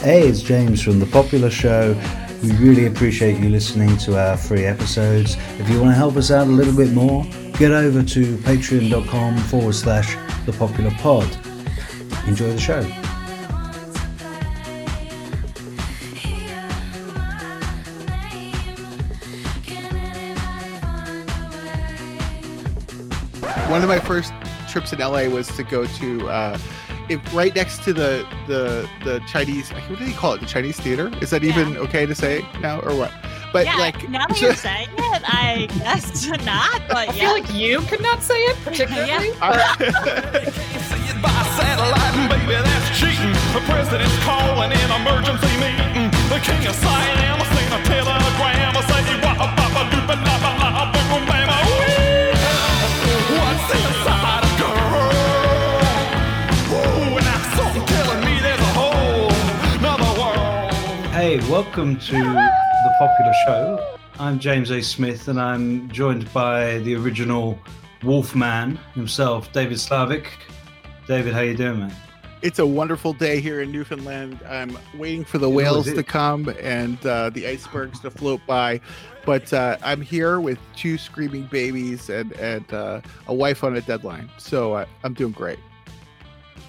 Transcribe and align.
Hey, 0.00 0.28
it's 0.28 0.42
James 0.42 0.80
from 0.80 1.00
The 1.00 1.06
Popular 1.06 1.50
Show. 1.50 2.00
We 2.40 2.52
really 2.52 2.86
appreciate 2.86 3.40
you 3.40 3.48
listening 3.48 3.96
to 3.98 4.16
our 4.16 4.36
free 4.36 4.64
episodes. 4.64 5.36
If 5.58 5.68
you 5.68 5.80
want 5.80 5.90
to 5.90 5.96
help 5.96 6.14
us 6.14 6.30
out 6.30 6.46
a 6.46 6.50
little 6.50 6.72
bit 6.72 6.92
more, 6.92 7.24
get 7.54 7.72
over 7.72 8.04
to 8.04 8.36
patreon.com 8.36 9.38
forward 9.38 9.74
slash 9.74 10.16
The 10.46 10.52
Popular 10.52 10.92
Pod. 10.92 11.28
Enjoy 12.28 12.48
the 12.52 12.60
show. 12.60 12.82
One 23.68 23.82
of 23.82 23.88
my 23.88 23.98
first 23.98 24.32
trips 24.68 24.92
in 24.92 25.00
LA 25.00 25.24
was 25.24 25.48
to 25.56 25.64
go 25.64 25.86
to 25.86 26.28
uh, 26.28 26.58
it, 27.10 27.32
right 27.32 27.54
next 27.54 27.82
to 27.84 27.92
the 27.92 28.26
the 28.46 28.88
the 29.04 29.20
Chinese. 29.28 29.70
What 29.70 29.98
do 29.98 30.04
you 30.04 30.14
call 30.14 30.34
it? 30.34 30.40
The 30.40 30.46
Chinese 30.46 30.78
theater? 30.78 31.10
Is 31.20 31.30
that 31.30 31.42
Yeah. 31.42 31.58
even 31.58 31.76
okay 31.78 32.06
to 32.06 32.14
say 32.14 32.44
now 32.60 32.80
or 32.80 32.94
what? 32.96 33.12
But 33.52 33.64
yeah, 33.66 33.76
like, 33.76 34.08
now 34.10 34.26
that 34.26 34.40
you're 34.40 34.54
saying 34.68 34.88
it, 34.96 35.22
I 35.24 35.68
guess 35.78 36.26
not. 36.44 36.82
But 36.88 36.96
I 36.96 37.04
yeah, 37.04 37.12
feel 37.12 37.30
like 37.32 37.52
you 37.52 37.80
could 37.82 38.02
not 38.02 38.22
say 38.22 38.36
it 38.36 38.56
particularly. 38.64 39.32
See 40.88 41.08
welcome 61.64 61.98
to 61.98 62.12
The 62.12 62.94
Popular 63.00 63.32
Show. 63.44 63.96
I'm 64.20 64.38
James 64.38 64.70
A. 64.70 64.80
Smith 64.80 65.26
and 65.26 65.40
I'm 65.40 65.90
joined 65.90 66.32
by 66.32 66.78
the 66.78 66.94
original 66.94 67.58
Wolfman 68.04 68.76
himself, 68.94 69.52
David 69.52 69.80
Slavic. 69.80 70.30
David, 71.08 71.34
how 71.34 71.40
you 71.40 71.56
doing, 71.56 71.80
man? 71.80 71.92
it's 72.42 72.60
a 72.60 72.66
wonderful 72.66 73.12
day 73.12 73.40
here 73.40 73.60
in 73.60 73.72
Newfoundland. 73.72 74.38
I'm 74.48 74.78
waiting 74.94 75.24
for 75.24 75.38
the 75.38 75.50
It 75.50 75.54
whales 75.54 75.92
to 75.92 76.04
come 76.04 76.48
and 76.60 77.04
uh, 77.04 77.30
the 77.30 77.48
icebergs 77.48 77.98
to 78.00 78.10
float 78.12 78.40
by, 78.46 78.80
but 79.26 79.52
uh, 79.52 79.78
I'm 79.82 80.00
here 80.00 80.38
with 80.38 80.60
two 80.76 80.96
screaming 80.96 81.48
babies 81.50 82.08
and 82.08 82.30
and 82.34 82.72
uh, 82.72 83.00
a 83.26 83.34
wife 83.34 83.64
on 83.64 83.74
a 83.74 83.80
deadline. 83.80 84.30
So 84.38 84.74
uh, 84.74 84.86
I'm 85.02 85.12
doing 85.12 85.32
great. 85.32 85.58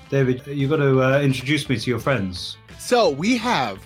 David, 0.10 0.42
you've 0.48 0.72
got 0.72 0.78
to 0.78 1.04
uh, 1.04 1.22
introduce 1.22 1.70
me 1.70 1.78
to 1.78 1.90
your 1.92 2.00
friends. 2.00 2.58
So 2.80 3.12
we 3.12 3.38
have 3.38 3.86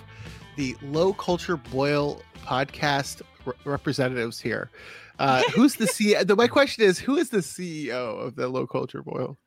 the 0.56 0.76
Low 0.82 1.12
Culture 1.12 1.56
Boil 1.56 2.20
podcast 2.44 3.22
re- 3.44 3.54
representatives 3.64 4.40
here. 4.40 4.70
Uh, 5.18 5.42
who's 5.54 5.76
the 5.76 5.86
CEO? 5.86 6.36
My 6.36 6.48
question 6.48 6.84
is, 6.84 6.98
who 6.98 7.16
is 7.16 7.30
the 7.30 7.38
CEO 7.38 8.18
of 8.18 8.36
the 8.36 8.48
Low 8.48 8.66
Culture 8.66 9.02
Boil? 9.02 9.38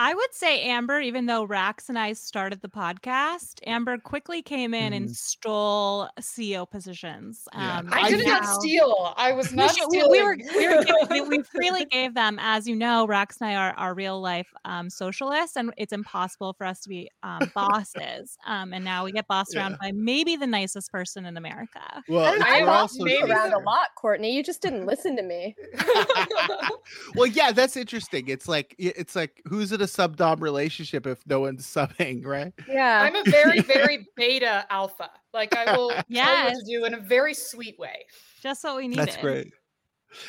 I 0.00 0.14
would 0.14 0.32
say 0.32 0.62
Amber, 0.62 1.00
even 1.00 1.26
though 1.26 1.42
Rax 1.42 1.88
and 1.88 1.98
I 1.98 2.12
started 2.12 2.62
the 2.62 2.68
podcast, 2.68 3.58
Amber 3.66 3.98
quickly 3.98 4.42
came 4.42 4.72
in 4.72 4.92
and 4.92 5.10
stole 5.10 6.08
CEO 6.20 6.70
positions. 6.70 7.48
Yeah. 7.52 7.78
Um, 7.78 7.88
I 7.92 8.02
I 8.02 8.10
did 8.10 8.24
not 8.24 8.46
steal. 8.46 9.12
I 9.16 9.32
was 9.32 9.52
not 9.52 9.74
we, 9.74 9.98
stealing. 9.98 10.10
we 10.12 10.22
were, 10.22 10.36
we, 10.56 10.68
were 10.68 10.84
giving, 10.84 11.08
we, 11.10 11.38
we 11.38 11.42
freely 11.52 11.84
gave 11.86 12.14
them, 12.14 12.38
as 12.40 12.68
you 12.68 12.76
know, 12.76 13.08
Rax 13.08 13.38
and 13.40 13.50
I 13.50 13.56
are, 13.56 13.72
are 13.72 13.92
real 13.92 14.20
life 14.20 14.46
um, 14.64 14.88
socialists, 14.88 15.56
and 15.56 15.72
it's 15.76 15.92
impossible 15.92 16.52
for 16.52 16.64
us 16.64 16.78
to 16.82 16.88
be 16.88 17.10
um, 17.24 17.50
bosses. 17.52 18.38
Um, 18.46 18.72
and 18.72 18.84
now 18.84 19.04
we 19.04 19.10
get 19.10 19.26
bossed 19.26 19.50
Yeah. 19.54 19.62
around 19.62 19.78
by 19.80 19.90
maybe 19.90 20.36
the 20.36 20.46
nicest 20.46 20.92
person 20.92 21.26
in 21.26 21.36
America. 21.36 22.04
Well, 22.08 22.24
I, 22.24 22.36
know, 22.36 22.44
I 22.44 22.48
I 22.48 22.52
we're 22.52 22.60
am 22.60 22.66
bossed 22.66 22.92
also 23.00 23.04
maybe 23.04 23.32
around 23.32 23.52
a 23.52 23.58
lot, 23.58 23.88
Courtney. 23.96 24.32
You 24.36 24.44
just 24.44 24.62
didn't 24.62 24.86
listen 24.86 25.16
to 25.16 25.24
me. 25.24 25.56
well, 27.16 27.26
yeah, 27.26 27.50
that's 27.50 27.76
interesting. 27.76 28.28
It's 28.28 28.46
like 28.46 28.76
it's 28.78 29.16
like 29.16 29.42
who's 29.48 29.72
it? 29.72 29.82
a 29.82 29.87
sub 29.88 30.16
dom 30.16 30.40
relationship 30.40 31.06
if 31.06 31.26
no 31.26 31.40
one's 31.40 31.66
subbing, 31.74 32.24
right? 32.24 32.52
Yeah. 32.68 33.00
I'm 33.02 33.14
a 33.16 33.24
very, 33.30 33.60
very 33.60 34.06
beta 34.16 34.66
alpha. 34.70 35.10
Like 35.34 35.56
I 35.56 35.76
will 35.76 35.88
tell 35.90 36.04
you 36.10 36.22
what 36.44 36.54
to 36.54 36.64
do 36.66 36.84
in 36.84 36.94
a 36.94 37.00
very 37.00 37.34
sweet 37.34 37.78
way. 37.78 38.04
Just 38.42 38.62
what 38.64 38.76
we 38.76 38.88
needed. 38.88 39.06
That's 39.06 39.16
great. 39.16 39.52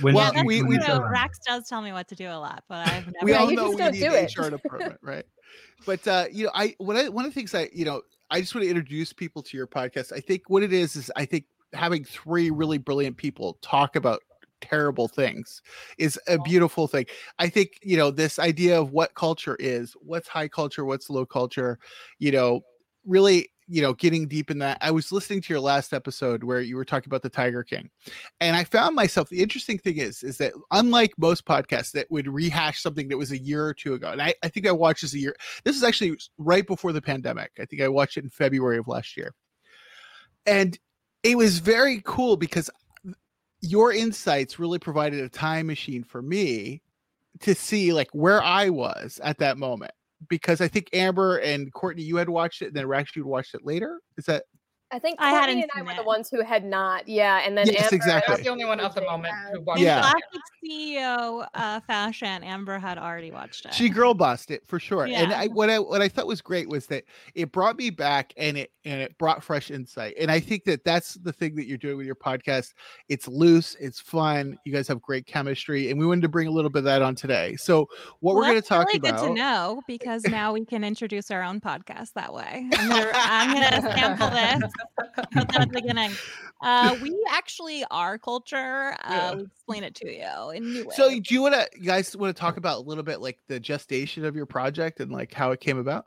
When 0.01 0.13
Well, 0.13 0.33
did 0.33 0.45
we- 0.45 0.61
we- 0.63 0.75
true. 0.77 0.79
together? 0.85 1.09
Rax 1.09 1.39
does 1.47 1.67
tell 1.69 1.81
me 1.81 1.91
what 1.93 2.07
to 2.09 2.15
do 2.15 2.27
a 2.27 2.35
lot, 2.39 2.63
but 2.67 2.87
I've 2.87 3.05
never. 3.05 3.15
We 3.23 3.31
Yeah, 3.31 3.37
all 3.39 3.49
you 3.49 3.55
know 3.55 3.63
just 3.67 3.75
we 3.75 3.81
don't 3.83 3.93
need 3.93 3.99
do 3.99 4.07
an 4.07 4.25
it. 4.25 4.37
HR 4.37 4.49
department, 4.49 4.97
right? 5.01 5.25
But 5.85 6.07
uh, 6.07 6.25
you 6.31 6.45
know, 6.45 6.51
I 6.53 6.75
one 6.79 6.97
of, 6.97 7.13
one 7.13 7.25
of 7.25 7.31
the 7.33 7.35
things 7.39 7.55
I 7.55 7.69
you 7.73 7.85
know 7.85 8.01
I 8.29 8.41
just 8.41 8.53
want 8.53 8.65
to 8.65 8.69
introduce 8.69 9.13
people 9.13 9.41
to 9.43 9.55
your 9.57 9.67
podcast. 9.67 10.11
I 10.11 10.19
think 10.19 10.43
what 10.49 10.63
it 10.63 10.73
is 10.73 10.95
is 10.97 11.09
I 11.15 11.25
think 11.25 11.45
having 11.73 12.03
three 12.03 12.49
really 12.51 12.77
brilliant 12.77 13.15
people 13.17 13.57
talk 13.61 13.95
about 13.95 14.21
terrible 14.61 15.07
things 15.07 15.61
is 15.97 16.19
a 16.27 16.37
beautiful 16.39 16.87
thing. 16.87 17.05
I 17.37 17.49
think 17.49 17.79
you 17.81 17.97
know 17.97 18.11
this 18.11 18.39
idea 18.39 18.79
of 18.79 18.91
what 18.91 19.15
culture 19.15 19.55
is, 19.59 19.93
what's 20.01 20.27
high 20.27 20.47
culture, 20.47 20.85
what's 20.85 21.09
low 21.09 21.25
culture, 21.25 21.79
you 22.17 22.31
know, 22.31 22.61
really 23.05 23.49
you 23.67 23.81
know 23.81 23.93
getting 23.93 24.27
deep 24.27 24.49
in 24.49 24.59
that. 24.59 24.77
I 24.81 24.91
was 24.91 25.11
listening 25.11 25.41
to 25.41 25.53
your 25.53 25.59
last 25.59 25.93
episode 25.93 26.43
where 26.43 26.59
you 26.59 26.75
were 26.75 26.85
talking 26.85 27.09
about 27.09 27.21
the 27.21 27.29
tiger 27.29 27.63
king 27.63 27.89
and 28.39 28.55
i 28.55 28.63
found 28.63 28.95
myself 28.95 29.29
the 29.29 29.41
interesting 29.41 29.77
thing 29.77 29.97
is 29.97 30.23
is 30.23 30.37
that 30.37 30.53
unlike 30.71 31.13
most 31.17 31.45
podcasts 31.45 31.91
that 31.91 32.09
would 32.09 32.27
rehash 32.27 32.81
something 32.81 33.07
that 33.07 33.17
was 33.17 33.31
a 33.31 33.37
year 33.37 33.65
or 33.65 33.73
two 33.73 33.93
ago 33.93 34.09
and 34.09 34.21
i, 34.21 34.33
I 34.43 34.49
think 34.49 34.67
i 34.67 34.71
watched 34.71 35.03
this 35.03 35.13
a 35.13 35.19
year 35.19 35.35
this 35.63 35.75
is 35.75 35.83
actually 35.83 36.17
right 36.37 36.65
before 36.65 36.91
the 36.91 37.01
pandemic. 37.01 37.51
I 37.59 37.65
think 37.65 37.81
i 37.81 37.87
watched 37.87 38.17
it 38.17 38.23
in 38.23 38.29
february 38.31 38.79
of 38.79 38.87
last 38.87 39.15
year. 39.15 39.33
And 40.45 40.77
it 41.23 41.37
was 41.37 41.59
very 41.59 42.01
cool 42.05 42.37
because 42.37 42.69
your 43.61 43.93
insights 43.93 44.59
really 44.59 44.79
provided 44.79 45.19
a 45.21 45.29
time 45.29 45.67
machine 45.67 46.03
for 46.03 46.21
me 46.21 46.81
to 47.41 47.53
see 47.53 47.93
like 47.93 48.09
where 48.13 48.41
i 48.43 48.69
was 48.69 49.19
at 49.23 49.37
that 49.37 49.57
moment 49.57 49.91
because 50.27 50.61
i 50.61 50.67
think 50.67 50.89
amber 50.93 51.37
and 51.37 51.71
courtney 51.73 52.03
you 52.03 52.15
had 52.15 52.29
watched 52.29 52.61
it 52.61 52.67
and 52.67 52.75
then 52.75 52.87
had 52.87 53.27
watched 53.27 53.55
it 53.55 53.65
later? 53.65 53.99
Is 54.17 54.25
that 54.25 54.43
I 54.91 54.99
think 54.99 55.19
I 55.21 55.29
Courtney 55.31 55.39
hadn't 55.39 55.61
and 55.63 55.71
I 55.73 55.77
seen 55.79 55.85
were 55.85 55.91
it. 55.91 55.97
the 55.97 56.03
ones 56.03 56.29
who 56.29 56.41
had 56.43 56.65
not. 56.65 57.07
Yeah, 57.07 57.41
and 57.45 57.57
then 57.57 57.67
Yes, 57.67 57.83
Amber, 57.83 57.95
exactly. 57.95 58.33
I 58.33 58.37
was 58.37 58.43
the 58.45 58.49
only 58.51 58.65
one 58.65 58.79
of 58.79 58.95
the 58.95 59.01
moment 59.01 59.33
who 59.53 59.61
watched 59.61 59.79
In 59.81 59.85
Yeah. 59.85 59.99
it. 59.99 60.01
classic 60.01 60.41
CEO 60.65 61.47
uh, 61.53 61.79
fashion, 61.81 62.43
Amber 62.43 62.79
had 62.79 62.97
already 62.97 63.31
watched 63.31 63.65
it. 63.65 63.73
she 63.73 63.87
girl 63.89 64.13
bossed 64.13 64.51
it 64.51 64.65
for 64.67 64.79
sure 64.79 65.05
and 65.05 65.31
i 65.33 65.47
what 65.47 65.69
i 65.69 65.79
what 65.79 66.01
i 66.01 66.07
thought 66.09 66.27
was 66.27 66.41
great 66.41 66.67
was 66.67 66.85
that 66.87 67.03
it 67.35 67.51
brought 67.51 67.77
me 67.77 67.89
back 67.89 68.33
and 68.37 68.57
it 68.57 68.71
and 68.85 69.01
it 69.01 69.17
brought 69.17 69.43
fresh 69.43 69.71
insight 69.71 70.13
and 70.19 70.29
i 70.29 70.39
think 70.39 70.63
that 70.65 70.83
that's 70.83 71.13
the 71.15 71.31
thing 71.31 71.55
that 71.55 71.65
you're 71.65 71.77
doing 71.77 71.97
with 71.97 72.05
your 72.05 72.15
podcast 72.15 72.73
it's 73.07 73.27
loose 73.27 73.75
it's 73.79 73.99
fun 73.99 74.57
you 74.65 74.73
guys 74.73 74.87
have 74.87 75.01
great 75.01 75.25
chemistry 75.25 75.89
and 75.89 75.99
we 75.99 76.05
wanted 76.05 76.21
to 76.21 76.27
bring 76.29 76.47
a 76.47 76.51
little 76.51 76.69
bit 76.69 76.79
of 76.79 76.85
that 76.85 77.01
on 77.01 77.15
today 77.15 77.55
so 77.55 77.87
what 78.19 78.35
we're 78.35 78.43
going 78.43 78.55
to 78.61 78.61
talk 78.61 78.87
really 78.87 78.97
about 78.99 79.21
good 79.21 79.27
to 79.29 79.33
know 79.33 79.81
because 79.87 80.23
now 80.25 80.51
we 80.53 80.65
can 80.65 80.83
introduce 80.83 81.31
our 81.31 81.41
own 81.43 81.59
podcast 81.61 82.13
that 82.13 82.33
way. 82.33 82.67
I'm 82.73 82.89
gonna, 82.89 83.11
I'm 83.13 83.53
gonna 83.81 83.81
sample 83.95 84.29
this. 84.29 84.71
Put 84.97 85.47
that 85.49 85.61
at 85.61 85.69
the 85.71 85.81
beginning. 85.81 86.11
Uh, 86.61 86.95
we 87.01 87.17
actually 87.31 87.83
are 87.91 88.17
culture. 88.17 88.95
Uh, 89.03 89.09
Yeah. 89.13 89.35
we 89.35 89.43
explain 89.43 89.83
it 89.83 89.95
to 89.95 90.11
you 90.11 90.49
in 90.51 90.73
new 90.73 90.85
ways. 90.85 90.95
so 90.95 91.09
do 91.09 91.33
you 91.33 91.41
want 91.41 91.55
to 91.55 91.67
you 91.75 91.85
guys 91.85 92.15
want 92.15 92.35
to 92.35 92.39
talk 92.39 92.57
about 92.57 92.77
a 92.77 92.81
little 92.81 93.03
bit 93.03 93.21
like 93.21 93.39
the 93.47 93.59
gestation 93.59 94.25
of 94.25 94.35
your 94.35 94.45
project 94.45 94.99
and 94.99 95.11
like 95.11 95.33
how 95.33 95.51
it 95.51 95.59
came 95.59 95.77
about 95.77 96.05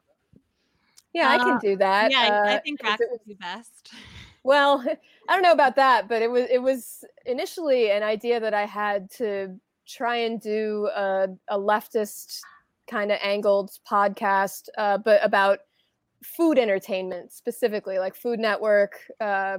Yeah, 1.13 1.29
I 1.29 1.39
can 1.39 1.57
Uh, 1.57 1.59
do 1.59 1.77
that. 1.77 2.11
yeah, 2.11 2.19
I- 2.21 2.27
I 2.53 2.55
uh, 2.57 2.61
think 2.63 2.81
'cause 2.81 2.91
Rax 2.91 3.01
was- 3.01 3.09
would 3.13 3.25
be 3.27 3.35
best. 3.35 3.93
Well, 4.45 4.81
I 5.29 5.35
don't 5.35 5.43
know 5.43 5.53
about 5.53 5.77
that, 5.77 6.09
but 6.09 6.21
it 6.21 6.29
was 6.29 6.49
it 6.51 6.59
was 6.61 7.05
initially 7.27 7.93
an 7.93 8.03
idea 8.03 8.41
that 8.41 8.53
I 8.55 8.67
had 8.67 9.09
to 9.13 9.61
try 9.87 10.17
and 10.17 10.41
do 10.41 10.89
a, 10.93 11.29
a 11.49 11.57
leftist 11.57 12.41
kind 12.89 13.13
of 13.13 13.19
angled 13.23 13.71
podcast, 13.89 14.69
uh, 14.77 14.99
but 14.99 15.25
about 15.25 15.61
food 16.23 16.59
entertainment 16.59 17.33
specifically, 17.33 17.99
like 17.99 18.15
Food 18.15 18.39
Network, 18.39 18.99
uh, 19.21 19.59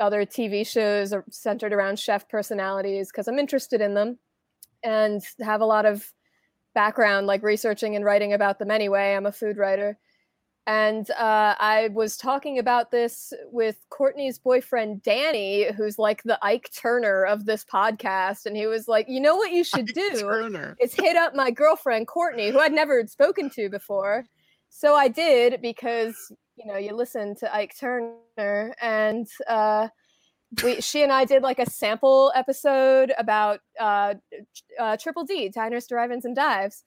other 0.00 0.24
TV 0.24 0.66
shows 0.66 1.12
are 1.12 1.24
centered 1.30 1.72
around 1.72 1.98
chef 1.98 2.28
personalities 2.28 3.10
because 3.10 3.28
I'm 3.28 3.38
interested 3.38 3.80
in 3.80 3.94
them 3.94 4.18
and 4.82 5.22
have 5.40 5.60
a 5.60 5.66
lot 5.66 5.86
of 5.86 6.12
background, 6.74 7.26
like 7.26 7.42
researching 7.42 7.96
and 7.96 8.04
writing 8.04 8.32
about 8.32 8.58
them 8.58 8.70
anyway. 8.70 9.14
I'm 9.14 9.26
a 9.26 9.32
food 9.32 9.56
writer. 9.56 9.98
And 10.66 11.10
uh, 11.12 11.56
I 11.58 11.90
was 11.92 12.16
talking 12.16 12.58
about 12.58 12.90
this 12.90 13.32
with 13.50 13.76
Courtney's 13.88 14.38
boyfriend, 14.38 15.02
Danny, 15.02 15.72
who's 15.72 15.98
like 15.98 16.22
the 16.22 16.38
Ike 16.42 16.70
Turner 16.72 17.24
of 17.24 17.44
this 17.44 17.64
podcast. 17.64 18.46
And 18.46 18.56
he 18.56 18.66
was 18.66 18.86
like, 18.86 19.06
you 19.08 19.20
know 19.20 19.36
what 19.36 19.50
you 19.50 19.64
should 19.64 19.86
do? 19.86 20.20
turner 20.20 20.76
is 20.80 20.94
hit 20.94 21.16
up 21.16 21.34
my 21.34 21.50
girlfriend, 21.50 22.06
Courtney, 22.06 22.50
who 22.50 22.60
I'd 22.60 22.72
never 22.72 23.04
spoken 23.06 23.50
to 23.50 23.68
before. 23.68 24.24
So 24.70 24.94
I 24.94 25.08
did 25.08 25.60
because, 25.60 26.16
you 26.56 26.66
know, 26.66 26.78
you 26.78 26.94
listen 26.94 27.34
to 27.36 27.54
Ike 27.54 27.74
Turner 27.78 28.74
and 28.80 29.26
uh, 29.48 29.88
we, 30.64 30.80
she 30.80 31.02
and 31.02 31.12
I 31.12 31.24
did 31.24 31.42
like 31.42 31.58
a 31.58 31.68
sample 31.68 32.32
episode 32.34 33.12
about 33.18 33.60
uh, 33.78 34.14
uh, 34.78 34.96
Triple 34.96 35.24
D, 35.24 35.48
diners, 35.48 35.86
drive-ins, 35.86 36.24
and 36.24 36.34
dives. 36.34 36.82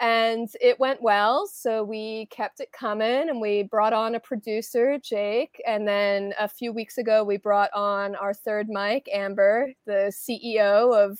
and 0.00 0.48
it 0.60 0.80
went 0.80 1.02
well. 1.02 1.46
So 1.46 1.84
we 1.84 2.26
kept 2.30 2.60
it 2.60 2.72
coming 2.72 3.28
and 3.28 3.40
we 3.40 3.62
brought 3.64 3.92
on 3.92 4.14
a 4.14 4.20
producer, 4.20 4.98
Jake. 5.02 5.60
And 5.66 5.86
then 5.86 6.34
a 6.38 6.48
few 6.48 6.72
weeks 6.72 6.98
ago, 6.98 7.24
we 7.24 7.36
brought 7.36 7.70
on 7.74 8.14
our 8.16 8.34
third 8.34 8.68
mic, 8.68 9.08
Amber, 9.12 9.72
the 9.86 10.12
CEO 10.12 10.94
of 10.94 11.18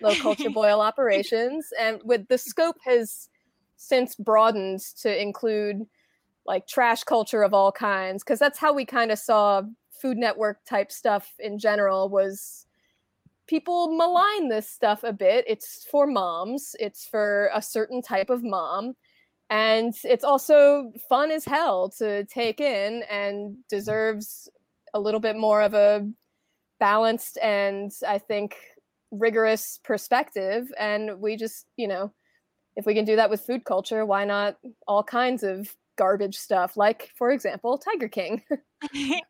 Low 0.00 0.14
Culture 0.16 0.50
Boil 0.54 0.80
Operations. 0.80 1.68
And 1.78 2.00
with 2.04 2.28
the 2.28 2.38
scope 2.38 2.76
has 2.84 3.28
since 3.82 4.14
broadened 4.14 4.80
to 5.00 5.20
include 5.20 5.82
like 6.46 6.66
trash 6.66 7.02
culture 7.02 7.42
of 7.42 7.52
all 7.52 7.72
kinds, 7.72 8.22
because 8.22 8.38
that's 8.38 8.58
how 8.58 8.72
we 8.72 8.84
kind 8.84 9.10
of 9.10 9.18
saw 9.18 9.62
Food 10.00 10.18
Network 10.18 10.64
type 10.64 10.90
stuff 10.92 11.32
in 11.38 11.58
general 11.58 12.08
was 12.08 12.66
people 13.46 13.96
malign 13.96 14.48
this 14.48 14.68
stuff 14.68 15.04
a 15.04 15.12
bit. 15.12 15.44
It's 15.48 15.86
for 15.90 16.06
moms, 16.06 16.74
it's 16.78 17.06
for 17.06 17.50
a 17.54 17.62
certain 17.62 18.02
type 18.02 18.30
of 18.30 18.42
mom. 18.42 18.94
And 19.50 19.94
it's 20.04 20.24
also 20.24 20.92
fun 21.08 21.30
as 21.30 21.44
hell 21.44 21.90
to 21.98 22.24
take 22.24 22.60
in 22.60 23.02
and 23.10 23.56
deserves 23.68 24.48
a 24.94 25.00
little 25.00 25.20
bit 25.20 25.36
more 25.36 25.60
of 25.60 25.74
a 25.74 26.08
balanced 26.80 27.36
and 27.42 27.92
I 28.08 28.18
think 28.18 28.56
rigorous 29.10 29.78
perspective. 29.84 30.72
And 30.78 31.20
we 31.20 31.36
just, 31.36 31.66
you 31.76 31.86
know, 31.86 32.12
if 32.76 32.86
we 32.86 32.94
can 32.94 33.04
do 33.04 33.16
that 33.16 33.30
with 33.30 33.40
food 33.44 33.64
culture, 33.64 34.04
why 34.06 34.24
not 34.24 34.58
all 34.86 35.02
kinds 35.02 35.42
of 35.42 35.74
garbage 35.96 36.36
stuff 36.36 36.76
like 36.76 37.10
for 37.16 37.30
example 37.30 37.76
tiger 37.76 38.08
king 38.08 38.42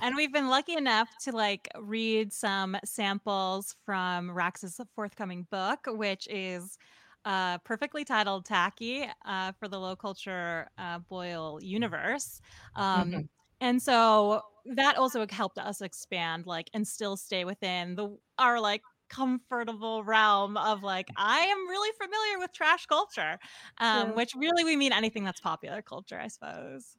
and 0.00 0.14
we've 0.14 0.32
been 0.32 0.48
lucky 0.48 0.74
enough 0.74 1.08
to 1.18 1.32
like 1.32 1.68
read 1.80 2.32
some 2.32 2.76
samples 2.84 3.74
from 3.84 4.30
rax's 4.30 4.78
forthcoming 4.94 5.46
book 5.50 5.80
which 5.86 6.28
is 6.28 6.78
uh, 7.24 7.56
perfectly 7.58 8.04
titled 8.04 8.44
tacky 8.44 9.06
uh, 9.24 9.52
for 9.52 9.68
the 9.68 9.78
low 9.78 9.96
culture 9.96 10.68
uh, 10.78 10.98
boil 11.08 11.58
universe 11.62 12.40
um, 12.76 13.10
Mm-hmm. 13.10 13.20
and 13.60 13.82
so 13.82 14.42
that 14.64 14.96
also 14.96 15.26
helped 15.30 15.58
us 15.58 15.80
expand 15.80 16.46
like 16.46 16.68
and 16.74 16.86
still 16.86 17.16
stay 17.16 17.44
within 17.44 17.94
the 17.94 18.16
our 18.38 18.60
like 18.60 18.82
comfortable 19.12 20.04
realm 20.04 20.56
of 20.56 20.82
like 20.82 21.10
I 21.16 21.40
am 21.40 21.68
really 21.68 21.92
familiar 22.00 22.38
with 22.40 22.52
trash 22.52 22.86
culture, 22.86 23.38
um, 23.78 24.14
Yeah. 24.14 24.16
which 24.16 24.34
really 24.36 24.64
we 24.64 24.76
mean 24.76 24.92
anything 24.92 25.24
that's 25.24 25.40
popular 25.40 25.82
culture, 25.82 26.18
I 26.20 26.28
suppose. 26.28 26.96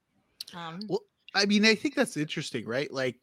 Um, 0.54 0.80
Well, 0.88 1.02
I 1.34 1.46
mean, 1.46 1.66
I 1.66 1.76
think 1.76 1.96
that's 1.96 2.18
interesting, 2.18 2.66
right? 2.66 2.92
Like 2.92 3.20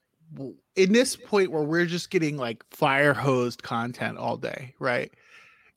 in 0.76 0.92
this 0.92 1.16
point 1.16 1.50
where 1.50 1.62
we're 1.64 1.86
just 1.86 2.10
getting 2.10 2.36
like 2.36 2.64
fire 2.70 3.14
hosed 3.14 3.62
content 3.62 4.18
all 4.18 4.36
day, 4.36 4.74
right? 4.78 5.12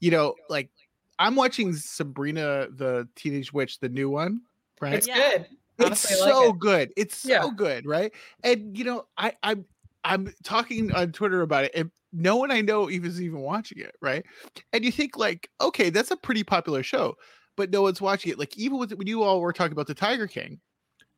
You 0.02 0.12
know, 0.12 0.38
like 0.50 0.72
I'm 1.20 1.36
watching 1.36 1.74
Sabrina 1.74 2.70
the 2.72 3.10
Teenage 3.16 3.54
Witch, 3.54 3.80
the 3.80 3.90
new 3.90 4.10
one, 4.10 4.42
right? 4.82 4.96
It's 4.96 5.08
Yeah. 5.08 5.24
good. 5.24 5.48
it's 5.80 6.02
Honestly, 6.02 6.14
I 6.14 6.18
like 6.18 6.40
so 6.40 6.54
it. 6.54 6.54
good. 6.54 6.94
It's 6.98 7.18
so 7.18 7.40
Yeah. 7.40 7.52
good, 7.52 7.86
right? 7.88 8.14
And 8.44 8.78
you 8.78 8.86
know, 8.86 9.08
I 9.18 9.34
I'm 9.44 9.66
I'm 10.04 10.34
talking 10.44 10.92
on 10.94 11.12
Twitter 11.12 11.42
about 11.42 11.66
it, 11.66 11.72
and 11.76 11.92
no 12.12 12.36
one 12.36 12.52
I 12.52 12.62
know 12.62 12.90
even 12.90 13.10
is 13.10 13.22
even 13.22 13.40
watching 13.40 13.80
it, 13.80 13.96
right? 14.02 14.26
And 14.72 14.84
you 14.84 14.92
think 14.92 15.18
like, 15.18 15.50
okay, 15.62 15.90
that's 15.90 16.12
a 16.12 16.18
pretty 16.18 16.44
popular 16.44 16.84
show, 16.84 17.16
but 17.58 17.72
no 17.72 17.82
one's 17.82 18.02
watching 18.02 18.32
it. 18.32 18.40
Like 18.40 18.58
even 18.58 18.78
with 18.78 18.94
when 18.94 19.08
you 19.08 19.24
all 19.24 19.42
were 19.42 19.54
talking 19.54 19.72
about 19.72 19.88
the 19.88 19.94
Tiger 19.94 20.28
King, 20.28 20.60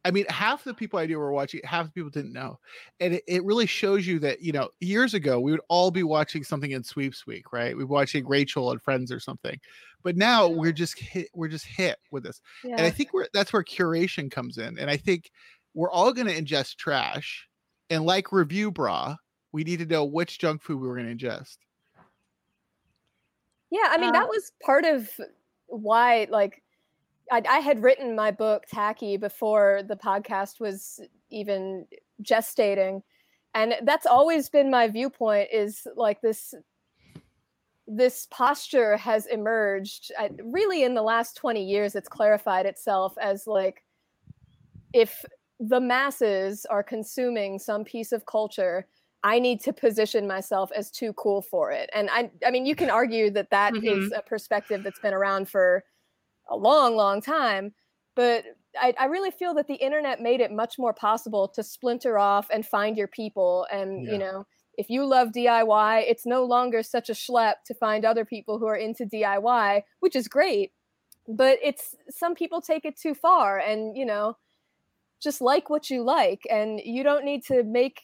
I 0.05 0.11
mean, 0.11 0.25
half 0.29 0.63
the 0.63 0.73
people 0.73 0.99
I 0.99 1.07
knew 1.07 1.17
were 1.17 1.31
watching 1.31 1.61
half 1.63 1.87
the 1.87 1.91
people 1.91 2.11
didn't 2.11 2.31
know. 2.31 2.59
And 2.99 3.15
it, 3.15 3.23
it 3.27 3.43
really 3.43 3.65
shows 3.65 4.05
you 4.05 4.19
that, 4.19 4.39
you 4.39 4.51
know, 4.51 4.69
years 4.79 5.15
ago 5.15 5.39
we 5.39 5.51
would 5.51 5.61
all 5.67 5.89
be 5.89 6.03
watching 6.03 6.43
something 6.43 6.71
in 6.71 6.83
sweeps 6.83 7.25
week, 7.25 7.51
right? 7.51 7.75
We're 7.75 7.87
watching 7.87 8.27
Rachel 8.27 8.69
and 8.69 8.81
Friends 8.81 9.11
or 9.11 9.19
something. 9.19 9.59
But 10.03 10.15
now 10.15 10.47
we're 10.47 10.71
just 10.71 10.99
hit, 10.99 11.29
we're 11.33 11.47
just 11.47 11.65
hit 11.65 11.97
with 12.11 12.23
this 12.23 12.39
yeah. 12.63 12.75
and 12.77 12.81
i 12.81 12.91
think 12.91 13.11
we're 13.11 13.25
that's 13.33 13.51
where 13.51 13.63
curation 13.63 14.29
comes 14.29 14.59
in 14.59 14.77
and 14.77 14.87
i 14.87 14.95
think 14.95 15.31
we're 15.73 15.89
all 15.89 16.13
going 16.13 16.27
to 16.27 16.41
ingest 16.41 16.75
trash 16.75 17.47
and 17.89 18.05
like 18.05 18.31
review 18.31 18.71
bra 18.71 19.15
we 19.51 19.63
need 19.63 19.79
to 19.79 19.85
know 19.85 20.05
which 20.05 20.39
junk 20.39 20.61
food 20.61 20.79
we 20.79 20.87
were 20.87 20.95
going 20.95 21.17
to 21.17 21.25
ingest 21.25 21.57
Yeah, 23.71 23.87
I 23.89 23.97
mean 23.97 24.09
Uh, 24.09 24.13
that 24.13 24.29
was 24.29 24.51
part 24.63 24.85
of 24.85 25.09
why 25.67 26.27
like 26.29 26.61
I, 27.31 27.41
I 27.49 27.59
had 27.59 27.81
written 27.81 28.15
my 28.15 28.31
book 28.31 28.63
Tacky 28.71 29.17
before 29.17 29.81
the 29.87 29.95
podcast 29.95 30.59
was 30.59 30.99
even 31.29 31.87
gestating, 32.23 33.01
and 33.53 33.75
that's 33.83 34.05
always 34.05 34.49
been 34.49 34.69
my 34.69 34.87
viewpoint. 34.87 35.49
Is 35.51 35.87
like 35.95 36.21
this 36.21 36.53
this 37.87 38.27
posture 38.31 38.97
has 38.97 39.25
emerged 39.27 40.11
I, 40.17 40.29
really 40.43 40.83
in 40.83 40.95
the 40.95 41.03
last 41.03 41.37
20 41.37 41.63
years 41.63 41.93
it's 41.93 42.09
clarified 42.09 42.65
itself 42.65 43.15
as 43.21 43.45
like 43.45 43.83
if 44.91 45.23
the 45.59 45.79
masses 45.79 46.65
are 46.69 46.83
consuming 46.83 47.57
some 47.59 47.83
piece 47.83 48.11
of 48.11 48.25
culture 48.25 48.85
i 49.23 49.39
need 49.39 49.61
to 49.61 49.71
position 49.71 50.27
myself 50.27 50.69
as 50.75 50.91
too 50.91 51.13
cool 51.13 51.41
for 51.41 51.71
it 51.71 51.89
and 51.93 52.09
i 52.11 52.29
i 52.45 52.51
mean 52.51 52.65
you 52.65 52.75
can 52.75 52.89
argue 52.89 53.29
that 53.29 53.49
that 53.49 53.75
is 53.75 53.83
mm-hmm. 53.83 54.13
a 54.13 54.21
perspective 54.21 54.83
that's 54.83 54.99
been 54.99 55.13
around 55.13 55.47
for 55.47 55.83
a 56.49 56.55
long 56.55 56.95
long 56.95 57.21
time 57.21 57.73
but 58.15 58.45
I, 58.77 58.93
I 58.97 59.05
really 59.05 59.31
feel 59.31 59.53
that 59.55 59.67
the 59.67 59.75
internet 59.75 60.21
made 60.21 60.39
it 60.39 60.51
much 60.51 60.79
more 60.79 60.93
possible 60.93 61.49
to 61.49 61.63
splinter 61.63 62.17
off 62.17 62.47
and 62.49 62.65
find 62.65 62.97
your 62.97 63.07
people 63.07 63.65
and 63.71 64.05
Yeah. 64.05 64.11
you 64.11 64.17
know 64.17 64.45
if 64.77 64.89
you 64.89 65.05
love 65.05 65.29
DIY, 65.31 66.03
it's 66.07 66.25
no 66.25 66.43
longer 66.43 66.83
such 66.83 67.09
a 67.09 67.13
schlep 67.13 67.55
to 67.65 67.73
find 67.73 68.05
other 68.05 68.25
people 68.25 68.59
who 68.59 68.65
are 68.65 68.75
into 68.75 69.05
DIY, 69.05 69.83
which 69.99 70.15
is 70.15 70.27
great. 70.27 70.71
But 71.27 71.57
it's 71.63 71.95
some 72.09 72.35
people 72.35 72.61
take 72.61 72.85
it 72.85 72.97
too 72.99 73.15
far 73.15 73.57
and, 73.57 73.97
you 73.97 74.05
know, 74.05 74.37
just 75.21 75.41
like 75.41 75.69
what 75.69 75.89
you 75.89 76.03
like. 76.03 76.41
And 76.49 76.79
you 76.83 77.03
don't 77.03 77.25
need 77.25 77.43
to 77.45 77.63
make 77.63 78.01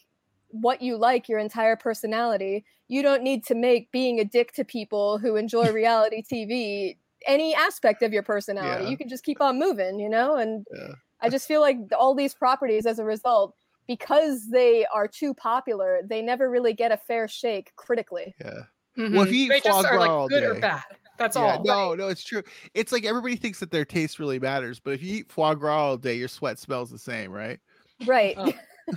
what 0.49 0.81
you 0.81 0.97
like 0.97 1.29
your 1.29 1.39
entire 1.39 1.75
personality. 1.75 2.65
You 2.87 3.01
don't 3.01 3.23
need 3.23 3.45
to 3.45 3.55
make 3.55 3.91
being 3.91 4.19
a 4.19 4.25
dick 4.25 4.53
to 4.53 4.65
people 4.65 5.17
who 5.17 5.35
enjoy 5.35 5.71
reality 5.71 6.23
TV 6.23 6.97
any 7.27 7.53
aspect 7.53 8.01
of 8.01 8.11
your 8.11 8.23
personality. 8.23 8.85
Yeah. 8.85 8.89
You 8.89 8.97
can 8.97 9.07
just 9.07 9.23
keep 9.23 9.39
on 9.41 9.59
moving, 9.59 9.99
you 9.99 10.09
know? 10.09 10.35
And 10.37 10.65
Yeah. 10.75 10.93
I 11.21 11.29
just 11.29 11.47
feel 11.47 11.61
like 11.61 11.77
all 11.97 12.15
these 12.15 12.33
properties, 12.33 12.87
as 12.87 12.97
a 12.97 13.03
result, 13.05 13.53
because 13.87 14.49
they 14.49 14.85
are 14.87 15.07
too 15.07 15.33
popular, 15.35 16.01
they 16.03 16.21
never 16.23 16.49
really 16.49 16.73
get 16.73 16.91
a 16.91 16.97
fair 16.97 17.27
shake 17.27 17.75
critically. 17.75 18.33
yeah 18.41 18.63
Mhm. 18.97 19.13
Well, 19.13 19.21
if 19.25 19.31
you 19.31 19.45
eat 19.45 19.49
they 19.49 19.59
just 19.61 19.69
foie 19.69 19.87
are 19.87 19.97
gras 19.97 20.21
like 20.23 20.29
good 20.29 20.43
or 20.43 20.53
day- 20.55 20.59
bad. 20.61 20.83
That's 21.21 21.35
yeah, 21.37 21.57
all. 21.57 21.63
no 21.63 21.95
no 21.95 22.07
it's 22.07 22.23
true 22.23 22.43
it's 22.73 22.91
like 22.91 23.05
everybody 23.05 23.35
thinks 23.35 23.59
that 23.59 23.71
their 23.71 23.85
taste 23.85 24.19
really 24.19 24.39
matters 24.39 24.79
but 24.79 24.91
if 24.93 25.03
you 25.03 25.17
eat 25.17 25.31
foie 25.31 25.53
gras 25.53 25.77
all 25.89 25.97
day 25.97 26.15
your 26.15 26.27
sweat 26.27 26.57
smells 26.59 26.89
the 26.89 26.99
same 26.99 27.31
right 27.31 27.59
Right. 28.05 28.35
Oh. 28.37 28.51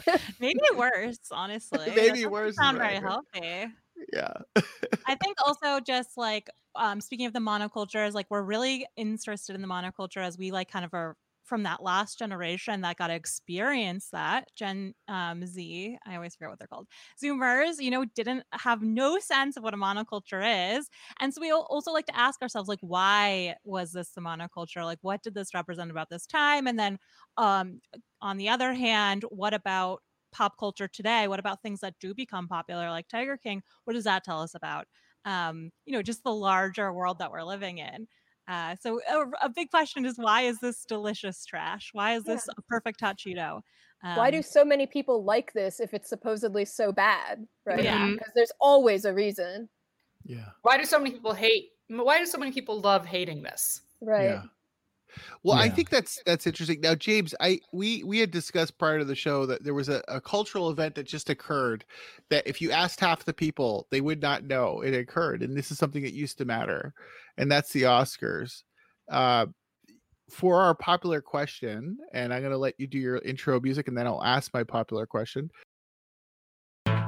maybe 0.41 0.61
worse, 0.77 1.19
honestly. 1.31 1.79
Maybe 1.89 2.09
doesn't 2.09 2.31
worse 2.31 2.57
Sound 2.57 2.79
right, 2.79 3.01
very 3.01 3.05
right. 3.05 3.57
healthy. 3.65 3.73
yeah 4.13 4.33
I 5.07 5.15
think 5.23 5.37
also 5.45 5.81
just 5.81 6.17
like 6.17 6.49
um, 6.77 7.01
speaking 7.01 7.27
of 7.27 7.33
the 7.33 7.39
monocultures, 7.39 8.15
like 8.15 8.27
we're 8.31 8.43
really 8.43 8.87
interested 8.97 9.55
in 9.55 9.63
the 9.63 9.69
monoculture 9.69 10.25
as 10.25 10.37
we 10.37 10.51
like 10.51 10.71
kind 10.71 10.85
of 10.85 10.93
are 10.93 11.17
from 11.45 11.63
that 11.65 11.83
last 11.83 12.19
generation 12.19 12.81
that 12.81 12.97
got 12.97 13.09
to 13.09 13.15
experience 13.15 14.09
that 14.13 14.49
Gen 14.57 14.95
um, 15.09 15.47
Z. 15.47 15.99
I 16.07 16.17
always 16.17 16.35
forget 16.35 16.51
what 16.51 16.59
they're 16.59 16.69
called. 16.69 16.89
Zoomers, 17.23 17.81
you 17.81 17.91
know, 17.91 18.05
didn't 18.05 18.45
have 18.53 18.83
no 18.83 19.19
sense 19.19 19.57
of 19.57 19.63
what 19.63 19.75
a 19.75 19.77
monoculture 19.77 20.77
is, 20.77 20.89
and 21.21 21.33
so 21.35 21.41
we 21.41 21.53
also 21.53 21.93
like 21.93 22.07
to 22.07 22.17
ask 22.17 22.41
ourselves 22.43 22.69
like, 22.69 22.81
why 22.81 23.55
was 23.65 23.93
this 23.93 24.11
the 24.11 24.21
monoculture? 24.21 24.85
Like, 24.85 24.99
what 25.03 25.23
did 25.23 25.35
this 25.35 25.55
represent 25.55 25.91
about 25.91 26.11
this 26.11 26.27
time? 26.27 26.67
And 26.67 26.79
then, 26.79 26.99
um, 27.37 27.81
on 28.21 28.37
the 28.39 28.49
other 28.49 28.73
hand, 28.75 29.25
what 29.29 29.55
about 29.55 30.03
pop 30.33 30.59
culture 30.59 30.89
today? 30.89 31.29
What 31.29 31.39
about 31.39 31.63
things 31.63 31.81
that 31.81 31.95
do 32.01 32.15
become 32.15 32.49
popular, 32.49 32.91
like 32.91 33.09
Tiger 33.09 33.37
King? 33.37 33.63
What 33.85 33.95
does 33.95 34.05
that 34.05 34.25
tell 34.25 34.41
us 34.43 34.55
about? 34.55 34.87
um, 35.27 35.71
you 35.87 35.93
know, 35.95 36.03
just 36.03 36.23
the 36.23 36.35
larger 36.35 36.93
world 36.93 37.19
that 37.19 37.31
we're 37.31 37.43
living 37.45 37.79
in. 37.79 38.07
Uh, 38.47 38.77
so 38.81 39.01
a, 39.11 39.47
a 39.47 39.49
big 39.49 39.71
question 39.71 40.05
is 40.05 40.17
why 40.19 40.43
is 40.43 40.59
this 40.59 40.85
delicious 40.85 41.45
trash? 41.47 41.91
Why 41.93 42.15
is 42.15 42.25
this 42.25 42.47
a 42.49 42.63
perfect 42.63 43.01
hot 43.01 43.17
Cheeto? 43.17 43.63
Why 44.03 44.31
do 44.31 44.39
Um, 44.39 44.43
so 44.43 44.65
many 44.67 44.87
people 44.87 45.25
like 45.25 45.53
this 45.55 45.81
if 45.81 45.95
it's 45.95 46.11
supposedly 46.11 46.67
so 46.67 46.93
bad? 46.93 47.47
Right. 47.65 47.83
Yeah. 47.83 48.11
Because 48.13 48.33
there's 48.35 48.53
always 48.61 49.07
a 49.07 49.15
reason. 49.15 49.69
yeah 50.25 50.51
Why 50.63 50.77
do 50.77 50.85
so 50.85 50.99
many 50.99 51.13
people 51.13 51.33
hate? 51.33 51.71
Why 51.89 52.19
do 52.19 52.27
so 52.27 52.39
many 52.39 52.53
people 52.53 52.81
love 52.81 53.07
hating 53.07 53.43
this? 53.43 53.81
Right. 54.03 54.25
Yeah. 54.25 54.43
Well, 55.43 55.57
I 55.57 55.69
think 55.69 55.91
that's 55.91 56.21
that's 56.25 56.47
interesting. 56.47 56.81
Now, 56.81 56.95
James, 56.95 57.35
I 57.41 57.61
we 57.73 58.03
we 58.05 58.19
had 58.19 58.31
discussed 58.31 58.79
prior 58.79 58.99
to 58.99 59.05
the 59.05 59.15
show 59.15 59.47
that 59.47 59.65
there 59.65 59.75
was 59.75 59.89
a, 59.89 60.03
a 60.09 60.21
cultural 60.21 60.71
event 60.71 60.95
that 60.95 61.07
just 61.07 61.31
occurred 61.31 61.85
that 62.31 62.47
if 62.47 62.61
you 62.61 62.71
asked 62.71 63.01
half 63.01 63.25
the 63.25 63.35
people, 63.35 63.87
they 63.91 64.01
would 64.01 64.23
not 64.23 64.45
know 64.45 64.81
it 64.81 64.95
occurred, 64.95 65.43
and 65.43 65.57
this 65.57 65.71
is 65.71 65.79
something 65.79 66.03
that 66.03 66.15
used 66.15 66.39
to 66.39 66.45
matter, 66.45 66.95
and 67.37 67.51
that's 67.51 67.73
the 67.73 67.83
Oscars. 67.83 68.63
Uh, 69.11 69.47
for 70.31 70.63
our 70.63 70.75
popular 70.75 71.21
question, 71.21 71.99
and 72.13 72.33
I'm 72.33 72.41
going 72.41 72.53
to 72.53 72.59
let 72.59 72.75
you 72.79 72.87
do 72.87 72.99
your 72.99 73.19
intro 73.19 73.61
music, 73.61 73.89
and 73.89 73.97
then 73.97 74.07
I'll 74.07 74.25
ask 74.25 74.53
my 74.55 74.65
popular 74.65 75.07
question. 75.07 75.51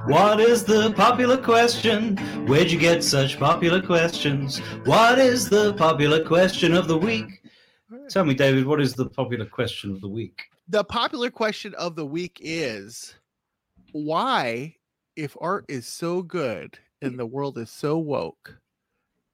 What 0.07 0.39
is 0.39 0.63
the 0.63 0.93
popular 0.93 1.37
question? 1.37 2.17
Where'd 2.47 2.71
you 2.71 2.79
get 2.79 3.03
such 3.03 3.39
popular 3.41 3.83
questions? 3.83 4.59
What 4.85 5.19
is 5.19 5.49
the 5.49 5.75
popular 5.75 6.25
question 6.25 6.75
of 6.75 6.87
the 6.87 6.97
week? 6.97 7.43
Tell 8.09 8.25
me, 8.25 8.35
David, 8.35 8.67
what 8.67 8.81
is 8.81 8.95
the 8.95 9.09
popular 9.09 9.47
question 9.47 9.93
of 9.93 10.01
the 10.01 10.09
week? 10.09 10.43
The 10.69 10.85
popular 10.85 11.31
question 11.31 11.75
of 11.75 11.95
the 11.95 12.07
week 12.07 12.39
is 12.43 13.15
why, 13.93 14.75
if 15.15 15.37
art 15.41 15.65
is 15.69 15.87
so 15.87 16.23
good 16.23 16.79
and 17.03 17.19
the 17.19 17.27
world 17.27 17.59
is 17.59 17.71
so 17.71 17.99
woke, 17.99 18.59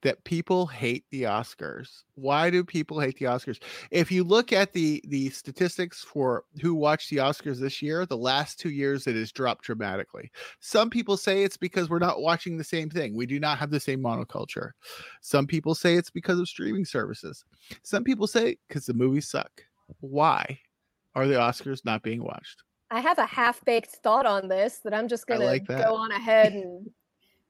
that 0.03 0.23
people 0.25 0.67
hate 0.67 1.05
the 1.11 1.23
Oscars. 1.23 2.03
Why 2.15 2.51
do 2.51 2.63
people 2.65 3.01
hate 3.01 3.19
the 3.19 3.27
Oscars? 3.27 3.63
If 3.91 4.13
you 4.13 4.25
look 4.25 4.53
at 4.53 4.73
the 4.73 5.03
the 5.09 5.31
statistics 5.31 6.03
for 6.03 6.45
who 6.61 6.75
watched 6.75 7.11
the 7.11 7.17
Oscars 7.17 7.59
this 7.59 7.81
year, 7.81 8.05
the 8.05 8.17
last 8.17 8.59
2 8.61 8.71
years 8.71 9.07
it 9.07 9.17
has 9.17 9.33
dropped 9.33 9.65
dramatically. 9.65 10.31
Some 10.61 10.91
people 10.91 11.17
say 11.17 11.45
it's 11.45 11.57
because 11.57 11.89
we're 11.89 11.99
not 11.99 12.21
watching 12.21 12.57
the 12.57 12.65
same 12.65 12.91
thing. 12.91 13.17
We 13.17 13.27
do 13.27 13.41
not 13.41 13.59
have 13.59 13.71
the 13.71 13.81
same 13.81 14.01
monoculture. 14.01 14.73
Some 15.21 15.47
people 15.47 15.75
say 15.75 15.95
it's 15.97 16.11
because 16.11 16.39
of 16.39 16.49
streaming 16.49 16.85
services. 16.85 17.45
Some 17.83 18.05
people 18.05 18.27
say 18.27 18.59
cuz 18.69 18.87
the 18.87 18.95
movies 18.95 19.29
suck. 19.29 19.51
Why 20.01 20.59
are 21.15 21.27
the 21.27 21.35
Oscars 21.35 21.85
not 21.85 22.03
being 22.03 22.23
watched? 22.23 22.63
I 22.91 23.01
have 23.01 23.19
a 23.19 23.27
half-baked 23.27 23.91
thought 24.03 24.27
on 24.27 24.49
this 24.49 24.81
that 24.81 24.93
I'm 24.93 25.09
just 25.09 25.27
gonna 25.27 25.45
like 25.45 25.67
that. 25.67 25.87
go 25.87 25.95
on 25.95 26.11
ahead 26.13 26.53
and 26.53 26.91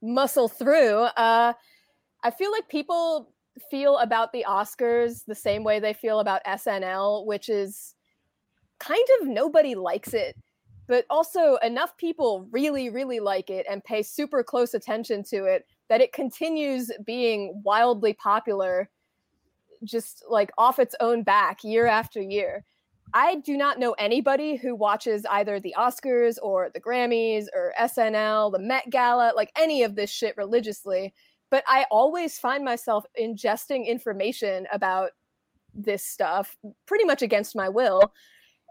muscle 0.00 0.48
through. 0.48 0.98
Uh, 1.16 1.52
I 2.22 2.30
feel 2.30 2.52
like 2.52 2.68
people 2.68 3.32
feel 3.70 3.98
about 3.98 4.32
the 4.32 4.44
Oscars 4.48 5.24
the 5.26 5.34
same 5.34 5.64
way 5.64 5.80
they 5.80 5.92
feel 5.92 6.20
about 6.20 6.44
SNL, 6.44 7.26
which 7.26 7.48
is 7.48 7.94
kind 8.78 9.04
of 9.20 9.28
nobody 9.28 9.74
likes 9.74 10.14
it, 10.14 10.36
but 10.86 11.04
also 11.10 11.56
enough 11.56 11.96
people 11.96 12.48
really, 12.50 12.90
really 12.90 13.20
like 13.20 13.50
it 13.50 13.66
and 13.68 13.84
pay 13.84 14.02
super 14.02 14.42
close 14.42 14.74
attention 14.74 15.22
to 15.24 15.44
it 15.44 15.66
that 15.88 16.00
it 16.00 16.12
continues 16.12 16.90
being 17.04 17.60
wildly 17.64 18.14
popular, 18.14 18.88
just 19.84 20.24
like 20.28 20.50
off 20.58 20.78
its 20.78 20.94
own 21.00 21.22
back 21.22 21.62
year 21.62 21.86
after 21.86 22.20
year. 22.20 22.64
I 23.14 23.36
do 23.36 23.56
not 23.56 23.78
know 23.78 23.92
anybody 23.98 24.56
who 24.56 24.74
watches 24.74 25.26
either 25.26 25.60
the 25.60 25.74
Oscars 25.76 26.38
or 26.42 26.70
the 26.72 26.80
Grammys 26.80 27.46
or 27.52 27.74
SNL, 27.78 28.52
the 28.52 28.58
Met 28.58 28.88
Gala, 28.88 29.32
like 29.36 29.52
any 29.56 29.82
of 29.82 29.94
this 29.96 30.10
shit 30.10 30.34
religiously. 30.36 31.12
But 31.52 31.64
I 31.68 31.84
always 31.90 32.38
find 32.38 32.64
myself 32.64 33.04
ingesting 33.20 33.86
information 33.86 34.66
about 34.72 35.10
this 35.74 36.02
stuff 36.02 36.56
pretty 36.86 37.04
much 37.04 37.20
against 37.20 37.54
my 37.54 37.68
will. 37.68 38.14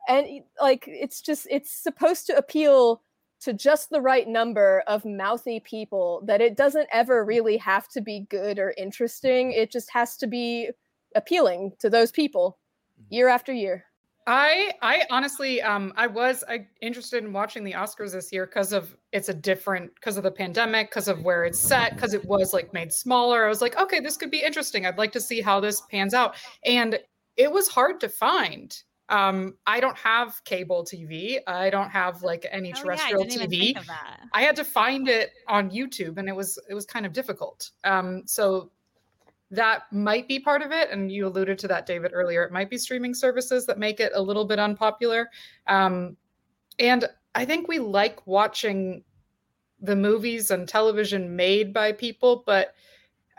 And 0.07 0.27
like, 0.59 0.85
it's 0.87 1.21
just, 1.21 1.45
it's 1.51 1.71
supposed 1.71 2.25
to 2.25 2.35
appeal 2.35 3.03
to 3.41 3.53
just 3.53 3.91
the 3.91 4.01
right 4.01 4.27
number 4.27 4.83
of 4.87 5.05
mouthy 5.05 5.59
people 5.59 6.23
that 6.25 6.41
it 6.41 6.57
doesn't 6.57 6.89
ever 6.91 7.23
really 7.23 7.57
have 7.57 7.87
to 7.89 8.01
be 8.01 8.25
good 8.31 8.57
or 8.57 8.73
interesting. 8.79 9.51
It 9.51 9.71
just 9.71 9.91
has 9.91 10.17
to 10.17 10.25
be 10.25 10.71
appealing 11.15 11.73
to 11.81 11.89
those 11.89 12.11
people 12.11 12.57
mm-hmm. 12.99 13.13
year 13.13 13.27
after 13.27 13.53
year. 13.53 13.85
I 14.27 14.73
I 14.81 15.03
honestly 15.09 15.61
um 15.61 15.93
I 15.95 16.07
was 16.07 16.43
I, 16.47 16.67
interested 16.81 17.23
in 17.23 17.33
watching 17.33 17.63
the 17.63 17.73
Oscars 17.73 18.11
this 18.11 18.31
year 18.31 18.45
because 18.45 18.71
of 18.71 18.95
it's 19.11 19.29
a 19.29 19.33
different 19.33 19.93
because 19.95 20.17
of 20.17 20.23
the 20.23 20.31
pandemic 20.31 20.89
because 20.89 21.07
of 21.07 21.23
where 21.23 21.43
it's 21.43 21.59
set 21.59 21.95
because 21.95 22.13
it 22.13 22.23
was 22.25 22.53
like 22.53 22.73
made 22.73 22.93
smaller. 22.93 23.45
I 23.45 23.49
was 23.49 23.61
like 23.61 23.79
okay 23.79 23.99
this 23.99 24.17
could 24.17 24.31
be 24.31 24.41
interesting. 24.43 24.85
I'd 24.85 24.97
like 24.97 25.11
to 25.13 25.21
see 25.21 25.41
how 25.41 25.59
this 25.59 25.81
pans 25.89 26.13
out. 26.13 26.35
And 26.65 26.99
it 27.35 27.51
was 27.51 27.67
hard 27.67 27.99
to 28.01 28.09
find. 28.09 28.77
Um 29.09 29.55
I 29.65 29.79
don't 29.79 29.97
have 29.97 30.43
cable 30.43 30.85
TV 30.85 31.39
I 31.47 31.69
don't 31.71 31.89
have 31.89 32.21
like 32.21 32.45
any 32.51 32.73
Oh, 32.73 32.75
yeah, 32.75 32.79
I 32.79 32.83
terrestrial 32.83 33.25
TV 33.25 33.49
think 33.49 33.79
of 33.79 33.87
that. 33.87 34.19
I 34.33 34.43
had 34.43 34.55
to 34.57 34.63
find 34.63 35.09
it 35.09 35.31
on 35.47 35.71
YouTube 35.71 36.17
and 36.17 36.29
it 36.29 36.35
was 36.35 36.59
it 36.69 36.75
was 36.75 36.85
kind 36.85 37.05
of 37.07 37.13
difficult. 37.13 37.71
Um, 37.83 38.23
so 38.27 38.71
that 39.51 39.83
might 39.91 40.27
be 40.27 40.39
part 40.39 40.61
of 40.61 40.71
it. 40.71 40.89
And 40.91 41.11
you 41.11 41.27
alluded 41.27 41.59
to 41.59 41.67
that, 41.67 41.85
David, 41.85 42.11
earlier. 42.13 42.43
It 42.43 42.51
might 42.53 42.69
be 42.69 42.77
streaming 42.77 43.13
services 43.13 43.65
that 43.65 43.77
make 43.77 43.99
it 43.99 44.13
a 44.15 44.21
little 44.21 44.45
bit 44.45 44.59
unpopular. 44.59 45.29
Um, 45.67 46.15
and 46.79 47.07
I 47.35 47.45
think 47.45 47.67
we 47.67 47.77
like 47.79 48.25
watching 48.25 49.03
the 49.81 49.95
movies 49.95 50.51
and 50.51 50.67
television 50.67 51.35
made 51.35 51.73
by 51.73 51.91
people, 51.91 52.43
but 52.45 52.73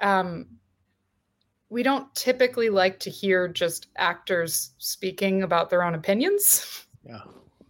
um, 0.02 0.46
we 1.70 1.82
don't 1.82 2.12
typically 2.14 2.68
like 2.68 2.98
to 3.00 3.10
hear 3.10 3.48
just 3.48 3.86
actors 3.96 4.72
speaking 4.78 5.42
about 5.42 5.70
their 5.70 5.82
own 5.82 5.94
opinions. 5.94 6.86
Yeah. 7.06 7.20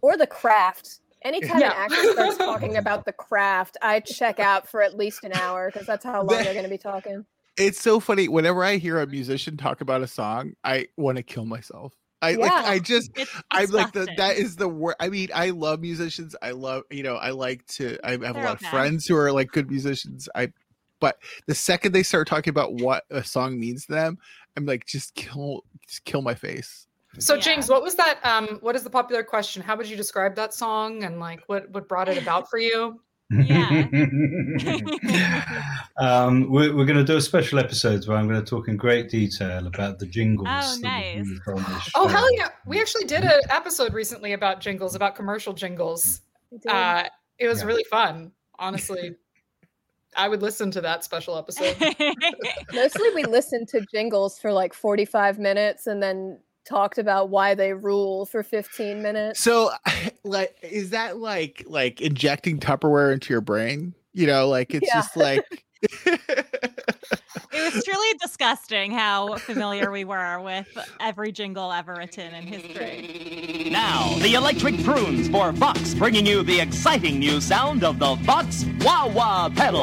or 0.02 0.16
the 0.16 0.26
craft. 0.26 0.98
Anytime 1.22 1.60
Yeah. 1.60 1.70
an 1.70 1.92
actor 1.92 2.12
starts 2.12 2.36
talking 2.38 2.76
about 2.76 3.04
the 3.04 3.12
craft, 3.12 3.76
I 3.80 4.00
check 4.00 4.40
out 4.40 4.68
for 4.68 4.82
at 4.82 4.96
least 4.96 5.22
an 5.22 5.32
hour 5.34 5.70
because 5.70 5.86
that's 5.86 6.04
how 6.04 6.22
long 6.22 6.42
they're 6.42 6.52
going 6.52 6.64
to 6.64 6.68
be 6.70 6.76
talking. 6.76 7.24
It's 7.56 7.80
so 7.80 8.00
funny. 8.00 8.28
Whenever 8.28 8.64
I 8.64 8.76
hear 8.76 8.98
a 9.00 9.06
musician 9.06 9.56
talk 9.56 9.80
about 9.80 10.02
a 10.02 10.06
song, 10.06 10.54
I 10.64 10.86
want 10.96 11.16
to 11.16 11.22
kill 11.22 11.44
myself. 11.44 11.94
I 12.22 12.34
like 12.34 12.52
I 12.52 12.78
just 12.78 13.10
I'm 13.50 13.70
like 13.70 13.92
the 13.92 14.08
that 14.16 14.36
is 14.36 14.54
the 14.56 14.68
word. 14.68 14.94
I 15.00 15.08
mean, 15.08 15.28
I 15.34 15.50
love 15.50 15.80
musicians. 15.80 16.36
I 16.40 16.52
love 16.52 16.84
you 16.90 17.02
know 17.02 17.16
I 17.16 17.30
like 17.30 17.66
to. 17.66 17.98
I 18.04 18.12
have 18.12 18.22
a 18.22 18.32
They're 18.32 18.44
lot 18.44 18.56
okay. 18.56 18.66
of 18.66 18.70
friends 18.70 19.06
who 19.06 19.16
are 19.16 19.32
like 19.32 19.50
good 19.50 19.68
musicians. 19.68 20.28
I, 20.34 20.52
but 21.00 21.18
the 21.46 21.54
second 21.54 21.92
they 21.92 22.04
start 22.04 22.28
talking 22.28 22.52
about 22.52 22.74
what 22.74 23.04
a 23.10 23.24
song 23.24 23.58
means 23.58 23.86
to 23.86 23.92
them, 23.92 24.18
I'm 24.56 24.66
like 24.66 24.86
just 24.86 25.14
kill 25.16 25.64
just 25.88 26.04
kill 26.04 26.22
my 26.22 26.34
face. 26.34 26.86
So 27.18 27.34
Yeah. 27.34 27.40
James, 27.40 27.68
what 27.68 27.82
was 27.82 27.96
that? 27.96 28.20
Um, 28.24 28.58
what 28.62 28.76
is 28.76 28.84
the 28.84 28.90
popular 28.90 29.24
question? 29.24 29.60
How 29.60 29.76
would 29.76 29.88
you 29.88 29.96
describe 29.96 30.36
that 30.36 30.54
song 30.54 31.02
and 31.02 31.18
like 31.18 31.42
what 31.48 31.68
what 31.70 31.88
brought 31.88 32.08
it 32.08 32.22
about 32.22 32.48
for 32.48 32.58
you? 32.58 33.00
Yeah. 33.32 33.86
um, 35.98 36.50
we're 36.50 36.74
we're 36.74 36.84
going 36.84 36.98
to 36.98 37.04
do 37.04 37.16
a 37.16 37.20
special 37.20 37.58
episode 37.58 38.06
where 38.06 38.16
I'm 38.16 38.28
going 38.28 38.42
to 38.42 38.48
talk 38.48 38.68
in 38.68 38.76
great 38.76 39.08
detail 39.10 39.66
about 39.66 39.98
the 39.98 40.06
jingles. 40.06 40.48
Oh, 40.50 40.76
nice. 40.80 41.16
use 41.26 41.40
on 41.46 41.56
this 41.56 41.90
Oh 41.94 42.08
hell 42.08 42.26
yeah! 42.36 42.48
We 42.66 42.80
actually 42.80 43.04
did 43.04 43.24
an 43.24 43.40
episode 43.50 43.94
recently 43.94 44.32
about 44.32 44.60
jingles, 44.60 44.94
about 44.94 45.14
commercial 45.16 45.52
jingles. 45.52 46.20
Uh, 46.68 47.04
it 47.38 47.48
was 47.48 47.60
Yeah. 47.60 47.66
really 47.66 47.84
fun. 47.84 48.32
Honestly, 48.58 49.16
I 50.16 50.28
would 50.28 50.42
listen 50.42 50.70
to 50.72 50.80
that 50.82 51.04
special 51.04 51.36
episode. 51.38 51.76
Mostly 52.72 53.10
we 53.14 53.24
listened 53.24 53.68
to 53.68 53.84
jingles 53.92 54.38
for 54.38 54.52
like 54.52 54.74
45 54.74 55.38
minutes 55.38 55.86
and 55.86 56.02
then 56.02 56.38
talked 56.64 56.98
about 56.98 57.28
why 57.30 57.54
they 57.54 57.72
rule 57.72 58.26
for 58.26 58.42
15 58.42 59.02
minutes. 59.02 59.42
So, 59.42 59.70
like, 60.24 60.56
is 60.62 60.90
that 60.90 61.18
like 61.18 61.64
like 61.66 62.00
injecting 62.00 62.58
Tupperware 62.58 63.12
into 63.12 63.32
your 63.32 63.40
brain? 63.40 63.94
You 64.12 64.26
know, 64.26 64.48
like 64.48 64.74
it's 64.74 64.86
Yeah. 64.86 65.00
just 65.00 65.16
like. 65.16 65.64
It 65.82 67.74
was 67.74 67.84
truly 67.84 68.14
disgusting 68.20 68.92
how 68.92 69.36
familiar 69.36 69.90
we 69.90 70.04
were 70.04 70.40
with 70.40 70.66
every 71.00 71.32
jingle 71.32 71.72
ever 71.72 71.94
written 71.94 72.32
in 72.34 72.44
history. 72.44 73.68
Now, 73.70 74.14
the 74.18 74.34
electric 74.34 74.82
prunes 74.84 75.28
for 75.28 75.52
Fox, 75.54 75.94
bringing 75.94 76.26
you 76.26 76.42
the 76.42 76.60
exciting 76.60 77.18
new 77.18 77.40
sound 77.40 77.84
of 77.84 77.98
the 77.98 78.16
Fox 78.24 78.64
Wah 78.80 79.08
Wah 79.08 79.48
pedal. 79.48 79.82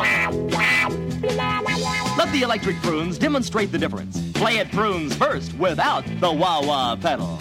Let 2.18 2.32
the 2.32 2.41
electric 2.44 2.77
prunes 2.77 3.18
demonstrate 3.18 3.72
the 3.72 3.77
difference. 3.77 4.32
Play 4.34 4.58
it 4.58 4.72
prunes 4.72 5.15
first 5.15 5.53
without 5.58 6.06
the 6.20 6.32
Wah 6.32 6.65
Wah 6.65 6.96
pedal. 6.96 7.38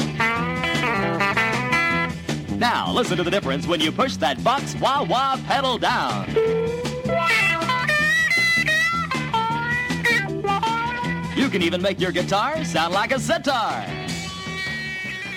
Now, 2.58 2.90
listen 2.92 3.16
to 3.16 3.22
the 3.22 3.30
difference 3.30 3.68
when 3.68 3.80
you 3.80 3.92
push 3.92 4.16
that 4.16 4.40
Fox 4.40 4.74
Wah 4.80 5.04
Wah 5.04 5.36
pedal 5.46 5.78
down. 5.78 6.26
You 11.48 11.52
can 11.52 11.62
even 11.62 11.80
make 11.80 11.98
your 11.98 12.12
guitar 12.12 12.62
sound 12.62 12.92
like 12.92 13.10
a 13.10 13.18
sitar. 13.18 13.82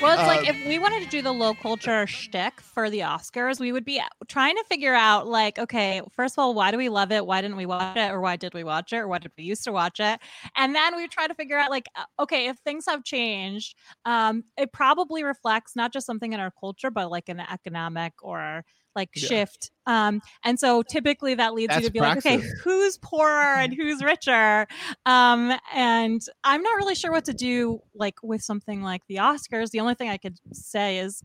Well, 0.01 0.12
it's 0.12 0.27
like 0.27 0.41
Uh, 0.41 0.51
if 0.51 0.68
we 0.68 0.77
wanted 0.77 1.06
to 1.06 1.10
do 1.10 1.22
the 1.22 1.32
low 1.32 1.53
culture 1.53 2.06
shtick 2.06 2.60
for 2.60 2.89
the 2.89 3.00
Oscars, 3.00 3.62
we 3.62 3.72
would 3.72 3.86
be 3.86 4.01
trying 4.27 4.58
to 4.58 4.63
figure 4.65 4.94
out, 4.94 5.25
like, 5.25 5.58
okay, 5.58 6.01
first 6.13 6.34
of 6.34 6.39
all, 6.39 6.53
why 6.53 6.70
do 6.72 6.77
we 6.77 6.89
love 6.89 7.13
it? 7.13 7.25
Why 7.25 7.39
didn't 7.39 7.56
we 7.56 7.65
watch 7.65 7.96
it? 7.96 8.12
Or 8.12 8.20
why 8.20 8.36
did 8.36 8.53
we 8.53 8.65
watch 8.65 8.91
it? 8.91 8.98
Or 8.98 9.08
why 9.08 9.20
did 9.20 9.32
we 9.38 9.46
used 9.46 9.63
to 9.63 9.72
watch 9.72 10.01
it? 10.01 10.20
And 10.58 10.75
then 10.75 10.98
we 10.98 11.08
try 11.08 11.27
to 11.27 11.34
figure 11.34 11.58
out, 11.58 11.70
like, 11.70 11.88
uh, 11.96 12.03
okay, 12.20 12.48
if 12.48 12.58
things 12.58 12.84
have 12.89 13.06
changed, 13.06 13.77
um, 14.03 14.44
it 14.58 14.74
probably 14.74 15.24
reflects 15.24 15.77
not 15.77 15.94
just 15.94 16.08
something 16.08 16.34
in 16.34 16.41
our 16.41 16.51
culture, 16.60 16.91
but 16.91 17.10
like 17.10 17.30
an 17.30 17.39
economic 17.39 18.12
or 18.22 18.65
like 18.95 19.10
Yeah. 19.15 19.27
shift. 19.27 19.71
Um, 19.86 20.21
and 20.43 20.60
so 20.60 20.83
typically 20.83 21.36
that 21.36 21.53
leads 21.53 21.75
you 21.75 21.81
to 21.83 21.91
be 21.91 22.00
like, 22.00 22.17
okay, 22.17 22.41
who's 22.63 22.98
poorer 22.98 23.57
and 23.57 23.74
who's 23.77 24.03
richer? 24.03 24.67
Um, 25.05 25.53
and 25.74 26.21
I'm 26.43 26.62
not 26.62 26.75
really 26.77 26.95
sure 26.95 27.12
what 27.12 27.25
to 27.25 27.33
do 27.33 27.81
like 27.93 28.15
with 28.21 28.41
something 28.41 28.81
like 28.81 29.01
the 29.07 29.15
Oscars. 29.15 29.71
The 29.71 29.79
only 29.79 29.95
thing 29.95 30.10
I 30.10 30.17
could 30.17 30.39
say 30.53 31.00
is 31.00 31.24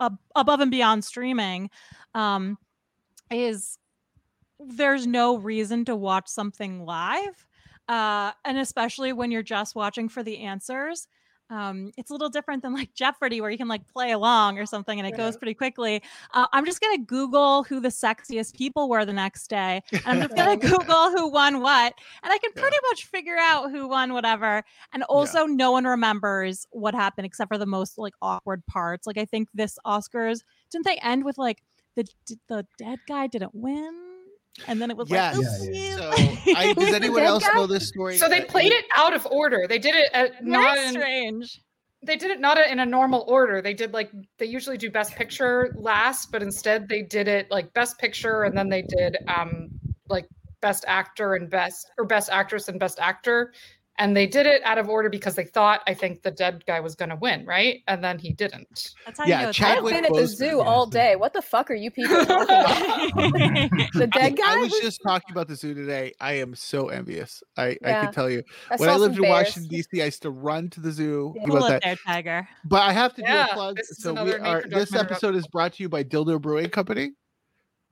ab- 0.00 0.18
above 0.34 0.60
and 0.60 0.70
beyond 0.70 1.04
streaming 1.04 1.70
um, 2.14 2.58
is 3.30 3.78
there's 4.58 5.06
no 5.06 5.36
reason 5.36 5.84
to 5.86 5.96
watch 5.96 6.28
something 6.28 6.84
live. 6.84 7.46
Uh, 7.88 8.32
and 8.44 8.56
especially 8.58 9.12
when 9.12 9.30
you're 9.30 9.42
just 9.42 9.74
watching 9.74 10.08
for 10.08 10.22
the 10.22 10.38
answers. 10.38 11.08
Um, 11.50 11.90
it's 11.96 12.10
a 12.10 12.14
little 12.14 12.28
different 12.28 12.62
than 12.62 12.72
like 12.72 12.94
Jeopardy, 12.94 13.40
where 13.40 13.50
you 13.50 13.58
can 13.58 13.68
like 13.68 13.86
play 13.88 14.12
along 14.12 14.58
or 14.58 14.66
something 14.66 14.98
and 14.98 15.06
it 15.06 15.16
goes 15.16 15.36
pretty 15.36 15.54
quickly. 15.54 16.02
Uh, 16.32 16.46
I'm 16.52 16.64
just 16.64 16.80
gonna 16.80 16.98
Google 16.98 17.64
who 17.64 17.80
the 17.80 17.88
sexiest 17.88 18.56
people 18.56 18.88
were 18.88 19.04
the 19.04 19.12
next 19.12 19.48
day. 19.48 19.82
And 19.92 20.02
I'm 20.06 20.20
just 20.22 20.36
gonna 20.36 20.56
Google 20.68 21.10
who 21.10 21.28
won 21.28 21.60
what, 21.60 21.92
and 22.22 22.32
I 22.32 22.38
can 22.38 22.52
pretty 22.52 22.76
much 22.90 23.06
figure 23.06 23.36
out 23.38 23.70
who 23.70 23.88
won 23.88 24.12
whatever. 24.12 24.62
And 24.92 25.02
also, 25.04 25.44
no 25.44 25.72
one 25.72 25.84
remembers 25.84 26.66
what 26.70 26.94
happened 26.94 27.26
except 27.26 27.50
for 27.50 27.58
the 27.58 27.66
most 27.66 27.98
like 27.98 28.14
awkward 28.22 28.64
parts. 28.66 29.06
Like 29.06 29.18
I 29.18 29.24
think 29.24 29.48
this 29.52 29.78
Oscars 29.84 30.42
didn't 30.70 30.86
they 30.86 30.96
end 30.98 31.24
with 31.24 31.36
like 31.36 31.62
the 31.96 32.06
the 32.48 32.64
dead 32.78 33.00
guy 33.08 33.26
didn't 33.26 33.54
win, 33.54 34.09
and 34.66 34.80
then 34.80 34.90
it 34.90 34.96
was 34.96 35.10
Yes. 35.10 35.36
like 35.36 35.46
Yeah, 35.70 35.70
yeah. 35.72 35.96
So, 35.96 36.52
I, 36.56 36.72
does 36.74 36.92
anyone 37.00 37.22
else 37.22 37.46
guy? 37.46 37.54
know 37.54 37.66
this 37.66 37.88
story? 37.88 38.16
So 38.16 38.28
they 38.28 38.42
Uh, 38.42 38.46
played 38.46 38.72
it 38.72 38.84
out 38.96 39.12
of 39.14 39.26
order. 39.26 39.66
They 39.68 39.78
did 39.78 39.94
it 39.94 40.10
at 40.12 40.44
not 40.44 40.74
very 40.76 40.86
in, 40.88 40.92
strange. 40.94 41.60
they 42.02 42.16
did 42.16 42.30
it 42.30 42.40
not 42.40 42.58
in 42.58 42.80
a 42.80 42.86
normal 42.86 43.24
order. 43.28 43.60
They 43.62 43.74
did 43.74 43.92
like 43.92 44.10
they 44.38 44.46
usually 44.46 44.76
do 44.78 44.90
best 44.90 45.14
picture 45.14 45.74
last, 45.76 46.30
but 46.32 46.42
instead 46.42 46.88
they 46.88 47.02
did 47.02 47.28
it 47.28 47.50
like 47.50 47.72
best 47.74 47.98
picture 47.98 48.42
and 48.44 48.56
then 48.56 48.68
they 48.68 48.82
did 48.82 49.16
um 49.28 49.68
like 50.08 50.26
best 50.60 50.84
actor 50.88 51.34
and 51.34 51.48
best 51.48 51.90
or 51.98 52.04
best 52.04 52.28
actress 52.30 52.68
and 52.68 52.78
best 52.78 52.98
actor. 53.00 53.52
And 54.00 54.16
they 54.16 54.26
did 54.26 54.46
it 54.46 54.62
out 54.64 54.78
of 54.78 54.88
order 54.88 55.08
because 55.10 55.34
they 55.34 55.44
thought 55.44 55.82
I 55.86 55.92
think 55.94 56.22
the 56.22 56.30
dead 56.30 56.64
guy 56.66 56.80
was 56.80 56.94
gonna 56.94 57.16
win, 57.16 57.44
right? 57.44 57.82
And 57.86 58.02
then 58.02 58.18
he 58.18 58.32
didn't. 58.32 58.92
That's 59.04 59.18
how 59.20 59.26
Yeah, 59.26 59.36
you 59.38 59.42
know 59.44 59.48
it's 59.50 59.60
I've 59.62 59.84
been 59.84 60.04
at 60.06 60.12
the 60.12 60.26
zoo 60.26 60.46
yeah, 60.46 60.52
all 60.64 60.86
day. 60.86 61.16
What 61.16 61.34
the 61.34 61.42
fuck 61.42 61.70
are 61.70 61.74
you 61.74 61.90
people 61.90 62.16
talking 62.24 62.56
about? 62.56 62.68
the 63.92 64.08
I, 64.12 64.18
dead 64.18 64.36
guy? 64.38 64.54
I 64.54 64.56
was 64.56 64.70
was- 64.72 64.80
just 64.80 65.00
talking 65.06 65.30
about 65.30 65.48
the 65.48 65.54
zoo 65.54 65.74
today. 65.74 66.12
I 66.18 66.32
am 66.32 66.54
so 66.54 66.88
envious. 66.88 67.42
I, 67.56 67.76
I 67.84 67.92
can 67.92 68.12
tell 68.12 68.30
you. 68.30 68.42
I 68.70 68.76
when 68.76 68.88
I 68.88 68.96
lived 68.96 69.16
in 69.16 69.22
bears. 69.22 69.30
Washington 69.32 69.68
D.C., 69.68 70.00
I 70.00 70.06
used 70.06 70.22
to 70.22 70.30
run 70.30 70.70
to 70.70 70.80
the 70.80 70.90
zoo. 70.92 71.34
Yeah. 71.36 71.42
Think 71.44 71.54
about 71.58 71.68
that. 71.68 71.82
there, 71.82 71.96
Tiger. 72.06 72.48
But 72.64 72.82
I 72.82 72.92
have 72.92 73.14
to 73.16 73.22
do 73.22 73.28
Yeah, 73.30 73.48
a 73.50 73.54
plug. 73.54 73.76
this 73.76 73.90
So 73.98 74.24
we 74.24 74.32
are. 74.34 74.64
This 74.66 74.94
episode 74.94 75.34
is 75.34 75.46
brought 75.46 75.74
to 75.74 75.82
you 75.82 75.90
by 75.90 76.04
Dildo 76.04 76.40
Brewing 76.40 76.70
Company. 76.70 77.10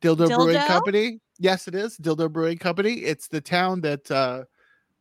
Dildo, 0.00 0.28
Brewing 0.34 0.56
Company. 0.66 1.20
Yes, 1.38 1.68
it 1.68 1.74
is 1.74 1.98
Dildo 1.98 2.32
Brewing 2.32 2.56
Company. 2.58 2.94
It's 2.94 3.28
the 3.28 3.40
town 3.42 3.82
that 3.82 4.10
uh, 4.10 4.44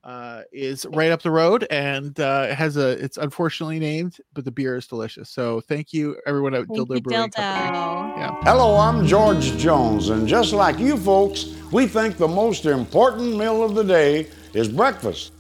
uh, 0.03 0.43
is 0.51 0.85
right 0.93 1.11
up 1.11 1.21
the 1.21 1.31
road, 1.31 1.67
and 1.69 2.19
uh, 2.19 2.47
it 2.49 2.55
has 2.55 2.77
a. 2.77 2.91
It's 3.03 3.17
unfortunately 3.17 3.79
named, 3.79 4.17
but 4.33 4.45
the 4.45 4.51
beer 4.51 4.75
is 4.75 4.87
delicious. 4.87 5.29
So 5.29 5.61
thank 5.61 5.93
you, 5.93 6.15
everyone 6.25 6.53
at 6.53 6.65
Thank 6.67 6.79
Dildo 6.79 6.95
you, 6.95 7.01
Brewing 7.01 7.29
Dildo. 7.29 8.15
Company. 8.15 8.39
Hello, 8.43 8.77
I'm 8.77 9.05
George 9.05 9.57
Jones, 9.57 10.09
and 10.09 10.27
just 10.27 10.53
like 10.53 10.79
you 10.79 10.97
folks, 10.97 11.53
we 11.71 11.87
think 11.87 12.17
the 12.17 12.27
most 12.27 12.65
important 12.65 13.35
meal 13.37 13.63
of 13.63 13.75
the 13.75 13.83
day 13.83 14.27
is 14.53 14.69
breakfast. 14.69 15.33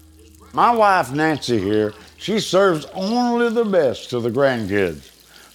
My 0.53 0.73
wife 0.73 1.13
Nancy 1.13 1.59
here, 1.59 1.93
she 2.17 2.39
serves 2.39 2.85
only 2.93 3.49
the 3.49 3.65
best 3.65 4.09
to 4.09 4.19
the 4.19 4.29
grandkids. 4.29 5.11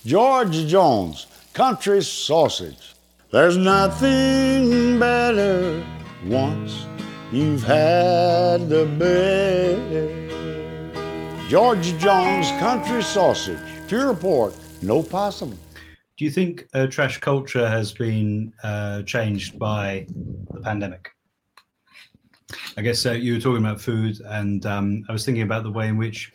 George 0.07 0.67
Jones, 0.67 1.27
country 1.53 2.03
sausage. 2.03 2.95
There's 3.31 3.57
nothing 3.57 4.99
better 4.99 5.85
once 6.27 6.87
you've 7.33 7.63
had 7.63 8.69
the 8.69 8.87
best. 8.99 9.83
George 11.51 11.99
Jones, 11.99 12.49
country 12.61 13.03
sausage, 13.03 13.59
pure 13.89 14.15
pork, 14.15 14.55
no 14.81 15.03
possum. 15.03 15.59
Do 16.17 16.25
you 16.25 16.31
think 16.31 16.67
uh, 16.73 16.87
trash 16.87 17.19
culture 17.19 17.69
has 17.69 17.93
been 17.93 18.53
uh, 18.63 19.03
changed 19.03 19.59
by 19.59 20.07
the 20.53 20.61
pandemic? 20.61 21.11
I 22.77 22.83
guess 22.83 23.07
uh, 23.07 23.13
you 23.13 23.35
were 23.35 23.41
talking 23.41 23.65
about 23.65 23.81
food, 23.81 24.21
and 24.27 24.65
um, 24.67 25.05
I 25.09 25.13
was 25.13 25.25
thinking 25.25 25.43
about 25.43 25.63
the 25.63 25.71
way 25.71 25.89
in 25.89 25.97
which 25.97 26.33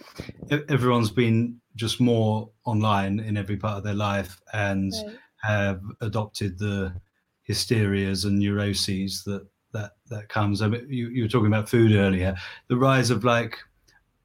e- 0.51 0.59
everyone's 0.69 1.11
been 1.11 1.57
just 1.75 1.99
more 2.01 2.49
online 2.65 3.19
in 3.19 3.37
every 3.37 3.55
part 3.57 3.77
of 3.77 3.83
their 3.83 3.93
life 3.93 4.39
and 4.53 4.91
Right. 5.05 5.15
have 5.43 5.81
adopted 6.01 6.57
the 6.57 6.91
hysterias 7.43 8.25
and 8.25 8.39
neuroses 8.39 9.23
that 9.25 9.45
that 9.73 9.91
that 10.09 10.29
comes. 10.29 10.61
I 10.61 10.67
mean, 10.67 10.85
you, 10.89 11.09
you 11.09 11.23
were 11.23 11.29
talking 11.29 11.47
about 11.47 11.69
food 11.69 11.91
earlier. 11.93 12.35
The 12.67 12.77
rise 12.77 13.09
of 13.09 13.23
like 13.23 13.57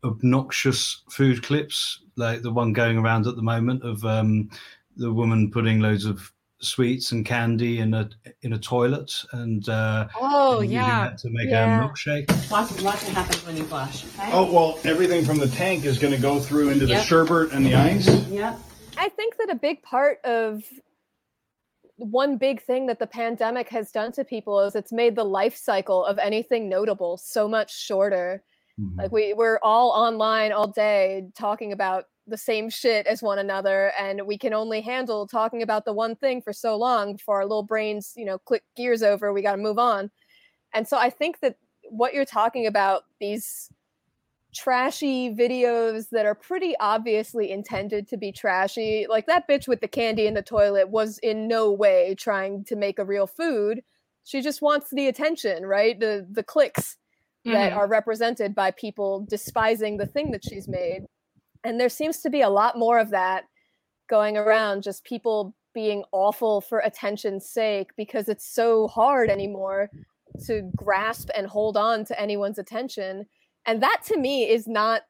obnoxious 0.05 1.03
food 1.11 1.43
clips, 1.43 2.01
like 2.17 2.43
the 2.43 2.53
one 2.53 2.73
going 2.73 2.99
around 2.99 3.27
at 3.27 3.37
the 3.37 3.43
moment 3.43 3.83
of 3.85 4.05
um, 4.05 4.51
the 4.97 5.13
woman 5.13 5.51
putting 5.51 5.81
loads 5.81 6.05
of 6.05 6.33
sweets 6.61 7.11
and 7.11 7.27
candy 7.27 7.81
in 7.81 7.93
a 7.93 8.09
in 8.43 8.53
a 8.53 8.59
toilet 8.59 9.13
and 9.33 9.69
uh, 9.69 10.07
Oh 10.21 10.61
and 10.61 10.71
using 10.71 10.77
yeah. 10.87 11.09
that 11.09 11.19
to 11.19 11.31
make 11.31 11.49
Yeah. 11.49 11.85
a 11.85 11.89
milkshake. 11.89 12.29
Watch, 12.51 12.71
watch 12.83 13.03
what 13.03 13.13
happens 13.15 13.45
when 13.45 13.57
you 13.57 13.65
flush. 13.65 14.05
Okay? 14.19 14.31
Oh, 14.33 14.53
well, 14.53 14.79
everything 14.85 15.25
from 15.25 15.39
the 15.39 15.49
tank 15.49 15.85
is 15.85 15.99
going 15.99 16.15
to 16.15 16.21
go 16.21 16.39
through 16.39 16.71
into 16.71 16.87
the 16.87 17.01
sherbet 17.01 17.53
and 17.53 17.67
the 17.67 17.75
ice. 17.75 18.07
Yep. 18.29 18.59
I 18.97 19.09
think 19.09 19.37
that 19.39 19.51
a 19.51 19.55
big 19.57 19.83
part 19.83 20.19
of 20.25 20.63
one 22.03 22.37
big 22.37 22.63
thing 22.63 22.87
that 22.87 22.99
the 22.99 23.07
pandemic 23.07 23.69
has 23.69 23.91
done 23.93 24.13
to 24.13 24.25
people 24.25 24.61
is 24.61 24.75
it's 24.75 24.93
made 24.93 25.15
the 25.15 25.25
life 25.25 25.57
cycle 25.57 26.05
of 26.05 26.19
anything 26.19 26.69
notable 26.69 27.17
so 27.17 27.49
much 27.49 27.77
shorter. 27.77 28.43
Mhm. 28.81 28.99
Like 28.99 29.13
we 29.13 29.35
we're 29.35 29.59
all 29.63 29.91
online 29.91 30.53
all 30.53 30.67
day 30.67 31.29
talking 31.35 31.73
about 31.73 32.07
the 32.27 32.37
same 32.37 32.71
shit 32.71 33.07
as 33.07 33.23
one 33.23 33.39
another 33.39 33.93
and 33.99 34.23
we 34.27 34.39
can 34.39 34.53
only 34.53 34.81
handle 34.81 35.27
talking 35.27 35.63
about 35.63 35.85
the 35.85 35.93
one 35.93 36.15
thing 36.17 36.41
for 36.41 36.53
so 36.53 36.77
long 36.77 37.15
before 37.15 37.37
our 37.37 37.47
little 37.47 37.65
brains, 37.65 38.13
you 38.17 38.25
know, 38.25 38.39
click 38.39 38.63
gears 38.77 39.03
over, 39.03 39.33
we 39.33 39.43
got 39.43 39.53
to 39.53 39.63
move 39.63 39.79
on. 39.79 40.11
And 40.73 40.87
so 40.87 40.97
I 40.97 41.11
think 41.11 41.41
that 41.41 41.57
what 41.91 42.15
you're 42.15 42.25
talking 42.25 42.67
about 42.67 43.03
these 43.21 43.71
trashy 44.55 45.35
videos 45.35 46.11
that 46.11 46.27
are 46.27 46.35
pretty 46.35 46.75
obviously 46.79 47.51
intended 47.51 48.07
to 48.09 48.17
be 48.17 48.33
trashy. 48.33 49.07
Like 49.09 49.27
that 49.27 49.49
bitch 49.49 49.67
with 49.67 49.81
the 49.81 49.89
candy 49.89 50.27
in 50.27 50.35
the 50.35 50.43
toilet 50.43 50.91
was 50.91 51.19
in 51.19 51.49
no 51.49 51.73
way 51.73 52.15
trying 52.19 52.65
to 52.65 52.77
make 52.77 52.99
a 52.99 53.05
real 53.05 53.27
food. 53.27 53.83
She 54.25 54.41
just 54.43 54.61
wants 54.63 54.91
the 54.91 55.09
attention, 55.09 55.65
right? 55.67 55.99
The 55.99 56.27
the 56.31 56.43
clicks 56.43 56.99
that 57.45 57.73
Mhm. 57.73 57.77
are 57.77 57.89
represented 57.89 58.55
by 58.55 58.71
people 58.71 59.21
despising 59.29 59.97
the 59.97 60.07
thing 60.07 60.31
that 60.31 60.45
she's 60.45 60.69
made. 60.69 61.07
And 61.65 61.81
there 61.81 61.89
seems 61.89 62.21
to 62.23 62.31
be 62.31 62.43
a 62.43 62.51
lot 62.51 62.79
more 62.79 62.99
of 62.99 63.11
that 63.11 63.45
going 64.09 64.37
around, 64.37 64.83
just 64.83 65.03
people 65.05 65.55
being 65.75 66.05
awful 66.13 66.61
for 66.61 66.81
attention's 66.81 67.49
sake 67.49 67.91
because 67.97 68.29
it's 68.29 68.45
so 68.47 68.87
hard 68.89 69.31
anymore 69.31 69.91
to 70.47 70.71
grasp 70.77 71.31
and 71.35 71.47
hold 71.47 71.77
on 71.77 72.05
to 72.05 72.21
anyone's 72.21 72.59
attention. 72.59 73.27
And 73.67 73.83
that 73.83 74.03
to 74.07 74.17
me 74.17 74.49
is 74.49 74.67
not 74.67 75.03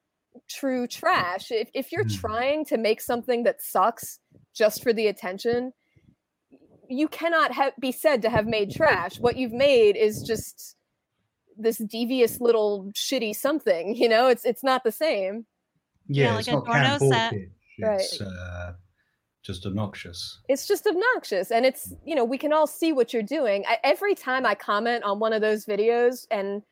true 0.48 0.86
trash. 0.86 1.50
If, 1.50 1.70
if 1.74 1.92
you're 1.92 2.04
Mm. 2.04 2.20
trying 2.20 2.64
to 2.66 2.76
make 2.78 3.00
something 3.00 3.44
that 3.44 3.60
sucks 3.62 4.18
just 4.54 4.82
for 4.82 4.92
the 4.92 5.06
attention, 5.06 5.72
you 6.88 7.08
cannot 7.08 7.52
ha- 7.52 7.72
be 7.80 7.92
said 7.92 8.22
to 8.22 8.30
have 8.30 8.46
made 8.46 8.70
trash. 8.70 9.18
What 9.20 9.36
you've 9.36 9.52
made 9.52 9.96
is 9.96 10.22
just 10.22 10.76
this 11.56 11.78
devious 11.78 12.40
little 12.40 12.90
shitty 12.94 13.34
something. 13.34 13.94
You 13.96 14.08
know, 14.08 14.28
it's 14.28 14.44
it's 14.44 14.62
not 14.64 14.84
the 14.84 14.92
same. 14.92 15.46
Yeah, 16.08 16.32
Yeah, 16.32 16.38
it's 16.38 16.48
like 16.48 16.54
a 16.54 16.58
not 16.58 16.66
camp 16.66 17.02
Dorno 17.02 17.06
or 17.06 17.12
set. 17.12 17.32
kitsch, 17.32 17.48
Right. 17.82 18.00
It's 18.00 18.20
uh, 18.20 18.72
just 19.42 19.64
obnoxious. 19.66 20.40
It's 20.48 20.66
just 20.66 20.86
obnoxious, 20.86 21.50
and 21.50 21.64
it's 21.64 21.92
you 22.04 22.14
know 22.14 22.24
we 22.24 22.38
can 22.38 22.52
all 22.52 22.66
see 22.66 22.92
what 22.92 23.12
you're 23.12 23.22
doing. 23.22 23.64
I, 23.66 23.78
every 23.84 24.14
time 24.14 24.44
I 24.44 24.54
comment 24.54 25.04
on 25.04 25.18
one 25.18 25.32
of 25.32 25.40
those 25.40 25.64
videos, 25.64 26.26
and 26.30 26.62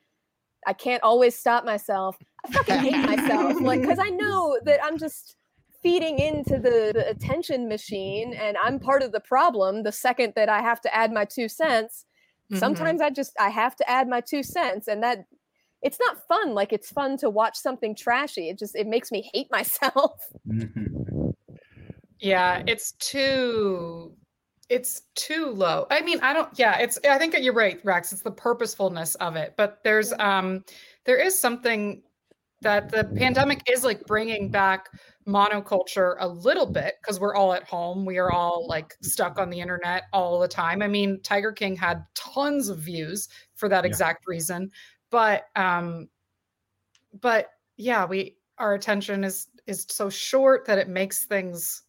I 0.66 0.72
can't 0.72 1.02
always 1.02 1.36
stop 1.36 1.64
myself. 1.64 2.18
I 2.44 2.48
fucking 2.48 2.78
hate 2.78 3.02
myself, 3.06 3.60
like 3.60 3.82
because 3.82 3.98
I 4.00 4.10
know 4.10 4.58
that 4.64 4.80
I'm 4.84 4.98
just 4.98 5.36
feeding 5.82 6.18
into 6.18 6.58
the, 6.58 6.92
the 6.94 7.08
attention 7.08 7.68
machine, 7.68 8.34
and 8.34 8.56
I'm 8.62 8.78
part 8.78 9.02
of 9.02 9.12
the 9.12 9.20
problem. 9.20 9.82
The 9.82 9.92
second 9.92 10.34
that 10.36 10.48
I 10.48 10.60
have 10.62 10.80
to 10.82 10.94
add 10.94 11.12
my 11.12 11.24
two 11.24 11.48
cents, 11.48 12.04
Mhm. 12.50 12.58
sometimes 12.58 13.00
I 13.00 13.10
just 13.10 13.32
I 13.40 13.50
have 13.50 13.76
to 13.76 13.90
add 13.90 14.08
my 14.08 14.20
two 14.20 14.42
cents, 14.42 14.88
and 14.88 15.02
that 15.02 15.26
it's 15.82 15.98
not 16.00 16.26
fun. 16.28 16.54
Like 16.54 16.72
it's 16.72 16.90
fun 16.90 17.16
to 17.18 17.30
watch 17.30 17.56
something 17.56 17.94
trashy. 17.96 18.48
It 18.50 18.58
just 18.58 18.76
it 18.76 18.86
makes 18.86 19.10
me 19.10 19.30
hate 19.34 19.48
myself. 19.52 20.20
Mhm. 20.46 21.32
Yeah, 22.20 22.62
it's 22.66 22.92
too 22.92 24.16
it's 24.70 25.02
too 25.16 25.46
low. 25.50 25.86
I 25.90 26.00
mean, 26.00 26.20
I 26.22 26.32
don't 26.32 26.48
yeah, 26.58 26.78
it's 26.78 26.98
I 27.08 27.18
think 27.18 27.36
you're 27.38 27.52
right, 27.52 27.80
Rax. 27.84 28.12
It's 28.12 28.22
the 28.22 28.30
purposefulness 28.30 29.16
of 29.16 29.36
it. 29.36 29.54
But 29.56 29.80
there's 29.84 30.12
um 30.14 30.64
there 31.04 31.18
is 31.18 31.38
something 31.38 32.02
that 32.62 32.90
the 32.90 33.04
pandemic 33.16 33.62
is 33.68 33.84
like 33.84 34.06
bringing 34.06 34.48
back 34.50 34.88
monoculture 35.26 36.16
a 36.20 36.28
little 36.28 36.66
bit 36.66 36.94
because 37.02 37.18
we're 37.18 37.34
all 37.34 37.52
at 37.52 37.64
home. 37.64 38.04
We 38.04 38.18
are 38.18 38.30
all 38.30 38.66
like 38.68 38.94
stuck 39.02 39.38
on 39.38 39.50
the 39.50 39.60
internet 39.60 40.04
all 40.12 40.38
the 40.38 40.48
time. 40.48 40.82
I 40.82 40.88
mean, 40.88 41.20
Tiger 41.22 41.52
King 41.52 41.74
had 41.74 42.04
tons 42.14 42.68
of 42.68 42.78
views 42.78 43.28
for 43.56 43.68
that 43.68 43.84
Yeah. 43.84 43.88
exact 43.88 44.26
reason. 44.28 44.70
But 45.10 45.46
um 45.56 46.08
but 47.20 47.48
yeah, 47.76 48.04
we 48.04 48.36
our 48.58 48.74
attention 48.74 49.24
is 49.24 49.48
is 49.66 49.86
so 49.90 50.08
short 50.08 50.64
that 50.66 50.78
it 50.78 50.88
makes 50.88 51.24
things 51.24 51.82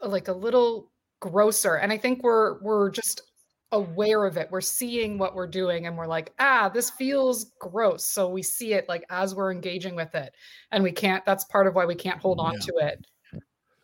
like 0.00 0.28
a 0.28 0.32
little 0.32 0.90
grosser 1.30 1.74
and 1.76 1.92
i 1.92 1.98
think 1.98 2.22
we're 2.22 2.58
we're 2.60 2.90
just 2.90 3.22
aware 3.72 4.24
of 4.24 4.36
it. 4.36 4.48
We're 4.50 4.60
seeing 4.60 5.18
what 5.18 5.34
we're 5.34 5.48
doing 5.48 5.86
and 5.86 5.98
we're 5.98 6.06
like, 6.06 6.32
ah, 6.38 6.68
this 6.72 6.90
feels 6.90 7.46
gross. 7.58 8.04
So 8.04 8.28
we 8.28 8.40
see 8.40 8.74
it 8.74 8.88
like 8.88 9.04
as 9.10 9.34
we're 9.34 9.50
engaging 9.50 9.96
with 9.96 10.14
it. 10.14 10.34
And 10.70 10.84
we 10.84 10.92
can't, 10.92 11.26
that's 11.26 11.44
part 11.44 11.66
of 11.66 11.74
why 11.74 11.84
we 11.84 11.96
can't 11.96 12.20
hold 12.20 12.38
on 12.38 12.54
Yeah. 12.54 12.60
to 12.60 12.72
it. 12.86 13.06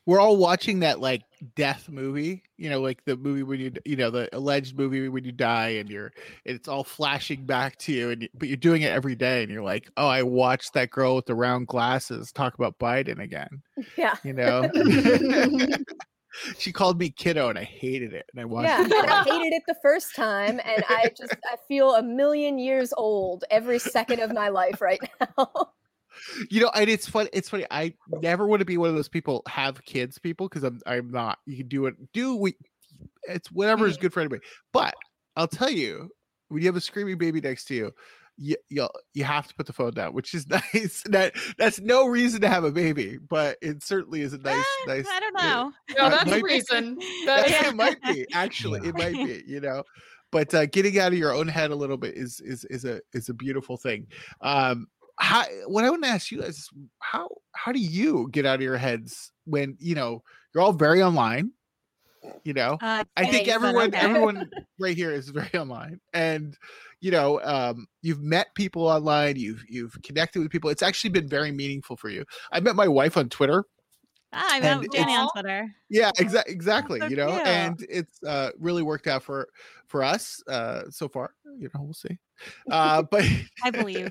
We're 0.07 0.21
all 0.21 0.37
watching 0.37 0.81
that 0.81 1.01
like 1.01 1.23
death 1.57 1.89
movie, 1.89 2.45
you 2.59 2.71
know, 2.71 2.81
like 2.81 3.05
the 3.05 3.17
movie 3.17 3.43
when 3.43 3.59
you, 3.59 3.73
you 3.85 3.97
know, 3.97 4.11
the 4.11 4.29
alleged 4.33 4.79
movie 4.79 5.09
when 5.09 5.25
you 5.25 5.33
die 5.33 5.71
and 5.71 5.91
you're, 5.91 6.13
it's 6.45 6.69
all 6.69 6.85
flashing 6.85 7.45
back 7.45 7.77
to 7.79 7.93
you, 7.93 8.11
and 8.11 8.23
you, 8.23 8.29
but 8.35 8.47
you're 8.49 8.57
doing 8.57 8.83
it 8.83 8.93
every 8.93 9.17
day, 9.17 9.43
and 9.43 9.53
you're 9.53 9.63
like, 9.63 9.91
oh, 9.97 10.07
I 10.09 10.23
watched 10.23 10.75
that 10.75 10.91
girl 10.91 11.17
with 11.17 11.27
the 11.27 11.35
round 11.35 11.67
glasses 11.67 12.33
talk 12.33 12.55
about 12.55 12.79
Biden 12.79 13.21
again, 13.21 13.63
Yeah. 13.97 14.15
you 14.25 14.33
know. 14.33 14.69
she 16.59 16.73
called 16.73 16.99
me 16.99 17.11
kiddo, 17.11 17.49
and 17.49 17.59
I 17.59 17.65
hated 17.65 18.13
it, 18.13 18.27
and 18.33 18.41
I 18.41 18.45
watched. 18.45 18.69
Yeah, 18.69 18.85
it 18.85 18.93
and 18.93 19.11
I 19.11 19.25
hated 19.25 19.53
it 19.53 19.63
the 19.67 19.77
first 19.83 20.15
time, 20.15 20.61
and 20.65 20.85
I 20.89 21.11
just 21.17 21.35
I 21.45 21.57
feel 21.69 21.95
a 21.95 22.03
million 22.03 22.59
years 22.59 22.93
old 22.97 23.45
every 23.51 23.79
second 23.79 24.21
of 24.21 24.33
my 24.33 24.49
life 24.49 24.81
right 24.81 25.01
now. 25.21 25.51
you 26.51 26.61
know 26.61 26.71
and 26.75 26.89
it's 26.91 27.09
funny 27.09 27.29
it's 27.33 27.49
funny 27.49 27.65
i 27.71 27.93
never 28.21 28.47
want 28.47 28.61
to 28.61 28.67
be 28.67 28.77
one 28.77 28.89
of 28.89 28.95
those 28.95 29.09
people 29.09 29.43
have 29.49 29.83
kids 29.85 30.19
people 30.19 30.49
because 30.49 30.63
i'm 30.63 30.79
i'm 30.87 31.11
not 31.11 31.39
you 31.47 31.57
can 31.57 31.69
do 31.69 31.87
it 31.87 31.95
do 32.13 32.37
we 32.37 32.55
it's 33.25 33.51
whatever 33.51 33.87
is 33.87 33.95
mm-hmm. 33.95 34.03
good 34.03 34.13
for 34.13 34.21
anybody 34.21 34.43
but 34.73 34.95
i'll 35.37 35.49
tell 35.49 35.71
you 35.71 36.11
when 36.49 36.61
you 36.61 36.69
have 36.69 36.77
a 36.77 36.81
screaming 36.81 37.17
baby 37.17 37.41
next 37.41 37.65
to 37.65 37.75
you 37.75 37.93
you 38.39 38.57
you 38.71 38.89
you 39.15 39.25
have 39.25 39.47
to 39.47 39.55
put 39.55 39.67
the 39.67 39.73
phone 39.73 39.93
down 39.93 40.13
which 40.15 40.35
is 40.35 40.47
nice 40.75 41.03
that 41.07 41.35
that's 41.59 41.81
no 41.81 42.07
reason 42.07 42.41
to 42.41 42.49
have 42.49 42.65
a 42.65 42.71
baby 42.73 43.19
but 43.29 43.57
it 43.61 43.83
certainly 43.83 44.23
is 44.23 44.33
a 44.33 44.39
nice 44.39 44.65
nice 44.87 45.07
I 45.09 45.21
don't 45.21 45.37
uh, 45.37 45.43
know. 45.43 45.73
No, 45.99 46.05
uh, 46.05 46.09
that's 46.11 46.31
might 46.31 46.41
a 46.41 46.45
be- 46.45 46.55
reason. 46.55 46.95
that- 47.27 47.49
That- 47.49 47.67
it 47.67 47.77
might 47.77 48.03
be 48.03 48.27
actually 48.33 48.87
it 48.89 48.95
might 48.97 49.15
be 49.15 49.43
you 49.47 49.61
know 49.61 49.83
but 50.31 50.53
uh, 50.55 50.65
getting 50.67 50.99
out 50.99 51.13
of 51.13 51.19
your 51.19 51.35
own 51.35 51.47
head 51.49 51.71
a 51.71 51.77
little 51.77 51.99
bit 51.99 52.17
is 52.17 52.41
is 52.41 52.65
is 52.71 52.85
a 52.87 53.01
is 53.13 53.29
a 53.29 53.35
beautiful 53.35 53.77
thing 53.77 54.07
um 54.41 54.87
how 55.19 55.45
what 55.67 55.85
i 55.85 55.91
want 55.91 56.03
to 56.03 56.09
ask 56.09 56.31
you 56.31 56.43
is 56.43 56.69
how 57.01 57.29
how 57.53 57.71
do 57.71 57.79
you 57.79 58.29
get 58.33 58.47
out 58.47 58.55
of 58.57 58.63
your 58.63 58.79
heads 58.79 59.31
when 59.45 59.77
you 59.79 59.95
know 59.95 60.23
you're 60.55 60.63
all 60.65 60.73
very 60.73 61.03
online 61.03 61.53
you 62.45 62.53
know 62.53 62.79
Uh, 62.81 63.05
i 63.17 63.25
think 63.27 63.49
everyone 63.49 63.89
okay. 63.89 63.99
everyone 63.99 64.51
right 64.79 64.97
here 64.97 65.11
is 65.13 65.29
very 65.29 65.53
online 65.55 66.01
and 66.13 66.57
you 67.01 67.11
know 67.11 67.41
um 67.43 67.87
you've 68.03 68.23
met 68.23 68.55
people 68.55 68.87
online 68.87 69.37
you've 69.37 69.65
you've 69.69 69.97
connected 70.03 70.41
with 70.41 70.51
people 70.51 70.71
it's 70.71 70.83
actually 70.83 71.11
been 71.11 71.29
very 71.29 71.51
meaningful 71.53 71.97
for 71.97 72.09
you 72.11 72.25
i 72.53 72.61
met 72.61 72.77
my 72.77 72.89
wife 72.89 73.17
on 73.17 73.29
twitter 73.29 73.65
Ah, 74.35 74.49
I 74.49 74.61
met 74.61 74.91
Danny 74.91 75.15
on 75.15 75.29
Twitter. 75.35 75.69
yeah 75.91 76.11
exactly 76.19 76.55
exactly 76.55 77.01
so 77.01 77.07
you 77.07 77.17
know 77.17 77.33
cute. 77.35 77.47
and 77.47 77.87
it's 77.91 78.23
uh 78.23 78.51
really 78.59 78.83
worked 78.83 79.07
out 79.07 79.23
for 79.23 79.47
for 79.89 80.03
us 80.03 80.43
uh 80.49 80.85
so 80.89 81.07
far 81.09 81.35
you 81.59 81.69
know 81.75 81.83
we'll 81.83 81.93
see 81.93 82.17
uh 82.71 83.03
but 83.03 83.25
I 83.63 83.71
believe. 83.71 84.11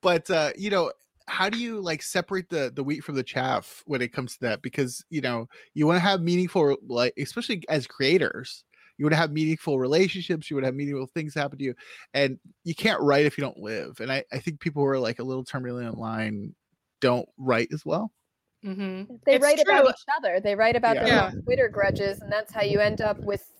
but 0.00 0.30
uh 0.30 0.52
you 0.56 0.70
know 0.70 0.92
how 1.28 1.48
do 1.48 1.58
you 1.58 1.80
like 1.80 2.02
separate 2.02 2.48
the 2.48 2.72
the 2.74 2.84
wheat 2.84 3.02
from 3.02 3.14
the 3.16 3.22
chaff 3.22 3.82
when 3.86 4.00
it 4.00 4.12
comes 4.12 4.34
to 4.34 4.40
that 4.40 4.62
because 4.62 5.04
you 5.10 5.20
know 5.20 5.48
you 5.74 5.86
want 5.86 5.96
to 5.96 6.00
have 6.00 6.20
meaningful 6.20 6.76
like 6.86 7.12
especially 7.18 7.62
as 7.68 7.86
creators 7.86 8.64
you 8.98 9.04
want 9.04 9.12
to 9.12 9.18
have 9.18 9.32
meaningful 9.32 9.78
relationships 9.78 10.48
you 10.48 10.56
want 10.56 10.62
to 10.62 10.68
have 10.68 10.74
meaningful 10.74 11.06
things 11.06 11.34
happen 11.34 11.58
to 11.58 11.64
you 11.64 11.74
and 12.14 12.38
you 12.64 12.74
can't 12.74 13.00
write 13.02 13.26
if 13.26 13.36
you 13.36 13.42
don't 13.42 13.58
live 13.58 13.98
and 14.00 14.10
i 14.12 14.22
i 14.32 14.38
think 14.38 14.60
people 14.60 14.82
who 14.82 14.88
are 14.88 14.98
like 14.98 15.18
a 15.18 15.24
little 15.24 15.44
terminally 15.44 15.88
online 15.90 16.54
don't 17.00 17.28
write 17.36 17.68
as 17.72 17.84
well 17.84 18.12
Mhm. 18.64 19.20
They 19.24 19.34
It's 19.34 19.42
write 19.42 19.60
about 19.60 19.88
each 19.88 20.04
other. 20.16 20.40
They 20.40 20.56
write 20.56 20.74
about 20.76 20.94
their 20.96 21.06
Yeah. 21.06 21.30
Twitter 21.44 21.68
grudges, 21.68 22.20
and 22.20 22.32
that's 22.32 22.52
how 22.52 22.62
you 22.62 22.80
end 22.80 23.00
up 23.00 23.18
with. 23.20 23.52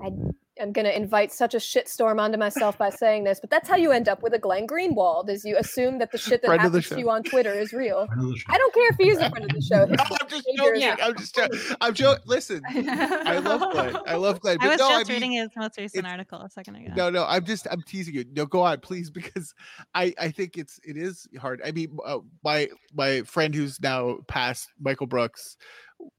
I 0.00 0.10
am 0.58 0.72
going 0.72 0.84
to 0.84 0.96
invite 0.96 1.32
such 1.32 1.54
a 1.54 1.58
shitstorm 1.58 2.20
onto 2.20 2.38
myself 2.38 2.76
by 2.78 2.90
saying 2.90 3.24
this, 3.24 3.40
but 3.40 3.50
that's 3.50 3.68
how 3.68 3.76
you 3.76 3.92
end 3.92 4.08
up 4.08 4.22
with 4.22 4.34
a 4.34 4.38
Glenn 4.38 4.66
Greenwald. 4.66 5.28
Is 5.28 5.44
you 5.44 5.56
assume 5.56 5.98
that 5.98 6.12
the 6.12 6.18
shit 6.18 6.42
that 6.42 6.48
Friend 6.48 6.60
happens 6.60 6.88
to 6.88 6.98
you 6.98 7.10
on 7.10 7.22
Twitter 7.22 7.52
is 7.52 7.72
real. 7.72 8.06
I 8.48 8.58
don't 8.58 8.74
care 8.74 8.88
if 8.90 8.96
he 8.96 9.10
is 9.10 9.18
a 9.18 9.30
friend 9.30 9.44
of 9.44 9.56
the 9.56 9.62
show. 9.62 9.86
His 9.86 9.98
i'm 10.20 10.28
just 10.28 10.44
behavior 10.44 10.74
is 10.74 10.82
joking 10.82 11.04
i'm 11.04 11.16
just 11.16 11.34
joking 11.34 11.60
i'm 11.80 11.94
joking 11.94 12.22
listen 12.26 12.62
i 12.68 13.38
love 13.38 13.72
glenn 13.72 13.96
i 14.06 14.14
love 14.14 14.40
glenn 14.40 14.58
I 14.60 14.64
but 14.64 14.70
was 14.70 14.78
no, 14.78 14.88
just 14.88 15.10
I 15.10 15.12
mean, 15.12 15.22
reading 15.22 15.32
his 15.32 15.50
most 15.56 15.78
recent 15.78 16.06
article 16.06 16.40
a 16.40 16.50
second 16.50 16.76
ago. 16.76 16.92
No, 16.96 17.10
no, 17.10 17.24
I'm 17.26 17.44
just 17.44 17.66
I'm 17.70 17.82
teasing 17.82 18.14
you. 18.14 18.24
No, 18.32 18.46
go 18.46 18.62
on, 18.62 18.80
please, 18.80 19.10
because 19.10 19.54
I 19.94 20.14
I 20.18 20.30
think 20.30 20.56
it's 20.56 20.80
it 20.84 20.96
is 20.96 21.26
hard. 21.38 21.60
I 21.64 21.72
mean, 21.72 21.96
uh, 22.04 22.18
my 22.42 22.68
my 22.94 23.22
friend 23.22 23.54
who's 23.54 23.80
now 23.80 24.18
passed, 24.26 24.68
Michael 24.80 25.06
Brooks, 25.06 25.56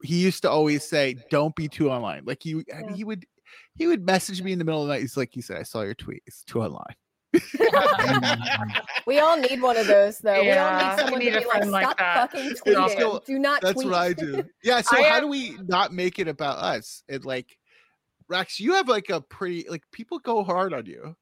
he 0.03 0.21
used 0.21 0.41
to 0.43 0.49
always 0.49 0.83
say, 0.83 1.15
"Don't 1.29 1.55
be 1.55 1.67
too 1.67 1.89
online." 1.89 2.23
Like 2.25 2.41
he 2.41 2.51
I 2.51 2.53
mean, 2.55 2.65
Yeah. 2.89 2.95
he 2.95 3.03
would 3.03 3.25
he 3.79 3.87
would 3.87 4.05
message 4.05 4.43
me 4.43 4.51
in 4.51 4.59
the 4.59 4.65
middle 4.65 4.81
of 4.83 4.87
the 4.87 4.93
night. 4.93 5.01
He's 5.01 5.17
like, 5.17 5.29
he 5.33 5.41
said, 5.41 5.57
"I 5.57 5.63
saw 5.63 5.81
your 5.81 5.95
tweet. 5.95 6.21
It's 6.27 6.43
too 6.43 6.61
online." 6.61 6.95
We 9.07 9.19
all 9.19 9.37
need 9.37 9.61
one 9.61 9.77
of 9.77 9.87
those, 9.87 10.19
though. 10.19 10.41
we 10.41 10.51
all 10.51 10.77
need 10.77 10.99
someone 10.99 11.19
need 11.19 11.31
to 11.31 11.39
be 11.39 11.45
like, 11.45 11.47
friend 11.47 11.71
like 11.71 11.83
stop 11.85 11.97
that." 11.97 12.31
fucking 12.31 12.51
It's 12.51 12.61
tweeting. 12.61 12.89
still- 12.91 13.23
Do 13.25 13.39
not 13.39 13.61
That's 13.61 13.73
tweet. 13.73 13.87
what 13.87 13.95
I 13.95 14.13
do. 14.13 14.43
Yeah. 14.63 14.81
So 14.81 14.97
I 14.97 15.01
how 15.03 15.13
have- 15.15 15.23
do 15.23 15.27
we 15.29 15.57
not 15.67 15.91
make 15.93 16.19
it 16.19 16.27
about 16.27 16.57
us? 16.59 17.03
And 17.09 17.25
like, 17.25 17.57
Rax, 18.27 18.59
you 18.59 18.73
have 18.73 18.87
like 18.87 19.09
a 19.09 19.21
pretty 19.21 19.65
like 19.69 19.83
people 19.91 20.19
go 20.19 20.43
hard 20.43 20.73
on 20.73 20.85
you. 20.85 21.15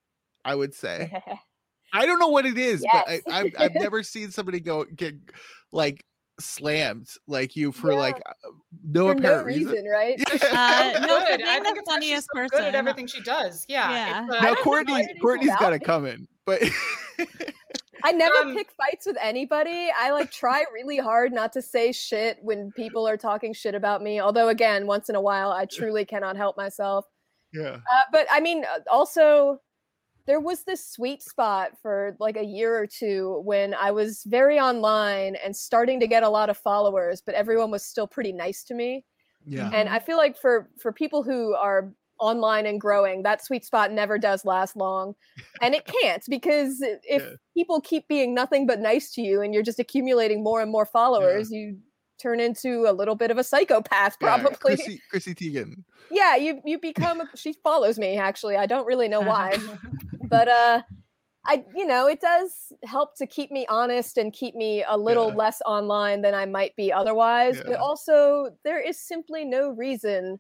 I 0.44 0.56
would 0.56 0.74
say. 0.74 1.12
I 1.94 2.06
don't 2.06 2.20
know 2.20 2.28
what 2.28 2.46
it 2.46 2.58
is, 2.58 2.84
Yes. 2.84 3.22
but 3.26 3.34
I, 3.34 3.40
I've 3.40 3.54
I've 3.58 3.76
never 3.76 4.04
seen 4.04 4.30
somebody 4.32 4.60
go 4.60 4.84
get 4.84 5.16
like 5.72 6.04
slammed 6.40 7.10
like 7.28 7.56
you 7.56 7.72
for 7.72 7.92
Yeah. 7.92 7.98
like 8.00 8.22
uh, 8.26 8.50
no 8.84 9.08
For 9.10 9.16
no 9.16 9.20
apparent 9.20 9.46
reason. 9.48 9.72
reason, 9.72 9.86
right? 9.88 10.18
Yeah. 10.20 10.94
Uh, 10.96 11.00
no, 11.08 11.20
for 11.20 11.26
Good. 11.28 11.38
being 11.38 11.50
I 11.50 11.60
the 11.60 11.64
think 11.66 11.78
it's 11.80 11.90
actually 11.90 11.94
funniest 12.10 12.28
so 12.34 12.42
good 12.42 12.50
person. 12.52 12.66
at 12.66 12.76
everything 12.76 13.08
she 13.08 13.22
does. 13.22 13.66
Yeah. 13.68 13.90
Yeah. 13.92 14.36
uh, 14.38 14.42
now 14.44 14.56
Courtney 14.56 15.08
Courtney's 15.22 15.50
got 15.50 15.62
about 15.62 15.74
it 15.74 15.82
it. 15.82 15.86
coming, 15.86 16.28
but 16.46 16.62
I 18.04 18.12
never 18.12 18.38
Um, 18.38 18.56
pick 18.56 18.70
fights 18.74 19.06
with 19.08 19.18
anybody. 19.20 19.90
I 19.98 20.12
like 20.12 20.32
try 20.32 20.64
really 20.74 20.98
hard 20.98 21.34
not 21.34 21.52
to 21.54 21.62
say 21.62 21.92
shit 21.92 22.38
when 22.42 22.72
people 22.74 23.08
are 23.08 23.18
talking 23.18 23.54
shit 23.54 23.74
about 23.74 24.04
me. 24.04 24.22
Although, 24.22 24.50
again, 24.50 24.86
once 24.86 25.10
in 25.10 25.16
a 25.16 25.22
while, 25.22 25.52
I 25.52 25.66
truly 25.66 26.06
cannot 26.06 26.38
help 26.38 26.56
myself. 26.58 27.06
yeah. 27.52 27.78
Uh, 27.92 28.02
but 28.12 28.28
I 28.32 28.40
mean, 28.40 28.64
uh, 28.66 28.80
also, 28.92 29.60
there 30.28 30.40
was 30.42 30.64
this 30.64 30.86
sweet 30.86 31.24
spot 31.24 31.72
for 31.82 32.16
like 32.20 32.36
a 32.38 32.44
year 32.44 32.78
or 32.78 32.86
two 32.86 33.42
when 33.46 33.74
I 33.74 33.92
was 33.92 34.24
very 34.28 34.60
online 34.60 35.38
and 35.44 35.56
starting 35.56 36.00
to 36.02 36.08
get 36.08 36.22
a 36.22 36.30
lot 36.30 36.50
of 36.50 36.58
followers, 36.58 37.22
but 37.26 37.34
everyone 37.34 37.72
was 37.72 37.84
still 37.84 38.08
pretty 38.08 38.34
nice 38.34 38.64
to 38.66 38.76
me. 38.76 39.06
Yeah. 39.46 39.72
And 39.74 39.88
I 39.88 39.98
mm-hmm. 39.98 40.06
feel 40.06 40.18
like 40.18 40.38
for 40.38 40.70
for 40.80 40.92
people 40.92 41.24
who 41.24 41.56
are 41.56 41.94
online 42.20 42.66
and 42.66 42.82
growing, 42.82 43.24
that 43.24 43.44
sweet 43.44 43.64
spot 43.64 43.92
never 43.92 44.18
does 44.18 44.44
last 44.44 44.76
long, 44.76 45.16
and 45.62 45.74
it 45.74 45.86
can't 45.86 46.24
because 46.28 46.82
if 46.82 47.24
Yeah. 47.24 47.30
people 47.56 47.80
keep 47.80 48.08
being 48.10 48.34
nothing 48.36 48.68
but 48.68 48.80
nice 48.82 49.12
to 49.14 49.22
you 49.22 49.42
and 49.42 49.54
you're 49.54 49.64
just 49.64 49.80
accumulating 49.80 50.44
more 50.44 50.62
and 50.62 50.70
more 50.72 50.86
followers, 50.86 51.50
you 51.52 51.78
turn 52.22 52.40
into 52.40 52.86
a 52.88 52.92
little 52.92 53.16
bit 53.16 53.32
of 53.32 53.38
a 53.38 53.44
psychopath, 53.44 54.18
Yeah, 54.22 54.38
probably. 54.40 54.58
Chrissy, 54.76 55.02
Chrissy 55.10 55.36
Teigen. 55.36 55.84
yeah 56.10 56.36
you 56.36 56.60
you 56.66 56.80
become 56.80 57.22
a, 57.22 57.30
she 57.36 57.54
follows 57.64 58.00
me 58.00 58.18
actually 58.18 58.56
i 58.58 58.66
don't 58.66 58.88
really 58.88 59.08
know 59.08 59.22
why 59.34 59.56
but 60.30 60.48
uh 60.48 60.82
i 61.46 61.64
you 61.76 61.86
know 61.86 62.08
it 62.08 62.20
does 62.22 62.72
help 62.84 63.16
to 63.16 63.26
keep 63.26 63.52
me 63.52 63.66
honest 63.70 64.18
and 64.18 64.34
keep 64.34 64.56
me 64.56 64.84
a 64.88 64.98
little 64.98 65.30
Yeah. 65.30 65.36
less 65.36 65.62
online 65.66 66.22
than 66.22 66.34
i 66.34 66.46
might 66.46 66.76
be 66.76 66.92
otherwise 66.92 67.62
but 67.66 67.76
also 67.76 68.50
there 68.64 68.80
is 68.80 69.00
simply 69.00 69.46
no 69.46 69.70
reason 69.70 70.40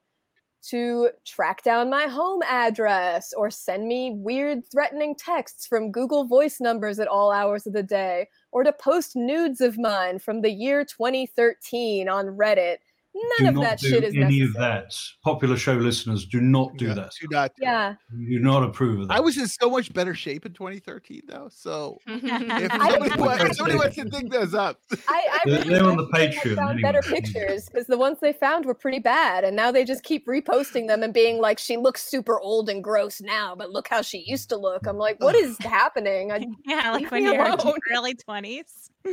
to 0.63 1.09
track 1.23 1.63
down 1.63 1.89
my 1.89 2.07
home 2.07 2.41
address 2.43 3.31
or 3.37 3.49
send 3.49 3.87
me 3.87 4.11
weird 4.15 4.63
threatening 4.69 5.15
texts 5.15 5.67
from 5.67 5.91
google 5.91 6.25
voice 6.25 6.59
numbers 6.59 6.99
at 6.99 7.07
all 7.07 7.31
hours 7.31 7.67
of 7.67 7.73
the 7.73 7.83
day 7.83 8.27
or 8.51 8.63
to 8.63 8.73
post 8.73 9.15
nudes 9.15 9.61
of 9.61 9.77
mine 9.77 10.19
from 10.19 10.41
the 10.41 10.51
year 10.51 10.83
2013 10.83 12.09
on 12.09 12.25
reddit 12.25 12.77
none 13.17 13.37
do 13.39 13.47
of 13.47 13.55
not 13.55 13.63
that 13.63 13.79
do 13.79 13.89
shit 13.89 14.03
is 14.03 14.13
any 14.13 14.21
necessary 14.23 14.41
of 14.47 14.53
that. 14.55 14.95
Popular 15.23 15.57
show 15.57 15.73
listeners, 15.73 16.25
do 16.25 16.39
not 16.41 16.75
do 16.77 16.87
Yeah, 16.87 16.93
that. 16.95 17.11
Do 17.19 17.27
not. 17.31 17.51
yeah 17.59 17.95
Do 18.11 18.39
not 18.39 18.63
approve 18.63 19.01
of 19.01 19.07
that. 19.07 19.17
I 19.17 19.19
was 19.19 19.37
in 19.37 19.47
so 19.47 19.69
much 19.69 19.91
better 19.93 20.13
shape 20.13 20.45
in 20.45 20.53
2013, 20.53 21.21
though. 21.27 21.49
So 21.51 21.97
if 22.07 22.23
I- 22.71 22.91
somebody, 22.91 23.21
wants, 23.21 23.57
somebody 23.57 23.77
wants 23.77 23.95
to 23.95 24.05
dig 24.05 24.29
those 24.31 24.53
up, 24.53 24.79
I, 25.07 25.27
I 25.31 25.39
They're- 25.45 25.57
really 25.59 25.69
they're 25.69 25.83
on 25.83 25.97
the 25.97 26.07
they 26.13 26.27
had 26.27 26.35
Patreon 26.35 26.55
found 26.55 26.69
anyway. 26.79 26.81
better 26.93 27.01
pictures 27.01 27.69
because 27.69 27.87
the 27.87 27.97
ones 27.97 28.17
they 28.21 28.33
found 28.33 28.65
were 28.65 28.73
pretty 28.73 28.99
bad, 28.99 29.43
and 29.43 29.55
now 29.55 29.71
they 29.71 29.83
just 29.83 30.03
keep 30.03 30.25
reposting 30.27 30.87
them 30.87 31.03
and 31.03 31.13
being 31.13 31.39
like, 31.39 31.59
"She 31.59 31.77
looks 31.77 32.03
super 32.03 32.39
old 32.39 32.69
and 32.69 32.83
gross 32.83 33.21
now, 33.21 33.55
but 33.55 33.69
look 33.71 33.87
how 33.87 34.01
she 34.01 34.23
used 34.27 34.49
to 34.49 34.57
look." 34.57 34.85
I'm 34.87 34.97
like, 34.97 35.21
"What 35.23 35.35
is 35.35 35.57
happening?" 35.59 36.31
I, 36.31 36.45
Yeah, 36.65 36.91
like 36.91 37.01
Leave 37.01 37.11
when 37.11 37.23
you're 37.23 37.45
in 37.45 37.51
alone. 37.51 37.75
early 37.95 38.13
twenties. 38.15 38.89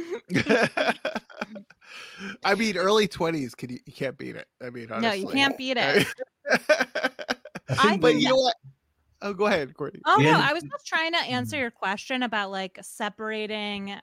I 2.45 2.55
mean, 2.55 2.77
early 2.77 3.09
20s, 3.09 3.57
can 3.57 3.71
you, 3.71 3.79
you 3.87 3.93
can't 3.93 4.17
beat 4.17 4.37
it. 4.37 4.47
I 4.63 4.71
mean, 4.71 4.91
honestly. 4.91 5.09
No, 5.09 5.13
you 5.13 5.27
can't 5.29 5.57
beat 5.59 5.77
it. 5.77 6.07
I 7.79 7.97
but 7.97 8.15
you 8.15 8.29
know 8.29 8.37
what? 8.37 8.55
Oh, 9.23 9.33
go 9.33 9.47
ahead, 9.47 9.75
Courtney. 9.75 10.01
Oh 10.05 10.21
no, 10.23 10.39
I 10.39 10.53
was 10.53 10.63
just 10.63 10.87
trying 10.87 11.13
to 11.13 11.19
answer 11.19 11.57
your 11.57 11.71
question 11.71 12.23
about 12.23 12.51
like 12.51 12.79
separating, 12.83 13.95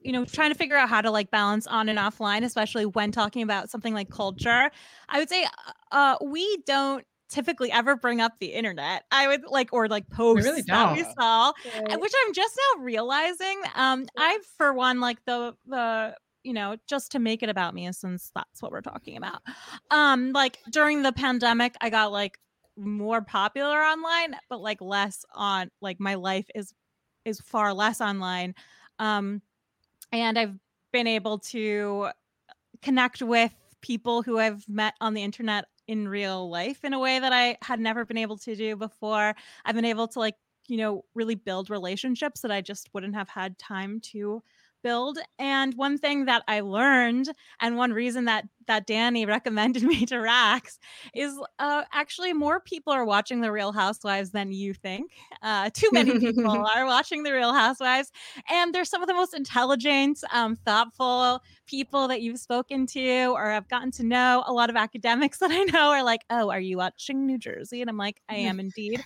you 0.00 0.12
know, 0.12 0.24
trying 0.24 0.50
to 0.50 0.56
figure 0.56 0.76
out 0.76 0.88
how 0.88 1.02
to 1.02 1.10
like 1.10 1.30
balance 1.30 1.66
on 1.66 1.90
and 1.90 1.98
offline, 1.98 2.44
especially 2.44 2.86
when 2.86 3.12
talking 3.12 3.42
about 3.42 3.68
something 3.68 3.92
like 3.92 4.08
culture. 4.10 4.70
I 5.08 5.18
would 5.18 5.28
say 5.28 5.46
uh 5.92 6.16
we 6.24 6.56
don't 6.64 7.04
typically 7.28 7.70
ever 7.70 7.96
bring 7.96 8.20
up 8.20 8.38
the 8.40 8.46
internet. 8.46 9.04
I 9.10 9.28
would 9.28 9.44
like 9.46 9.68
or 9.72 9.86
like 9.88 10.08
posts 10.10 10.46
really 10.46 10.62
that 10.62 10.92
we 10.92 11.02
don't. 11.02 11.14
saw, 11.18 11.52
Right. 11.64 11.94
uh, 11.94 11.98
which 11.98 12.12
I'm 12.26 12.32
just 12.32 12.58
now 12.76 12.82
realizing. 12.82 13.60
Um, 13.74 14.06
I 14.16 14.38
for 14.56 14.72
one 14.72 15.00
like 15.00 15.24
the 15.26 15.54
the 15.66 16.16
you 16.42 16.52
know 16.52 16.76
just 16.86 17.12
to 17.12 17.18
make 17.18 17.42
it 17.42 17.48
about 17.48 17.74
me 17.74 17.90
since 17.92 18.30
that's 18.34 18.62
what 18.62 18.72
we're 18.72 18.80
talking 18.80 19.16
about. 19.16 19.42
Um, 19.90 20.32
like 20.32 20.58
during 20.70 21.02
the 21.02 21.12
pandemic, 21.12 21.74
I 21.80 21.90
got 21.90 22.12
like 22.12 22.38
more 22.76 23.22
popular 23.22 23.78
online, 23.78 24.36
but 24.48 24.60
like 24.60 24.80
less 24.80 25.24
on 25.34 25.70
like 25.80 26.00
my 26.00 26.14
life 26.14 26.46
is 26.54 26.72
is 27.24 27.40
far 27.40 27.72
less 27.74 28.00
online. 28.00 28.54
Um, 28.98 29.42
and 30.12 30.38
I've 30.38 30.56
been 30.92 31.06
able 31.06 31.38
to 31.38 32.08
connect 32.82 33.22
with 33.22 33.52
people 33.82 34.22
who 34.22 34.38
I've 34.38 34.66
met 34.68 34.94
on 35.00 35.14
the 35.14 35.22
internet 35.22 35.66
in 35.86 36.08
real 36.08 36.48
life 36.48 36.84
in 36.84 36.94
a 36.94 36.98
way 36.98 37.18
that 37.18 37.32
I 37.32 37.56
had 37.62 37.80
never 37.80 38.04
been 38.04 38.16
able 38.16 38.38
to 38.38 38.54
do 38.54 38.76
before. 38.76 39.34
I've 39.64 39.74
been 39.74 39.84
able 39.84 40.08
to 40.08 40.18
like, 40.18 40.36
you 40.68 40.76
know, 40.76 41.04
really 41.14 41.34
build 41.34 41.70
relationships 41.70 42.40
that 42.42 42.50
I 42.50 42.60
just 42.60 42.88
wouldn't 42.94 43.14
have 43.14 43.28
had 43.28 43.58
time 43.58 44.00
to 44.12 44.42
build. 44.82 45.18
And 45.38 45.74
one 45.74 45.98
thing 45.98 46.26
that 46.26 46.42
I 46.48 46.60
learned 46.60 47.30
and 47.60 47.76
one 47.76 47.92
reason 47.92 48.24
that 48.26 48.44
that 48.66 48.86
Danny 48.86 49.26
recommended 49.36 49.82
me 49.82 50.06
to 50.06 50.18
Rax 50.18 50.78
is 51.14 51.38
uh, 51.58 51.82
actually 51.92 52.32
more 52.32 52.60
people 52.60 52.92
are 52.92 53.04
watching 53.04 53.40
the 53.40 53.50
Real 53.50 53.72
Housewives 53.72 54.30
than 54.30 54.52
you 54.52 54.74
think. 54.74 55.12
Uh, 55.42 55.70
too 55.70 55.88
many 55.92 56.18
people 56.18 56.48
are 56.74 56.86
watching 56.86 57.22
the 57.22 57.32
Real 57.32 57.52
Housewives, 57.52 58.12
and 58.48 58.74
they're 58.74 58.84
some 58.84 59.02
of 59.02 59.08
the 59.08 59.14
most 59.14 59.34
intelligent, 59.34 60.22
um, 60.32 60.56
thoughtful 60.56 61.42
people 61.66 62.08
that 62.08 62.22
you've 62.22 62.38
spoken 62.38 62.86
to 62.86 63.26
or 63.28 63.50
have 63.50 63.68
gotten 63.68 63.90
to 63.92 64.04
know. 64.04 64.44
A 64.46 64.52
lot 64.52 64.70
of 64.70 64.76
academics 64.76 65.38
that 65.40 65.50
I 65.50 65.64
know 65.64 65.90
are 65.90 66.04
like, 66.04 66.24
"Oh, 66.30 66.50
are 66.50 66.60
you 66.60 66.76
watching 66.76 67.26
New 67.26 67.38
Jersey?" 67.38 67.80
And 67.80 67.90
I'm 67.90 67.98
like, 67.98 68.20
"I 68.28 68.36
am 68.36 68.60
indeed." 68.60 69.02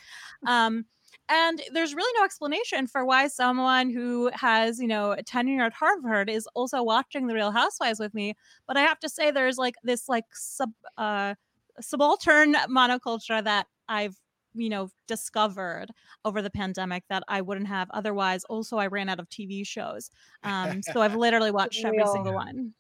Um, 0.47 0.85
and 1.29 1.63
there's 1.73 1.95
really 1.95 2.13
no 2.19 2.25
explanation 2.25 2.87
for 2.87 3.05
why 3.05 3.29
someone 3.29 3.91
who 3.91 4.31
has, 4.35 4.79
you 4.79 4.87
know, 4.87 5.13
a 5.13 5.23
tenure 5.23 5.65
at 5.65 5.73
Harvard 5.73 6.29
is 6.31 6.47
also 6.55 6.83
watching 6.83 7.27
The 7.27 7.35
Real 7.35 7.51
Housewives 7.51 7.99
with 8.01 8.15
me. 8.15 8.35
But 8.67 8.77
I 8.77 8.83
have 8.83 9.01
to 9.01 9.09
say, 9.09 9.31
there's 9.31 9.57
like 9.59 9.75
this 9.83 10.09
like 10.09 10.25
sub 10.33 10.73
uh, 10.99 11.35
subaltern 11.81 12.55
monoculture 12.69 13.43
that 13.43 13.67
I've 13.89 14.17
you 14.57 14.69
know 14.69 14.89
discovered 15.09 15.89
over 16.25 16.41
the 16.41 16.51
pandemic 16.51 17.05
that 17.09 17.25
I 17.29 17.41
wouldn't 17.41 17.67
have 17.69 17.91
otherwise. 17.91 18.45
Also, 18.45 18.77
I 18.77 18.87
ran 18.87 19.09
out 19.09 19.19
of 19.21 19.29
TV 19.29 19.65
shows, 19.65 20.11
um, 20.45 20.83
so 20.83 21.01
I've 21.01 21.15
literally 21.15 21.51
watched 21.61 21.85
every 21.85 22.07
single 22.07 22.35
one. 22.35 22.75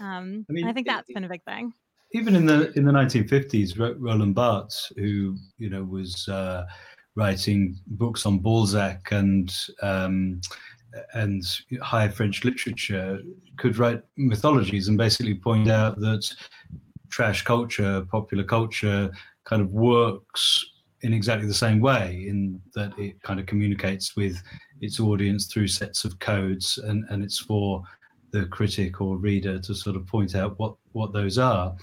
Um, 0.00 0.46
I 0.48 0.52
mean, 0.52 0.66
I 0.68 0.72
think 0.72 0.86
it- 0.86 0.90
that's 0.90 1.10
been 1.10 1.24
a 1.24 1.28
big 1.28 1.44
thing. 1.44 1.74
even 2.12 2.36
in 2.36 2.46
the 2.46 2.72
in 2.76 2.84
the 2.84 2.92
1950s, 2.92 3.78
Ro- 3.78 3.96
Roland 3.98 4.34
Barthes, 4.34 4.92
who 4.96 5.36
you 5.58 5.68
know 5.70 5.84
was 5.84 6.28
uh, 6.28 6.64
writing 7.16 7.78
books 7.86 8.26
on 8.26 8.38
Balzac 8.38 9.12
and 9.12 9.54
um, 9.82 10.40
and 11.14 11.42
high 11.82 12.08
French 12.08 12.44
literature, 12.44 13.20
could 13.56 13.78
write 13.78 14.02
mythologies 14.16 14.88
and 14.88 14.96
basically 14.96 15.34
point 15.34 15.68
out 15.68 15.98
that 16.00 16.24
trash 17.10 17.42
culture, 17.42 18.06
popular 18.10 18.44
culture, 18.44 19.10
kind 19.44 19.60
of 19.62 19.72
works 19.72 20.64
in 21.02 21.12
exactly 21.12 21.46
the 21.46 21.54
same 21.54 21.80
way, 21.80 22.24
in 22.28 22.60
that 22.74 22.96
it 22.98 23.20
kind 23.22 23.38
of 23.40 23.46
communicates 23.46 24.16
with 24.16 24.42
its 24.80 25.00
audience 25.00 25.46
through 25.46 25.68
sets 25.68 26.04
of 26.04 26.18
codes, 26.18 26.78
and 26.78 27.04
and 27.10 27.22
it's 27.22 27.38
for 27.38 27.82
the 28.30 28.46
critic 28.46 29.00
or 29.00 29.16
reader 29.16 29.60
to 29.60 29.74
sort 29.74 29.96
of 29.96 30.06
point 30.06 30.34
out 30.34 30.58
what 30.58 30.76
what 30.92 31.12
those 31.12 31.38
are. 31.38 31.74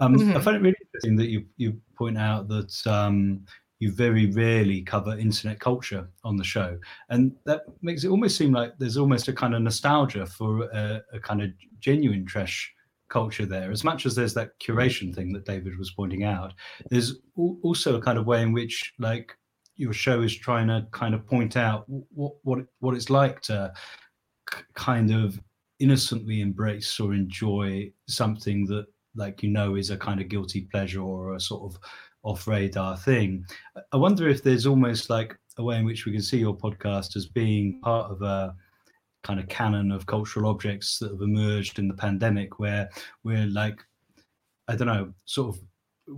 Um, 0.00 0.14
I 0.14 0.18
Mhm. 0.18 0.42
find 0.42 0.56
it 0.56 0.62
really 0.62 0.76
interesting 0.86 1.16
that 1.16 1.28
you 1.28 1.44
you 1.56 1.80
point 1.96 2.18
out 2.18 2.48
that 2.48 2.86
um, 2.86 3.44
you 3.80 3.90
very 3.90 4.30
rarely 4.30 4.82
cover 4.82 5.18
internet 5.18 5.58
culture 5.58 6.08
on 6.22 6.36
the 6.36 6.44
show, 6.44 6.78
and 7.08 7.32
that 7.46 7.62
makes 7.82 8.04
it 8.04 8.08
almost 8.08 8.36
seem 8.36 8.52
like 8.52 8.72
there's 8.78 8.96
almost 8.96 9.28
a 9.28 9.32
kind 9.32 9.54
of 9.54 9.62
nostalgia 9.62 10.26
for 10.26 10.64
a, 10.64 11.02
a 11.12 11.18
kind 11.18 11.42
of 11.42 11.50
genuine 11.80 12.24
trash 12.24 12.72
culture 13.08 13.46
there. 13.46 13.72
As 13.72 13.82
much 13.82 14.06
as 14.06 14.14
there's 14.14 14.34
that 14.34 14.58
curation 14.60 15.14
thing 15.14 15.32
that 15.32 15.44
David 15.44 15.78
was 15.78 15.90
pointing 15.90 16.24
out, 16.24 16.54
there's 16.90 17.16
al- 17.38 17.58
also 17.62 17.96
a 17.96 18.02
kind 18.02 18.18
of 18.18 18.26
way 18.26 18.42
in 18.42 18.52
which 18.52 18.92
like 18.98 19.36
your 19.76 19.94
show 19.94 20.20
is 20.22 20.36
trying 20.36 20.68
to 20.68 20.86
kind 20.92 21.14
of 21.14 21.26
point 21.26 21.56
out 21.56 21.84
what 21.88 22.34
what 22.42 22.58
what 22.80 22.94
it's 22.94 23.10
like 23.10 23.40
to 23.42 23.72
kind 24.74 25.10
of 25.10 25.40
innocently 25.78 26.42
embrace 26.42 27.00
or 27.00 27.14
enjoy 27.14 27.90
something 28.06 28.66
that 28.66 28.86
like 29.16 29.42
you 29.42 29.50
know 29.50 29.74
is 29.74 29.90
a 29.90 29.96
kind 29.96 30.20
of 30.20 30.28
guilty 30.28 30.68
pleasure 30.70 31.00
or 31.00 31.34
a 31.34 31.40
sort 31.40 31.62
of 31.62 31.80
off 32.22 32.46
radar 32.46 32.96
thing 32.96 33.44
I- 33.92 33.96
wonder 33.96 34.28
if 34.28 34.42
there's 34.42 34.66
almost 34.66 35.10
like 35.10 35.36
a 35.58 35.62
way 35.62 35.76
in 35.78 35.84
which 35.84 36.06
we 36.06 36.12
can 36.12 36.22
see 36.22 36.38
your 36.38 36.56
podcast 36.56 37.16
as 37.16 37.26
being 37.26 37.80
part 37.82 38.10
of 38.10 38.22
a 38.22 38.54
kind 39.22 39.38
of 39.40 39.48
canon 39.48 39.90
of 39.90 40.06
cultural 40.06 40.48
objects 40.48 40.98
that 40.98 41.10
have 41.10 41.20
emerged 41.20 41.78
in 41.78 41.88
the 41.88 41.94
pandemic 41.94 42.58
where 42.58 42.88
we're 43.24 43.46
like 43.46 43.80
i 44.68 44.76
don't 44.76 44.86
know 44.86 45.12
sort 45.24 45.54
of 45.54 45.62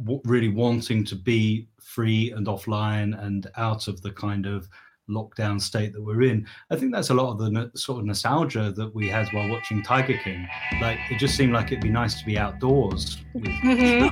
w- 0.04 0.20
really 0.24 0.48
wanting 0.48 1.04
to 1.04 1.16
be 1.16 1.66
free 1.80 2.30
and 2.32 2.46
offline 2.46 3.20
and 3.24 3.48
out 3.56 3.88
of 3.88 4.00
the 4.02 4.10
kind 4.12 4.46
of 4.46 4.68
lockdown 5.10 5.60
state 5.60 5.92
that 5.92 6.00
we're 6.00 6.22
in. 6.22 6.46
I 6.70 6.76
think 6.76 6.92
that's 6.92 7.10
a 7.10 7.14
lot 7.14 7.32
of 7.32 7.38
the 7.38 7.70
sort 7.74 7.98
of 7.98 8.06
nostalgia 8.06 8.72
that 8.76 8.94
we 8.94 9.08
had 9.08 9.28
while 9.32 9.48
watching 9.48 9.82
Tiger 9.82 10.16
King. 10.18 10.48
Like 10.80 10.98
it 11.10 11.18
just 11.18 11.36
seemed 11.36 11.52
like 11.52 11.66
it'd 11.66 11.82
be 11.82 11.90
nice 11.90 12.18
to 12.20 12.24
be 12.24 12.38
outdoors. 12.38 13.18
Mm-hmm. 13.34 14.08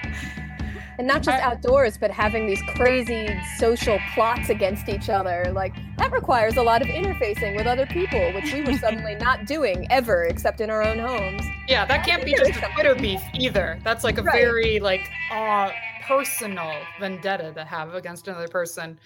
And 1.01 1.07
not 1.07 1.23
just 1.23 1.41
outdoors, 1.41 1.97
but 1.97 2.11
having 2.11 2.45
these 2.45 2.61
crazy 2.75 3.27
social 3.57 3.97
plots 4.13 4.49
against 4.49 4.87
each 4.87 5.09
other. 5.09 5.51
Like 5.51 5.73
that 5.97 6.11
requires 6.11 6.57
a 6.57 6.61
lot 6.61 6.83
of 6.83 6.89
interfacing 6.89 7.57
with 7.57 7.65
other 7.65 7.87
people, 7.87 8.19
which 8.33 8.53
we 8.53 8.61
were 8.61 8.77
suddenly 8.77 9.15
not 9.15 9.47
doing 9.47 9.87
ever, 9.91 10.25
except 10.25 10.61
in 10.61 10.69
our 10.69 10.83
own 10.83 10.99
homes. 10.99 11.41
Yeah, 11.67 11.85
that 11.85 12.05
can't 12.05 12.23
be 12.23 12.35
just 12.35 12.51
a 12.51 12.69
Twitter 12.75 12.93
beef 12.93 13.19
either. 13.33 13.79
That's 13.83 14.03
like 14.03 14.19
a 14.19 14.21
Right. 14.21 14.43
very 14.43 14.79
like 14.79 15.09
uh 15.31 15.71
personal 16.07 16.71
vendetta 16.99 17.51
to 17.53 17.65
have 17.65 17.95
against 17.95 18.27
another 18.27 18.47
person. 18.47 18.99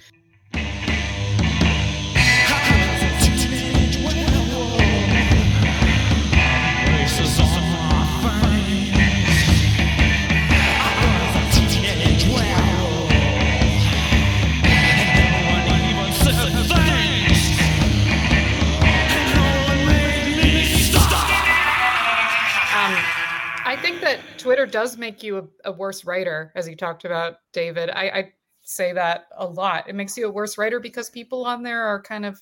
Does 24.85 24.97
make 24.97 25.23
you 25.23 25.37
a, 25.37 25.69
a 25.69 25.71
worse 25.71 26.05
writer, 26.05 26.51
as 26.55 26.67
you 26.67 26.75
talked 26.75 27.05
about, 27.05 27.37
David. 27.53 27.89
I, 27.89 28.09
I 28.09 28.33
say 28.61 28.93
that 28.93 29.25
a 29.35 29.45
lot. 29.45 29.89
It 29.89 29.95
makes 29.95 30.15
you 30.15 30.27
a 30.27 30.31
worse 30.31 30.59
writer 30.59 30.79
because 30.79 31.09
people 31.09 31.43
on 31.45 31.63
there 31.63 31.83
are 31.83 32.01
kind 32.01 32.25
of, 32.25 32.39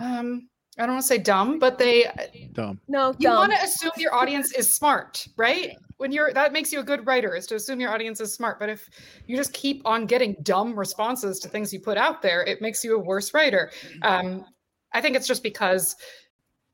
um, 0.00 0.48
I 0.78 0.84
don't 0.84 0.96
want 0.96 1.02
to 1.02 1.08
say 1.08 1.18
dumb, 1.18 1.58
but 1.58 1.78
they 1.78 2.06
Dumb. 2.52 2.78
No, 2.88 3.14
you 3.18 3.28
dumb. 3.28 3.36
want 3.36 3.52
to 3.52 3.62
assume 3.62 3.92
your 3.96 4.14
audience 4.14 4.52
is 4.52 4.74
smart, 4.74 5.26
right? 5.36 5.76
When 5.96 6.12
you're 6.12 6.32
that 6.32 6.52
makes 6.52 6.72
you 6.72 6.80
a 6.80 6.82
good 6.82 7.06
writer 7.06 7.34
is 7.34 7.46
to 7.46 7.54
assume 7.54 7.78
your 7.80 7.90
audience 7.90 8.20
is 8.20 8.34
smart. 8.34 8.58
But 8.58 8.68
if 8.68 8.88
you 9.26 9.36
just 9.36 9.52
keep 9.52 9.82
on 9.86 10.06
getting 10.06 10.34
dumb 10.42 10.78
responses 10.78 11.38
to 11.40 11.48
things 11.48 11.72
you 11.72 11.80
put 11.80 11.96
out 11.96 12.22
there, 12.22 12.42
it 12.42 12.60
makes 12.60 12.82
you 12.84 12.96
a 12.96 12.98
worse 12.98 13.32
writer. 13.34 13.70
Um, 14.02 14.44
I 14.92 15.00
think 15.00 15.14
it's 15.16 15.26
just 15.26 15.42
because 15.42 15.94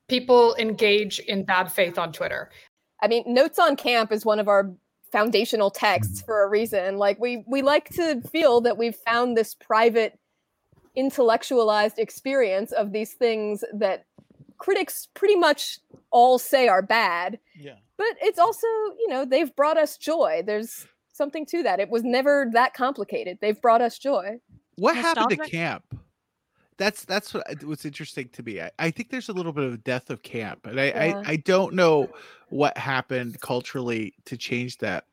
people 0.08 0.56
engage 0.58 1.18
in 1.18 1.44
bad 1.44 1.70
faith 1.70 1.98
on 1.98 2.12
Twitter. 2.12 2.50
I 3.02 3.08
mean, 3.08 3.24
Notes 3.26 3.58
on 3.58 3.76
Camp 3.76 4.12
is 4.12 4.24
one 4.24 4.38
of 4.38 4.48
our 4.48 4.70
foundational 5.10 5.70
texts 5.70 6.18
mm-hmm. 6.18 6.26
for 6.26 6.42
a 6.42 6.48
reason. 6.48 6.98
Like 6.98 7.18
we 7.18 7.44
we 7.46 7.62
like 7.62 7.88
to 7.90 8.20
feel 8.22 8.60
that 8.62 8.76
we've 8.76 8.96
found 8.96 9.36
this 9.36 9.54
private 9.54 10.18
intellectualized 10.96 11.98
experience 11.98 12.72
of 12.72 12.92
these 12.92 13.14
things 13.14 13.64
that 13.72 14.04
critics 14.58 15.06
pretty 15.14 15.36
much 15.36 15.78
all 16.10 16.38
say 16.38 16.68
are 16.68 16.82
bad. 16.82 17.38
Yeah. 17.58 17.76
But 17.96 18.16
it's 18.20 18.38
also, 18.38 18.66
you 18.66 19.06
know, 19.08 19.24
they've 19.24 19.54
brought 19.54 19.78
us 19.78 19.96
joy. 19.96 20.42
There's 20.44 20.86
something 21.12 21.46
to 21.46 21.62
that. 21.62 21.80
It 21.80 21.88
was 21.88 22.02
never 22.04 22.48
that 22.52 22.74
complicated. 22.74 23.38
They've 23.40 23.60
brought 23.60 23.80
us 23.80 23.98
joy. 23.98 24.40
What 24.76 24.96
happened 24.96 25.30
to 25.30 25.36
camp? 25.36 25.84
That's 26.78 27.04
that's 27.04 27.34
what 27.34 27.44
what's 27.64 27.84
interesting 27.84 28.28
to 28.30 28.42
me. 28.42 28.60
I, 28.60 28.70
I 28.78 28.90
think 28.90 29.10
there's 29.10 29.28
a 29.28 29.32
little 29.32 29.52
bit 29.52 29.64
of 29.64 29.74
a 29.74 29.78
death 29.78 30.10
of 30.10 30.22
camp, 30.22 30.66
and 30.66 30.80
I, 30.80 30.84
Yeah. 30.86 31.22
I 31.26 31.32
I 31.32 31.36
don't 31.36 31.74
know 31.74 32.08
what 32.48 32.76
happened 32.78 33.40
culturally 33.40 34.14
to 34.24 34.36
change 34.36 34.78
that. 34.78 35.04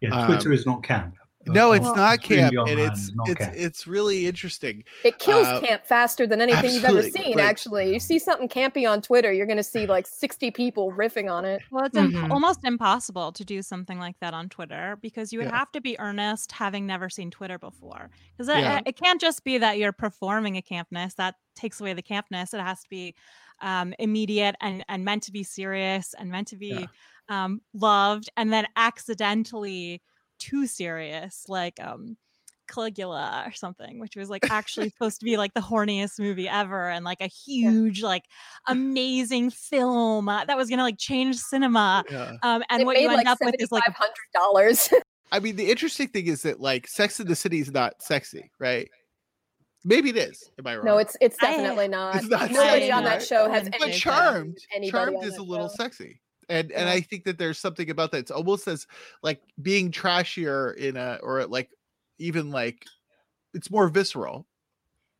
Yeah, 0.00 0.26
Twitter 0.26 0.48
Um, 0.48 0.54
is 0.54 0.66
not 0.66 0.82
camp. 0.82 1.14
No, 1.46 1.72
of 1.72 1.78
it's 1.78 1.86
not 1.96 2.20
camp, 2.22 2.54
and 2.54 2.78
it's 2.78 3.08
hand, 3.08 3.18
it's 3.28 3.38
camp. 3.40 3.54
it's 3.56 3.86
really 3.86 4.26
interesting. 4.26 4.84
It 5.04 5.18
kills 5.18 5.46
Uh, 5.46 5.60
camp 5.60 5.86
faster 5.86 6.26
than 6.26 6.42
anything 6.42 6.74
you've 6.74 6.84
ever 6.84 7.02
seen. 7.02 7.34
like- 7.36 7.44
actually, 7.44 7.92
you 7.94 7.98
see 7.98 8.18
something 8.18 8.46
campy 8.48 8.88
on 8.88 9.00
Twitter, 9.00 9.32
you're 9.32 9.46
going 9.46 9.56
to 9.56 9.62
see 9.62 9.86
like 9.86 10.06
60 10.06 10.50
people 10.50 10.92
riffing 10.92 11.30
on 11.32 11.46
it. 11.46 11.62
Well, 11.70 11.84
it's 11.86 11.96
Mhm. 11.96 12.14
imp- 12.14 12.30
almost 12.30 12.62
impossible 12.64 13.32
to 13.32 13.44
do 13.44 13.62
something 13.62 13.98
like 13.98 14.16
that 14.20 14.34
on 14.34 14.50
Twitter 14.50 14.98
because 15.00 15.32
you 15.32 15.38
would 15.38 15.48
Yeah. 15.48 15.56
have 15.58 15.72
to 15.72 15.80
be 15.80 15.98
earnest, 15.98 16.52
having 16.52 16.86
never 16.86 17.08
seen 17.08 17.30
Twitter 17.30 17.58
before. 17.58 18.10
Because 18.36 18.48
it, 18.48 18.58
Yeah. 18.60 18.80
it 18.84 18.96
can't 18.96 19.20
just 19.20 19.42
be 19.42 19.56
that 19.56 19.78
you're 19.78 19.92
performing 19.92 20.58
a 20.58 20.62
campness 20.62 21.14
that 21.14 21.36
takes 21.56 21.80
away 21.80 21.94
the 21.94 22.02
campness. 22.02 22.52
It 22.52 22.60
has 22.60 22.82
to 22.82 22.88
be 22.90 23.14
um, 23.62 23.92
immediate 23.98 24.56
and 24.62 24.82
and 24.88 25.04
meant 25.04 25.22
to 25.24 25.30
be 25.32 25.42
serious 25.44 26.14
and 26.18 26.30
meant 26.30 26.48
to 26.48 26.56
be 26.56 26.88
um, 27.28 27.60
loved, 27.74 28.30
and 28.38 28.50
then 28.50 28.66
accidentally 28.74 30.00
too 30.40 30.66
serious, 30.66 31.44
like 31.48 31.78
um, 31.80 32.16
Caligula 32.68 33.44
or 33.46 33.52
something, 33.52 33.98
which 34.00 34.16
was 34.16 34.28
like 34.30 34.50
actually 34.50 34.88
supposed 34.90 35.20
to 35.20 35.24
be 35.24 35.36
like 35.36 35.54
the 35.54 35.60
horniest 35.60 36.18
movie 36.18 36.48
ever 36.48 36.88
and 36.90 37.04
like 37.04 37.20
a 37.20 37.26
huge, 37.28 38.02
like 38.02 38.24
amazing 38.66 39.50
film 39.50 40.28
uh, 40.28 40.44
that 40.46 40.56
was 40.56 40.68
gonna 40.70 40.82
like 40.82 40.98
change 40.98 41.36
cinema. 41.36 42.04
Yeah. 42.10 42.36
Um, 42.42 42.62
and 42.70 42.82
It 42.82 42.86
what 42.86 42.94
made 42.94 43.02
you 43.02 43.08
end 43.08 43.16
like 43.18 43.26
up 43.26 43.38
with 43.40 43.54
is 43.58 43.70
like 43.70 43.84
$7,500. 44.36 44.92
I 45.32 45.38
mean, 45.38 45.54
the 45.56 45.70
interesting 45.70 46.08
thing 46.08 46.26
is 46.26 46.42
that 46.42 46.58
like 46.60 46.88
Sex 46.88 47.20
in 47.20 47.28
the 47.28 47.36
City 47.36 47.60
is 47.60 47.70
not 47.70 48.02
sexy, 48.02 48.50
right? 48.58 48.88
Maybe 49.84 50.10
it 50.10 50.16
is. 50.16 50.50
Am 50.58 50.66
I 50.66 50.76
wrong? 50.76 50.84
no, 50.84 50.98
it's 50.98 51.16
it's 51.20 51.36
I- 51.42 51.52
definitely 51.56 51.88
not. 51.88 52.16
It's 52.16 52.26
not 52.28 52.50
Nobody 52.50 52.80
sexy, 52.80 52.92
on 52.92 53.04
that 53.04 53.22
show 53.22 53.48
has 53.48 53.64
But 53.64 53.78
but 53.78 53.88
any 53.88 53.98
Charmed, 53.98 54.58
anybody 54.74 54.90
Charmed 55.12 55.24
is 55.24 55.36
a 55.38 55.42
little 55.42 55.68
show. 55.68 55.74
sexy, 55.76 56.20
and 56.50 56.72
and 56.72 56.88
I 56.88 57.00
think 57.00 57.24
that 57.24 57.38
there's 57.38 57.58
something 57.58 57.90
about 57.90 58.12
that. 58.12 58.18
It's 58.18 58.30
almost 58.30 58.68
as 58.68 58.86
like 59.22 59.42
being 59.62 59.90
trashier 59.92 60.76
in 60.76 60.96
a 60.96 61.18
or 61.22 61.46
like 61.46 61.70
even 62.18 62.50
like 62.50 62.84
it's 63.54 63.70
more 63.70 63.88
visceral. 63.88 64.46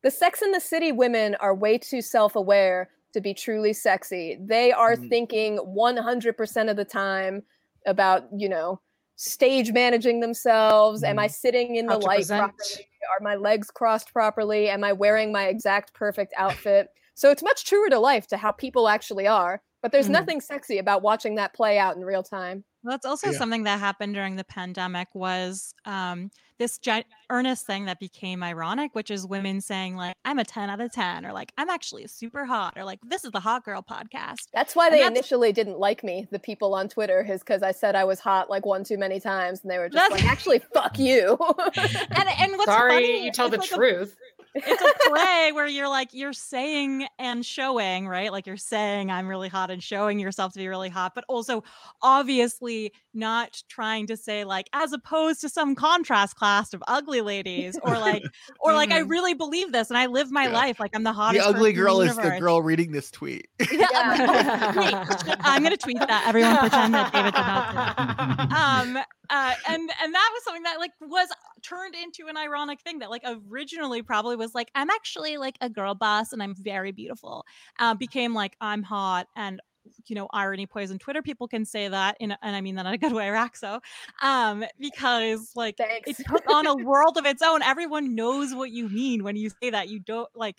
The 0.03 0.11
Sex 0.11 0.41
in 0.41 0.51
the 0.51 0.59
City 0.59 0.91
women 0.91 1.35
are 1.35 1.53
way 1.55 1.77
too 1.77 2.01
self-aware 2.01 2.89
to 3.13 3.21
be 3.21 3.33
truly 3.33 3.73
sexy. 3.73 4.37
They 4.39 4.71
are 4.71 4.95
Mhm. 4.95 5.09
thinking 5.09 5.57
100% 5.57 6.69
of 6.69 6.75
the 6.77 6.85
time 6.85 7.43
about, 7.85 8.27
you 8.35 8.49
know, 8.49 8.81
stage 9.15 9.71
managing 9.71 10.19
themselves. 10.21 11.03
Am 11.03 11.19
I 11.19 11.27
sitting 11.27 11.75
in 11.75 11.87
How 11.87 11.95
the 11.95 11.97
to 11.97 12.07
light 12.07 12.15
present. 12.15 12.55
properly? 12.57 12.87
Are 13.11 13.23
my 13.23 13.35
legs 13.35 13.69
crossed 13.69 14.11
properly? 14.13 14.69
Am 14.69 14.83
I 14.83 14.93
wearing 14.93 15.31
my 15.31 15.47
exact 15.47 15.93
perfect 15.93 16.33
outfit? 16.37 16.87
so 17.13 17.29
it's 17.29 17.43
much 17.43 17.65
truer 17.65 17.89
to 17.89 17.99
life 17.99 18.25
to 18.27 18.37
how 18.37 18.51
people 18.51 18.87
actually 18.87 19.27
are. 19.27 19.61
But 19.81 19.91
there's 19.91 20.07
Mhm. 20.07 20.11
nothing 20.11 20.41
sexy 20.41 20.77
about 20.77 21.01
watching 21.01 21.35
that 21.35 21.53
play 21.53 21.79
out 21.79 21.95
in 21.95 22.05
real 22.05 22.23
time. 22.23 22.63
Well, 22.83 22.93
that's 22.93 23.05
also 23.05 23.31
Yeah. 23.31 23.37
something 23.37 23.63
that 23.63 23.79
happened 23.79 24.13
during 24.15 24.35
the 24.35 24.43
pandemic 24.43 25.07
was 25.13 25.73
um, 25.85 26.29
this 26.59 26.77
gi- 26.77 27.05
earnest 27.31 27.65
thing 27.65 27.85
that 27.85 27.99
became 27.99 28.43
ironic, 28.43 28.93
which 28.93 29.09
is 29.09 29.25
women 29.25 29.61
saying 29.61 29.95
like, 29.95 30.15
"I'm 30.25 30.37
a 30.37 30.43
10 30.43 30.69
out 30.69 30.79
of 30.79 30.91
10," 30.91 31.25
or 31.25 31.33
like, 31.33 31.51
"I'm 31.57 31.69
actually 31.71 32.05
super 32.07 32.45
hot," 32.45 32.73
or 32.77 32.83
like, 32.83 32.99
"This 33.03 33.23
is 33.23 33.31
the 33.31 33.39
hot 33.39 33.63
girl 33.65 33.81
podcast." 33.81 34.47
That's 34.53 34.75
why 34.75 34.85
And 34.87 34.93
they 34.93 34.99
that's- 34.99 35.11
initially 35.17 35.51
didn't 35.51 35.79
like 35.79 36.03
me, 36.03 36.27
the 36.31 36.37
people 36.39 36.75
on 36.75 36.87
Twitter, 36.87 37.21
is 37.27 37.39
because 37.41 37.63
I 37.63 37.71
said 37.71 37.95
I 37.95 38.03
was 38.03 38.19
hot 38.19 38.49
like 38.51 38.65
one 38.65 38.83
too 38.83 38.97
many 38.99 39.19
times, 39.19 39.61
and 39.63 39.71
they 39.71 39.79
were 39.79 39.89
just 39.89 39.95
That's- 40.09 40.21
like, 40.23 40.31
"Actually, 40.31 40.59
fuck 40.59 40.99
you." 40.99 41.37
And 41.75 42.29
and 42.39 42.51
what's 42.57 42.65
Sorry, 42.65 42.93
funny, 42.93 43.25
you 43.25 43.31
tell 43.31 43.49
the 43.49 43.57
it's 43.57 43.71
like 43.71 43.71
a- 43.71 43.75
truth. 43.95 44.17
It's 44.53 44.81
a 44.81 45.09
play 45.09 45.51
where 45.53 45.67
you're 45.67 45.87
like 45.87 46.09
you're 46.13 46.33
saying 46.33 47.07
and 47.19 47.45
showing 47.45 48.07
right 48.07 48.31
like 48.31 48.45
you're 48.45 48.57
saying 48.57 49.09
i'm 49.09 49.27
really 49.27 49.47
hot 49.47 49.71
and 49.71 49.81
showing 49.81 50.19
yourself 50.19 50.51
to 50.53 50.59
be 50.59 50.67
really 50.67 50.89
hot 50.89 51.13
but 51.15 51.23
also 51.29 51.63
obviously 52.01 52.91
not 53.13 53.61
trying 53.69 54.05
to 54.07 54.17
say 54.17 54.43
like 54.43 54.67
as 54.73 54.91
opposed 54.93 55.39
to 55.41 55.49
some 55.49 55.73
contrast 55.75 56.35
class 56.35 56.73
of 56.73 56.83
ugly 56.87 57.21
ladies 57.21 57.79
or 57.83 57.97
like 57.97 58.23
or 58.59 58.73
like 58.73 58.91
i 58.91 59.01
Mhm. 59.01 59.09
really 59.09 59.33
believe 59.33 59.71
this 59.71 59.89
and 59.89 59.97
i 59.97 60.05
live 60.05 60.31
my 60.31 60.43
Yeah. 60.47 60.53
life 60.53 60.79
like 60.79 60.91
i'm 60.95 61.03
the 61.03 61.13
hottest. 61.13 61.43
The 61.45 61.49
ugly 61.49 61.71
girl 61.73 62.01
is 62.01 62.15
the 62.15 62.35
girl 62.39 62.61
reading 62.61 62.91
this 62.91 63.09
tweet. 63.09 63.47
yeah, 63.71 63.87
I'm- 63.93 64.75
wait, 64.77 65.37
I'm 65.41 65.63
gonna 65.63 65.77
tweet 65.77 65.97
that. 65.99 66.25
Everyone 66.27 66.57
pretend 66.57 66.93
that 66.93 67.13
David 67.13 67.33
did 67.33 67.41
not. 67.41 68.51
Um, 68.51 68.97
uh, 69.31 69.53
and 69.67 69.89
and 70.03 70.13
that 70.13 70.29
was 70.33 70.43
something 70.43 70.63
that 70.63 70.77
like 70.79 70.91
was 70.99 71.29
turned 71.61 71.95
into 71.95 72.27
an 72.27 72.35
ironic 72.35 72.81
thing 72.81 72.99
that 72.99 73.09
like 73.09 73.23
originally 73.49 74.01
probably 74.01 74.35
was 74.35 74.53
like 74.53 74.69
I'm 74.75 74.89
actually 74.89 75.37
like 75.37 75.57
a 75.61 75.69
girl 75.69 75.95
boss 75.95 76.33
and 76.33 76.43
I'm 76.43 76.53
very 76.53 76.91
beautiful. 76.91 77.45
Uh, 77.79 77.93
became 77.93 78.33
like 78.33 78.57
I'm 78.59 78.83
hot 78.83 79.27
and 79.35 79.61
you 80.05 80.15
know 80.15 80.27
irony 80.33 80.67
poison 80.67 80.99
Twitter 80.99 81.21
people 81.21 81.47
can 81.47 81.65
say 81.65 81.87
that 81.87 82.17
in 82.19 82.31
a, 82.31 82.37
and 82.43 82.55
I 82.55 82.61
mean 82.61 82.75
that 82.75 82.85
in 82.85 82.93
a 82.93 82.97
good 82.97 83.13
way, 83.13 83.27
Raxo, 83.27 83.79
um, 84.21 84.65
because 84.79 85.51
like 85.55 85.77
Thanks. 85.77 86.19
it 86.19 86.25
took 86.27 86.47
on 86.49 86.67
a 86.67 86.75
world 86.83 87.17
of 87.17 87.25
its 87.25 87.41
own. 87.41 87.61
Everyone 87.63 88.13
knows 88.13 88.53
what 88.53 88.71
you 88.71 88.89
mean 88.89 89.23
when 89.23 89.37
you 89.37 89.49
say 89.61 89.69
that. 89.69 89.87
You 89.87 89.99
don't 89.99 90.29
like 90.35 90.57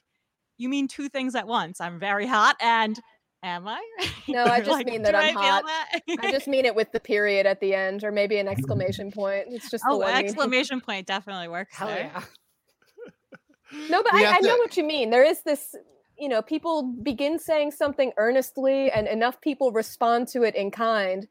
you 0.56 0.70
mean 0.70 0.88
two 0.88 1.10
things 1.10 1.34
at 1.34 1.46
once. 1.46 1.80
I'm 1.80 1.98
very 1.98 2.26
hot 2.26 2.56
and 2.60 2.98
am 3.42 3.68
I? 3.68 3.82
No, 4.28 4.44
I 4.44 4.60
just 4.60 4.70
like, 4.70 4.86
mean 4.86 5.02
that 5.02 5.16
I'm 5.16 5.36
I 5.36 5.40
hot. 5.40 5.64
that? 5.66 6.00
I 6.20 6.30
just 6.30 6.46
mean 6.46 6.64
it 6.64 6.76
with 6.76 6.92
the 6.92 7.00
period 7.00 7.44
at 7.44 7.58
the 7.60 7.74
end, 7.74 8.04
or 8.04 8.12
maybe 8.12 8.38
an 8.38 8.46
exclamation 8.46 9.10
point. 9.10 9.46
It's 9.48 9.68
just 9.68 9.82
the 9.82 9.90
oh, 9.90 9.96
one 9.96 10.14
meaning. 10.14 10.26
exclamation 10.26 10.80
point 10.80 11.08
definitely 11.08 11.48
works. 11.48 11.74
Hell 11.76 11.88
there. 11.88 12.10
yeah. 12.14 12.22
No, 13.88 14.02
but 14.02 14.12
I, 14.12 14.20
have 14.20 14.36
I 14.36 14.40
know 14.40 14.56
to- 14.56 14.60
what 14.60 14.76
you 14.76 14.84
mean. 14.84 15.10
There 15.10 15.24
is 15.24 15.42
this, 15.42 15.74
you 16.18 16.28
know, 16.28 16.42
people 16.42 16.94
begin 17.02 17.38
saying 17.38 17.72
something 17.72 18.12
earnestly, 18.16 18.90
and 18.90 19.08
enough 19.08 19.40
people 19.40 19.72
respond 19.72 20.28
to 20.28 20.42
it 20.42 20.54
in 20.54 20.70
kind 20.70 21.26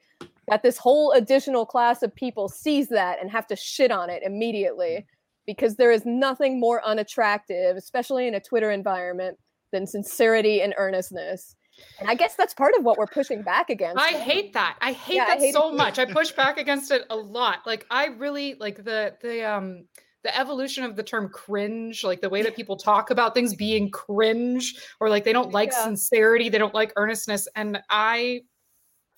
that 0.47 0.63
this 0.63 0.77
whole 0.77 1.11
additional 1.11 1.65
class 1.65 2.01
of 2.03 2.13
people 2.13 2.49
sees 2.49 2.89
that 2.89 3.21
and 3.21 3.31
have 3.31 3.47
to 3.47 3.55
shit 3.55 3.91
on 3.91 4.09
it 4.09 4.23
immediately 4.23 4.89
mm. 4.89 5.05
because 5.45 5.75
there 5.75 5.91
is 5.91 6.01
nothing 6.05 6.59
more 6.59 6.85
unattractive, 6.85 7.77
especially 7.77 8.27
in 8.27 8.33
a 8.33 8.39
Twitter 8.39 8.71
environment, 8.71 9.37
than 9.71 9.87
sincerity 9.87 10.61
and 10.61 10.73
earnestness. 10.77 11.55
And 11.99 12.09
I 12.09 12.15
guess 12.15 12.35
that's 12.35 12.53
part 12.53 12.73
of 12.77 12.83
what 12.83 12.97
we're 12.97 13.07
pushing 13.07 13.43
back 13.43 13.69
against. 13.69 14.01
I 14.01 14.11
hate 14.13 14.53
that. 14.53 14.77
I 14.81 14.93
hate 14.93 15.15
Yeah, 15.15 15.23
I 15.23 15.27
that 15.27 15.39
hate 15.39 15.53
so 15.53 15.69
too. 15.69 15.75
much. 15.77 15.99
I 15.99 16.05
push 16.05 16.31
back 16.37 16.57
against 16.57 16.91
it 16.91 17.03
a 17.09 17.15
lot. 17.15 17.59
Like 17.65 17.85
I 17.89 18.07
really 18.07 18.55
like 18.55 18.83
the 18.83 19.15
the 19.21 19.43
um 19.49 19.87
the 20.23 20.37
evolution 20.37 20.83
of 20.83 20.95
the 20.95 21.03
term 21.03 21.29
cringe, 21.29 22.03
like 22.03 22.21
the 22.21 22.29
way 22.29 22.43
that 22.43 22.55
people 22.55 22.77
talk 22.77 23.09
about 23.09 23.33
things 23.33 23.55
being 23.55 23.89
cringe 23.89 24.75
or 24.99 25.09
like 25.09 25.23
they 25.23 25.33
don't 25.33 25.51
like 25.51 25.71
Yeah. 25.71 25.83
sincerity, 25.83 26.49
they 26.49 26.59
don't 26.59 26.75
like 26.75 26.93
earnestness 26.95 27.47
and 27.55 27.79
I 27.89 28.41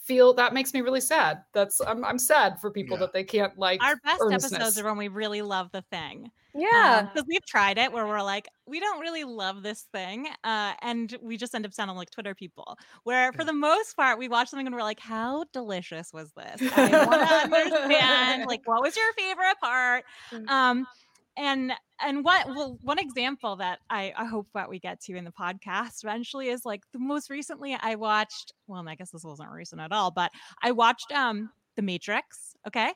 feel 0.04 0.34
that 0.34 0.54
makes 0.54 0.74
me 0.74 0.82
really 0.82 1.02
sad. 1.02 1.44
That's 1.54 1.80
I'm 1.82 2.04
I'm 2.04 2.20
sad 2.20 2.60
for 2.60 2.70
people 2.72 2.98
Yeah. 2.98 3.02
that 3.02 3.14
they 3.14 3.24
can't 3.24 3.58
like 3.58 3.82
Our 3.84 3.96
best 4.04 4.22
episodes 4.32 4.80
are 4.80 4.84
when 4.86 4.98
we 4.98 5.08
really 5.08 5.42
love 5.42 5.72
the 5.72 5.82
thing. 5.92 6.30
Yeah. 6.56 7.08
Because 7.12 7.26
we've 7.28 7.46
tried 7.46 7.80
it 7.80 7.92
where 7.92 8.06
we're 8.06 8.22
like, 8.22 8.48
we 8.68 8.80
don't 8.80 9.00
really 9.00 9.24
love 9.24 9.64
this 9.64 9.88
thing. 9.92 10.28
Uh, 10.44 10.74
and 10.84 11.18
we 11.22 11.36
just 11.36 11.56
end 11.56 11.66
up 11.66 11.74
sounding 11.74 11.98
like 11.98 12.12
Twitter 12.12 12.36
people. 12.36 12.78
Where 13.06 13.34
for 13.34 13.44
the 13.44 13.54
most 13.54 13.96
part, 13.96 14.20
we 14.20 14.28
watch 14.28 14.50
something 14.50 14.68
and 14.68 14.76
we're 14.76 14.84
like, 14.84 15.00
how 15.00 15.46
delicious 15.52 16.14
was 16.14 16.32
this? 16.34 16.62
I 16.76 17.06
want 17.08 17.28
to 17.28 17.36
understand, 17.58 18.46
like, 18.46 18.62
what 18.66 18.84
was 18.84 18.96
your 18.96 19.12
favorite 19.14 19.60
part? 19.62 20.04
Mm. 20.32 20.48
Um, 20.50 20.88
and 21.38 21.74
and 22.02 22.24
what 22.24 22.48
well 22.48 22.78
one 22.82 23.00
example 23.00 23.56
that 23.58 23.80
I, 23.90 24.14
I 24.18 24.26
hope 24.26 24.48
that 24.54 24.70
we 24.70 24.80
get 24.80 25.02
to 25.02 25.16
in 25.16 25.24
the 25.24 25.32
podcast 25.32 26.04
eventually 26.04 26.50
is 26.50 26.66
like 26.66 26.82
the 26.92 27.00
most 27.00 27.30
recently 27.30 27.76
I 27.80 27.96
watched 27.96 28.54
well 28.68 28.88
I 28.88 28.96
guess 28.96 29.12
this 29.12 29.24
wasn't 29.24 29.52
recent 29.52 29.82
at 29.82 29.92
all 29.92 30.12
but 30.12 30.32
I 30.62 30.72
watched 30.72 31.12
um 31.12 31.50
The 31.76 31.82
Matrix 31.82 32.54
okay 32.68 32.92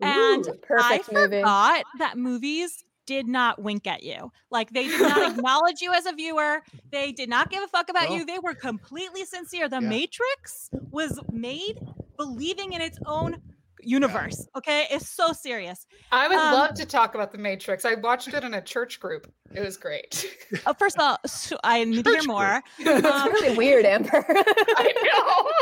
and 0.00 0.46
Ooh, 0.46 0.54
perfect 0.62 1.08
I 1.10 1.12
movie. 1.12 1.40
forgot 1.40 1.84
that 1.98 2.16
movies 2.16 2.84
did 3.04 3.26
not 3.26 3.60
wink 3.60 3.88
at 3.88 4.04
you. 4.04 4.30
Like 4.52 4.70
they 4.70 4.86
did 4.86 5.00
not 5.00 5.32
acknowledge 5.36 5.80
you 5.80 5.92
as 5.92 6.06
a 6.06 6.12
viewer. 6.12 6.62
They 6.92 7.10
did 7.10 7.28
not 7.28 7.50
give 7.50 7.60
a 7.64 7.66
fuck 7.66 7.88
about 7.90 8.08
No. 8.10 8.14
you. 8.14 8.24
They 8.24 8.38
were 8.38 8.54
completely 8.54 9.24
sincere. 9.24 9.68
The 9.68 9.80
Yeah. 9.82 9.88
Matrix 9.88 10.70
was 10.92 11.18
made 11.32 11.80
believing 12.16 12.74
in 12.74 12.80
its 12.80 13.00
own 13.04 13.42
universe. 13.82 14.46
Okay, 14.56 14.86
it's 14.90 15.08
so 15.08 15.32
serious. 15.32 15.86
I 16.10 16.28
would 16.28 16.36
Um, 16.38 16.52
love 16.52 16.74
to 16.74 16.86
talk 16.86 17.14
about 17.14 17.32
the 17.32 17.38
Matrix. 17.38 17.84
I 17.84 17.94
watched 17.94 18.28
it 18.28 18.44
in 18.44 18.54
a 18.54 18.62
church 18.62 19.00
group. 19.00 19.32
It 19.54 19.60
was 19.60 19.76
great. 19.76 20.26
Uh, 20.64 20.72
first 20.74 20.96
of 20.96 21.02
all, 21.02 21.18
so 21.26 21.58
I 21.64 21.84
need 21.84 22.04
to 22.04 22.10
hear 22.10 22.18
Church 22.20 22.26
more. 22.26 22.62
It's 22.78 23.04
Um, 23.04 23.32
really 23.32 23.56
weird, 23.56 23.84
Amber. 23.84 24.24
I 24.28 24.92
know. 25.02 25.52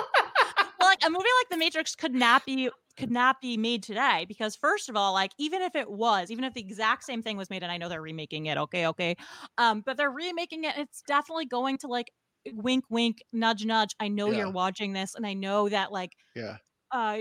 well, 0.79 0.89
like 0.89 0.99
a 1.05 1.11
movie 1.11 1.25
like 1.41 1.49
The 1.51 1.57
Matrix 1.57 1.95
could 1.95 2.15
not 2.15 2.45
be 2.47 2.71
could 2.97 3.11
not 3.11 3.41
be 3.41 3.57
made 3.57 3.83
today 3.83 4.27
because 4.29 4.57
first 4.57 4.89
of 4.91 4.97
all, 4.97 5.13
like 5.15 5.31
even 5.39 5.63
if 5.63 5.75
it 5.75 5.91
was, 5.91 6.31
even 6.31 6.45
if 6.45 6.53
the 6.55 6.61
exact 6.61 7.05
same 7.05 7.23
thing 7.23 7.37
was 7.37 7.49
made, 7.49 7.63
and 7.63 7.73
I 7.73 7.79
know 7.79 7.89
they're 7.89 8.03
remaking 8.03 8.47
it, 8.47 8.59
okay, 8.59 8.87
okay, 8.89 9.17
um, 9.59 9.81
but 9.87 9.97
they're 9.97 10.11
remaking 10.11 10.65
it, 10.65 10.77
it's 10.77 11.03
definitely 11.03 11.47
going 11.47 11.79
to 11.79 11.87
like 11.87 12.11
wink, 12.53 12.85
wink, 12.91 13.23
nudge, 13.33 13.65
nudge. 13.65 13.95
I 14.01 14.09
know 14.09 14.31
Yeah. 14.31 14.39
you're 14.39 14.51
watching 14.51 14.93
this, 14.93 15.15
and 15.15 15.27
I 15.27 15.33
know 15.35 15.69
that 15.71 15.93
like 15.93 16.13
Yeah. 16.35 16.59
Uh, 16.93 17.21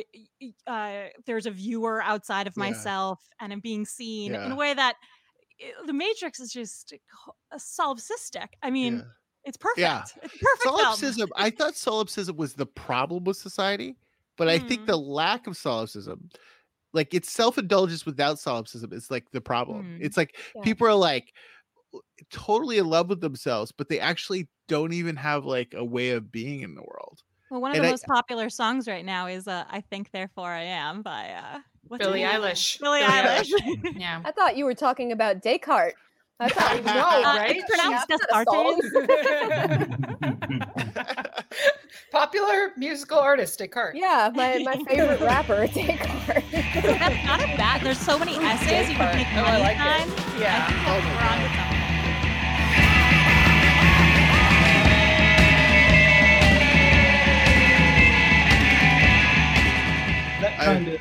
uh, 0.68 1.06
there's 1.26 1.46
a 1.46 1.52
viewer 1.52 2.02
outside 2.02 2.48
of 2.48 2.56
Yeah. 2.56 2.58
myself, 2.58 3.30
and 3.40 3.54
I'm 3.54 3.60
being 3.62 3.86
seen 3.86 4.36
in 4.36 4.52
a 4.52 4.56
way 4.56 4.74
that 4.74 4.96
uh, 5.64 5.86
The 5.86 5.94
Matrix 5.94 6.40
is 6.40 6.54
just 6.54 6.94
a 7.52 7.58
solipsistic. 7.58 8.50
I 8.64 8.72
mean, 8.72 9.02
Yeah. 9.02 9.12
it's 9.46 9.58
perfect. 9.58 9.84
Yeah. 9.84 10.06
It's 10.24 10.38
perfect. 10.42 10.76
film. 10.78 11.16
solipsism 11.16 11.30
i 11.36 11.50
thought 11.50 11.76
solipsism 11.76 12.38
was 12.38 12.56
the 12.56 12.66
problem 12.68 13.24
with 13.26 13.38
society 13.38 13.98
but 14.38 14.50
i 14.50 14.60
think 14.60 14.82
Mm. 14.82 14.88
the 14.88 14.98
lack 14.98 15.48
of 15.48 15.58
solipsism 15.58 16.32
Like 16.94 17.14
it's 17.16 17.32
self-indulgence 17.32 18.06
without 18.06 18.40
solipsism 18.40 18.94
is 18.94 19.12
like 19.12 19.32
the 19.32 19.42
problem. 19.42 19.86
Mm. 19.86 20.00
It's 20.00 20.18
like 20.18 20.38
Yeah. 20.56 20.64
people 20.64 20.88
are 20.88 20.96
like 20.96 21.34
totally 22.30 22.78
in 22.78 22.86
love 22.88 23.10
with 23.10 23.22
themselves, 23.22 23.72
but 23.72 23.90
they 23.90 24.00
actually 24.00 24.50
don't 24.68 24.94
even 24.94 25.16
have 25.16 25.46
like 25.46 25.74
a 25.74 25.84
way 25.84 26.12
of 26.12 26.32
being 26.32 26.62
in 26.62 26.76
the 26.76 26.82
world. 26.84 26.99
Well, 27.52 27.62
one 27.62 27.72
of 27.72 27.76
And 27.78 27.84
the 27.84 27.88
I- 27.90 27.92
most 27.92 28.06
popular 28.06 28.50
songs 28.50 28.88
right 28.88 29.04
now 29.06 29.28
is 29.28 29.48
uh, 29.48 29.66
"I 29.70 29.82
Think 29.82 30.12
Therefore 30.12 30.50
I 30.52 30.62
Am" 30.64 31.02
by 31.02 31.30
uh, 31.32 31.60
what's 31.88 32.04
Billie? 32.06 32.22
Eilish. 32.22 32.80
Billie 32.80 33.00
Billie 33.02 33.12
Eilish. 33.12 33.52
Yeah. 34.00 34.22
I 34.24 34.32
thought 34.32 34.56
you 34.58 34.66
were 34.66 34.76
talking 34.76 35.12
about 35.12 35.42
Descartes. 35.42 35.96
I 36.42 36.48
thought 36.50 36.78
you 36.78 36.84
No, 36.84 36.92
Uh, 36.92 37.36
right? 37.38 37.56
It's 37.58 37.70
pronounced 37.70 38.08
That's 38.08 38.26
not 38.32 38.48
a 38.48 38.52
Descartes. 38.82 39.90
Popular 42.12 42.72
musical 42.78 43.18
artist 43.20 43.60
Descartes. 43.60 43.98
Yeah, 44.00 44.32
my, 44.34 44.60
my 44.60 44.78
favorite 44.88 45.20
rapper, 45.22 45.68
Descartes. 45.68 46.44
That's 46.52 47.26
not 47.26 47.42
a 47.42 47.48
bad. 47.58 47.82
There's 47.82 48.00
so 48.00 48.18
many 48.18 48.36
essays 48.38 48.90
you 48.90 48.96
can 48.96 49.16
make 49.18 49.28
Oh, 49.34 49.42
I 49.42 49.52
money 49.52 49.64
like 49.64 49.78
it. 49.78 50.08
Yeah. 50.40 50.66
I 50.68 50.72
think 50.72 50.88
Oh 50.88 50.94
that's 50.94 51.06
my 51.06 51.10
we're 51.10 51.30
onto 51.30 51.48
God. 51.56 51.58
something. 51.58 51.79
Kind 60.60 60.88
of 60.88 61.00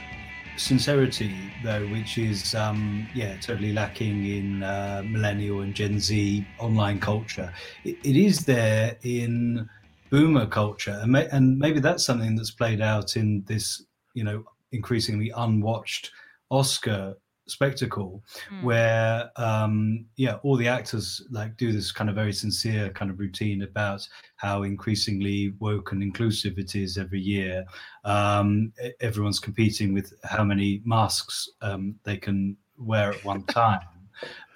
sincerity 0.57 1.35
though 1.63 1.87
which 1.89 2.19
is 2.19 2.55
um 2.55 3.07
yeah 3.15 3.37
totally 3.37 3.73
lacking 3.73 4.27
in 4.27 4.63
uh, 4.63 5.03
millennial 5.07 5.61
and 5.61 5.75
gen 5.75 6.01
z 6.01 6.45
online 6.59 6.99
culture. 6.99 7.53
It, 7.85 7.97
it 8.05 8.17
is 8.17 8.45
there 8.45 8.97
in 9.03 9.69
boomer 10.11 10.47
culture 10.47 10.99
and, 11.03 11.13
may, 11.13 11.29
and 11.29 11.59
maybe 11.59 11.81
that's 11.81 12.05
something 12.05 12.35
that's 12.35 12.51
played 12.51 12.81
out 12.81 13.17
in 13.17 13.45
this 13.47 13.85
you 14.15 14.25
know 14.25 14.43
increasingly 14.73 15.31
unwatched 15.37 16.11
oscar 16.51 17.15
spectacle 17.51 18.23
Mm. 18.51 18.63
where 18.63 19.31
um 19.37 20.07
yeah 20.17 20.37
all 20.43 20.57
the 20.57 20.69
actors 20.69 21.23
like 21.31 21.57
do 21.57 21.73
this 21.73 21.93
kind 21.93 22.09
of 22.11 22.17
very 22.17 22.33
sincere 22.33 22.91
kind 22.91 23.11
of 23.11 23.19
routine 23.19 23.63
about 23.63 24.07
how 24.37 24.63
increasingly 24.63 25.55
woke 25.59 25.93
and 25.93 26.03
inclusive 26.03 26.59
it 26.59 26.75
is 26.75 26.99
every 26.99 27.21
year. 27.21 27.65
Um 28.05 28.73
everyone's 29.01 29.41
competing 29.41 29.93
with 29.95 30.13
how 30.25 30.45
many 30.45 30.81
masks 30.85 31.49
um 31.63 31.95
they 32.05 32.17
can 32.17 32.57
wear 32.79 33.11
at 33.13 33.25
one 33.25 33.43
time. 33.61 33.81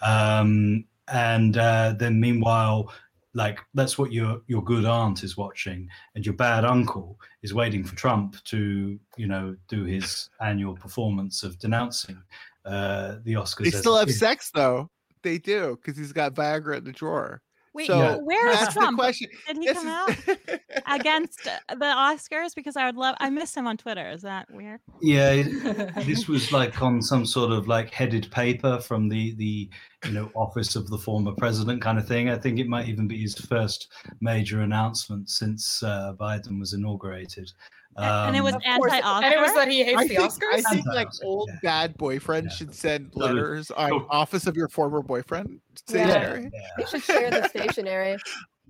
Um 0.01 0.85
and 1.09 1.57
uh 1.57 1.95
then 1.99 2.21
meanwhile 2.21 2.93
like 3.35 3.59
that's 3.75 3.97
what 3.99 4.13
your 4.13 4.41
your 4.47 4.63
good 4.63 4.85
aunt 4.85 5.23
is 5.25 5.37
watching 5.37 5.89
and 6.15 6.25
your 6.27 6.35
bad 6.35 6.65
uncle 6.65 7.19
is 7.43 7.55
waiting 7.55 7.83
for 7.83 7.97
trump 7.97 8.37
to 8.45 8.99
you 9.17 9.27
know 9.27 9.57
do 9.69 9.85
his 9.85 10.29
annual 10.41 10.75
performance 10.77 11.43
of 11.43 11.59
denouncing 11.59 12.23
uh 12.65 13.17
the 13.25 13.35
oscars 13.35 13.65
They 13.65 13.71
still 13.71 13.97
have 13.97 14.09
kid. 14.09 14.17
sex 14.17 14.51
though. 14.55 14.89
They 15.23 15.39
do 15.39 15.79
because 15.81 15.97
he's 15.99 16.13
got 16.13 16.35
Viagra 16.35 16.79
in 16.79 16.85
the 16.85 16.93
drawer. 16.93 17.41
Wait, 17.75 17.87
So, 17.87 17.97
Yeah. 17.99 18.17
where 18.17 18.51
is 18.51 18.59
That's 18.61 18.75
the 18.75 18.81
Trump? 18.81 18.99
question. 18.99 19.29
Did 19.47 19.57
he 19.57 19.65
This 19.67 19.79
come 19.79 19.87
is- 19.89 20.39
out 20.39 20.59
against 21.01 21.47
uh, 21.47 21.75
the 21.75 21.87
Oscars? 21.87 22.55
Because 22.55 22.77
I 22.77 22.85
would 22.85 22.97
love. 22.97 23.17
I 23.19 23.31
miss 23.31 23.57
him 23.57 23.67
on 23.67 23.79
Twitter. 23.79 24.11
Is 24.11 24.21
that 24.23 24.47
weird? 24.51 24.81
yeah 25.01 25.31
it- 25.33 25.95
this 26.07 26.29
was 26.29 26.53
like 26.53 26.83
on 26.83 27.01
some 27.01 27.25
sort 27.25 27.51
of 27.51 27.69
like 27.69 27.91
headed 27.91 28.31
paper 28.31 28.79
from 28.81 29.09
the 29.09 29.35
the 29.37 29.71
you 30.05 30.13
know 30.13 30.31
office 30.35 30.77
of 30.77 30.89
the 30.91 30.99
former 30.99 31.33
president 31.33 31.81
kind 31.81 31.97
of 31.99 32.07
thing 32.07 32.29
i 32.29 32.37
think 32.37 32.59
it 32.59 32.67
might 32.69 32.89
even 32.89 33.07
be 33.09 33.19
his 33.23 33.35
first 33.39 33.91
major 34.21 34.61
announcement 34.63 35.31
since 35.31 35.83
uh, 35.85 36.13
biden 36.21 36.59
was 36.61 36.73
inaugurated 36.73 37.51
A- 37.97 38.25
and 38.27 38.37
it 38.37 38.43
was 38.43 38.55
Um, 38.55 38.61
Of 38.67 38.79
course. 38.79 38.93
anti-Oscar. 38.93 39.25
And 39.27 39.35
it 39.35 39.41
was 39.41 39.55
that 39.55 39.69
he 39.71 39.85
hates 39.85 39.99
I 39.99 40.03
the 40.09 40.15
think, 40.15 40.21
Oscars. 40.21 40.53
I 40.55 40.61
think 40.75 40.87
like 40.87 41.09
old 41.23 41.51
yeah. 41.53 41.59
bad 41.63 41.97
boyfriends 41.99 42.45
Yeah. 42.45 42.49
should 42.51 42.75
send 42.75 43.13
Totally. 43.13 43.33
letters 43.35 43.71
on 43.71 43.91
Totally. 43.91 44.09
office 44.11 44.47
of 44.47 44.57
your 44.57 44.69
former 44.69 45.03
boyfriend 45.03 45.61
stationery. 45.77 46.51
yeah. 46.53 46.61
They 46.79 46.85
should 46.87 47.03
share 47.03 47.31
the 47.31 47.49
stationery. 47.49 48.17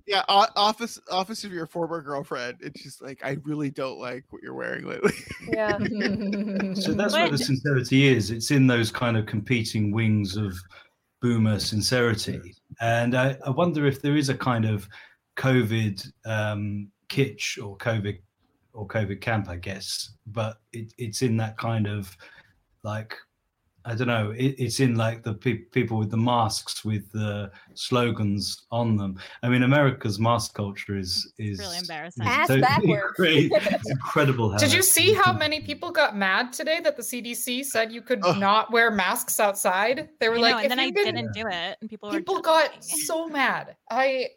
Yeah, 0.05 0.23
o- 0.27 0.47
office 0.57 0.99
office 1.09 1.45
of 1.45 1.53
your 1.53 1.65
former 1.65 2.01
girlfriend. 2.01 2.57
It's 2.59 2.83
just 2.83 3.01
like 3.01 3.23
I 3.23 3.37
really 3.45 3.69
don't 3.69 3.99
like 3.99 4.25
what 4.31 4.41
you're 4.43 4.53
wearing 4.53 4.85
lately. 4.85 5.13
Yeah. 5.47 5.77
So 6.75 6.91
that's 6.93 7.13
where 7.13 7.29
the 7.29 7.37
sincerity 7.37 8.07
is. 8.07 8.29
It's 8.31 8.51
in 8.51 8.67
those 8.67 8.91
kind 8.91 9.15
of 9.15 9.25
competing 9.25 9.91
wings 9.93 10.35
of 10.35 10.53
boomer 11.21 11.57
sincerity. 11.59 12.53
And 12.81 13.15
I, 13.15 13.37
I 13.45 13.49
wonder 13.51 13.85
if 13.85 14.01
there 14.01 14.17
is 14.17 14.27
a 14.27 14.35
kind 14.35 14.65
of 14.65 14.89
COVID 15.37 16.05
um, 16.25 16.89
kitsch 17.07 17.57
or 17.63 17.77
COVID 17.77 18.17
or 18.73 18.87
COVID 18.87 19.21
camp, 19.21 19.49
I 19.49 19.55
guess. 19.57 20.13
But 20.27 20.57
it, 20.71 20.93
it's 20.97 21.21
in 21.21 21.37
that 21.37 21.57
kind 21.57 21.87
of 21.87 22.15
like, 22.83 23.15
I 23.85 23.95
don't 23.95 24.07
know, 24.07 24.31
it, 24.31 24.55
it's 24.57 24.79
in 24.79 24.95
like 24.95 25.23
the 25.23 25.33
pe- 25.33 25.65
people 25.71 25.97
with 25.97 26.09
the 26.09 26.17
masks 26.17 26.85
with 26.85 27.11
the 27.11 27.51
slogans 27.73 28.65
on 28.71 28.95
them. 28.95 29.19
I 29.43 29.49
mean, 29.49 29.63
America's 29.63 30.19
mask 30.19 30.53
culture 30.53 30.97
is 30.97 31.33
is 31.37 31.59
really 31.59 31.79
embarrassing. 31.79 32.23
is 32.23 32.29
Ass 32.29 32.47
totally 32.47 32.61
backwards. 32.61 33.13
great. 33.15 33.51
It's 33.53 33.89
incredible. 33.89 34.51
How 34.51 34.57
Did 34.57 34.71
you 34.71 34.81
see 34.81 35.13
how 35.13 35.33
many 35.33 35.59
people 35.59 35.91
got 35.91 36.15
mad 36.15 36.53
today 36.53 36.79
that 36.79 36.95
the 36.95 37.03
CDC 37.03 37.65
said 37.65 37.91
you 37.91 38.01
could 38.01 38.21
Ugh. 38.23 38.39
not 38.39 38.71
wear 38.71 38.89
masks 38.89 39.39
outside? 39.41 40.09
They 40.21 40.29
were 40.29 40.37
I 40.37 40.39
like, 40.39 40.51
know, 40.51 40.57
and 40.59 40.65
if 40.65 40.69
then 40.69 40.79
I 40.79 40.89
didn't, 40.89 41.15
didn't 41.15 41.33
do 41.33 41.47
it, 41.47 41.77
and 41.81 41.89
people 41.89 42.09
people 42.09 42.35
just 42.35 42.45
got 42.45 42.83
so 42.83 43.27
mad. 43.27 43.75
I 43.91 44.29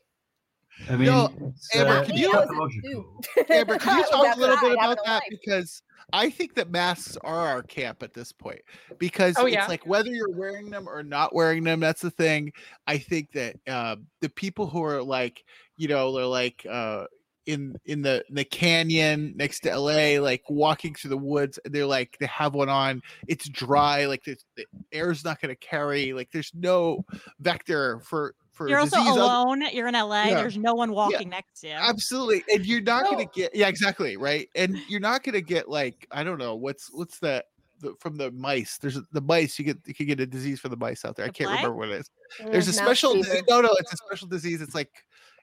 I 0.89 0.97
mean, 0.97 1.07
No, 1.07 1.53
Amber, 1.75 1.91
uh, 1.93 2.05
can 2.05 2.17
you- 2.17 2.33
Amber, 3.51 3.79
can 3.79 3.99
you 3.99 4.05
talk 4.11 4.37
a 4.37 4.41
little 4.41 4.57
bit 4.61 4.73
about 4.73 4.99
that? 5.05 5.11
life. 5.15 5.23
Because 5.31 5.83
I 6.13 6.31
think 6.31 6.55
that 6.55 6.71
masks 6.71 7.17
are 7.25 7.47
our 7.49 7.63
camp 7.63 8.03
at 8.03 8.15
this 8.15 8.31
point. 8.33 8.61
Because 8.99 9.35
Oh, 9.39 9.47
it's 9.47 9.55
yeah. 9.55 9.67
like 9.67 9.87
whether 9.87 10.11
you're 10.11 10.31
wearing 10.31 10.71
them 10.71 10.89
or 10.89 11.03
not 11.03 11.35
wearing 11.35 11.65
them, 11.65 11.81
that's 11.81 12.03
the 12.03 12.11
thing. 12.11 12.53
I 12.87 12.99
think 12.99 13.33
that 13.33 13.57
uh, 13.67 13.97
the 14.21 14.29
people 14.29 14.67
who 14.69 14.85
are 14.85 15.03
like, 15.03 15.43
you 15.77 15.89
know, 15.89 16.15
they're 16.15 16.25
like 16.27 16.65
uh, 16.71 17.07
in 17.47 17.75
in 17.87 18.03
the 18.03 18.25
in 18.29 18.35
the 18.35 18.45
canyon 18.45 19.33
next 19.37 19.61
to 19.61 19.77
LA, 19.77 20.21
like 20.21 20.43
walking 20.49 20.95
through 20.95 21.11
the 21.11 21.17
woods, 21.17 21.59
and 21.65 21.75
they're 21.75 21.87
like 21.87 22.17
they 22.21 22.27
have 22.27 22.55
one 22.55 22.69
on. 22.69 23.03
It's 23.29 23.49
dry, 23.49 24.07
like 24.07 24.23
the, 24.25 24.37
the 24.57 24.67
air's 24.93 25.25
not 25.25 25.41
going 25.41 25.55
to 25.55 25.67
carry. 25.67 26.13
Like 26.13 26.31
there's 26.33 26.53
no 26.55 27.05
vector 27.41 28.01
for 28.01 28.35
for 28.57 28.69
You're 28.69 28.79
also 28.81 28.97
disease 28.97 29.13
other- 29.13 29.21
alone. 29.21 29.63
You're 29.73 29.87
in 29.87 29.95
LA. 29.95 30.25
Yeah. 30.25 30.35
There's 30.37 30.57
no 30.57 30.75
one 30.75 30.91
walking 30.93 31.29
next 31.29 31.61
to 31.61 31.69
you. 31.69 31.75
Absolutely, 31.75 32.43
and 32.53 32.65
you're 32.67 32.81
not 32.81 33.05
No. 33.05 33.11
gonna 33.13 33.27
get 33.27 33.55
yeah, 33.55 33.69
exactly 33.69 34.17
right, 34.17 34.49
and 34.57 34.79
you're 34.89 35.01
not 35.01 35.23
gonna 35.23 35.41
get 35.43 35.69
like 35.69 36.07
I 36.11 36.25
don't 36.25 36.39
know 36.39 36.55
what's 36.57 36.91
what's 36.93 37.19
that 37.21 37.45
the, 37.81 37.95
from 38.01 38.17
the 38.17 38.31
mice. 38.33 38.79
There's 38.79 38.99
the 39.13 39.21
mice 39.21 39.59
you 39.59 39.65
get 39.67 39.77
you 39.87 39.95
can 39.95 40.07
get 40.07 40.19
a 40.21 40.27
disease 40.27 40.59
from 40.59 40.71
the 40.71 40.77
mice 40.79 41.05
out 41.05 41.15
there. 41.17 41.27
I 41.27 41.29
can't 41.29 41.51
plague? 41.51 41.61
remember 41.65 41.77
what 41.77 41.89
it 41.91 42.01
is. 42.01 42.11
There's 42.51 42.69
a 42.69 42.73
special 42.73 43.23
fever. 43.23 43.43
no 43.49 43.61
no 43.61 43.69
it's 43.79 43.93
a 43.93 43.97
special 43.99 44.27
disease. 44.29 44.63
It's 44.63 44.75
like 44.75 44.91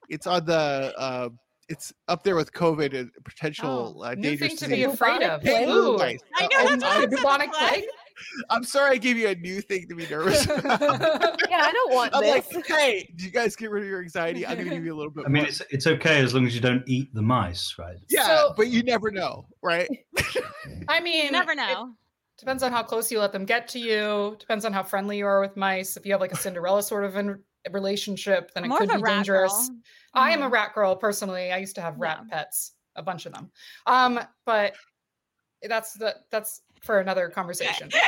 it's 0.09 0.26
on 0.28 0.43
the 0.45 0.93
uh 0.97 1.30
it's 1.70 1.93
up 2.09 2.24
there 2.24 2.36
with 2.36 2.51
COVID 2.51 2.93
and 2.99 3.09
potential 3.24 4.03
uh, 4.03 4.16
new 4.16 4.22
dangerous 4.36 4.59
thing 4.59 4.70
to 4.70 4.76
be 4.76 4.84
afraid 4.84 5.22
of. 5.24 5.41
Plague? 5.41 5.68
Ooh. 5.70 5.97
Mice. 5.97 6.20
I 6.36 6.45
Uh, 6.45 6.76
know, 6.76 6.88
I'm- 6.88 7.09
that's 7.09 7.24
what 7.24 7.39
I'm, 7.41 7.49
I 7.53 7.70
said, 7.76 7.84
bubonic 8.14 8.26
the 8.28 8.28
plague. 8.30 8.38
plague. 8.38 8.45
I'm 8.49 8.64
sorry 8.64 8.91
I 8.91 8.97
gave 8.97 9.18
you 9.18 9.28
a 9.28 9.36
new 9.36 9.61
thing 9.61 9.88
to 9.89 9.95
be 9.95 10.07
nervous 10.07 10.45
about. 10.45 11.39
Yeah, 11.49 11.59
I 11.61 11.72
don't 11.72 11.93
want 11.93 12.16
I'm 12.16 12.22
this. 12.24 12.53
like, 12.53 12.66
hey, 12.68 13.14
do 13.16 13.26
you 13.26 13.30
guys 13.32 13.55
get 13.55 13.70
rid 13.70 13.84
of 13.84 13.89
your 13.89 14.01
anxiety? 14.01 14.45
I'm 14.47 14.57
gonna 14.57 14.70
give 14.72 14.84
you 14.86 14.93
a 14.93 14.97
little 14.97 15.11
bit 15.11 15.26
I 15.26 15.30
mean, 15.30 15.43
more. 15.43 15.49
it's 15.49 15.61
it's 15.70 15.86
okay 15.88 16.20
as 16.20 16.34
long 16.34 16.47
as 16.47 16.55
you 16.55 16.61
don't 16.61 16.84
eat 16.88 17.14
the 17.14 17.22
mice, 17.22 17.76
right? 17.78 17.97
yeah, 18.09 18.26
So- 18.26 18.53
but 18.57 18.68
you 18.70 18.82
never 18.84 19.11
know, 19.11 19.45
right? 19.61 19.88
I 20.89 20.99
mean, 20.99 21.26
You 21.26 21.32
never 21.32 21.51
it 21.51 21.55
know. 21.57 21.93
depends 22.39 22.64
on 22.64 22.72
how 22.72 22.82
close 22.84 23.11
you 23.11 23.20
let 23.20 23.32
them 23.34 23.45
get 23.45 23.68
to 23.70 23.80
you. 23.80 24.36
Depends 24.39 24.66
on 24.66 24.74
how 24.74 24.82
friendly 24.84 25.18
you 25.20 25.26
are 25.28 25.39
with 25.41 25.55
mice. 25.55 25.95
If 25.97 26.05
you 26.05 26.11
have 26.14 26.22
like 26.22 26.32
a 26.34 26.38
Cinderella 26.38 26.82
sort 26.82 27.03
of 27.05 27.16
in 27.18 27.39
relationship, 27.72 28.51
then 28.55 28.66
it 28.66 28.70
More 28.70 28.80
could 28.80 28.89
be 28.89 28.95
rat 28.97 29.05
dangerous. 29.18 29.70
girl. 29.70 29.78
I 30.16 30.32
am 30.32 30.41
a 30.41 30.49
Mhm. 30.49 30.51
rat 30.51 30.74
girl 30.74 30.95
personally. 30.95 31.51
I 31.51 31.57
used 31.57 31.76
to 31.76 31.82
have 31.82 31.97
rat 31.99 32.20
Yeah. 32.30 32.38
pets, 32.38 32.74
a 32.95 33.03
bunch 33.03 33.26
of 33.26 33.34
them. 33.34 33.51
Um, 33.86 34.20
but 34.45 34.76
that's 35.61 35.93
the 35.93 36.16
that's 36.32 36.61
for 36.84 36.99
another 36.99 37.29
conversation. 37.29 37.89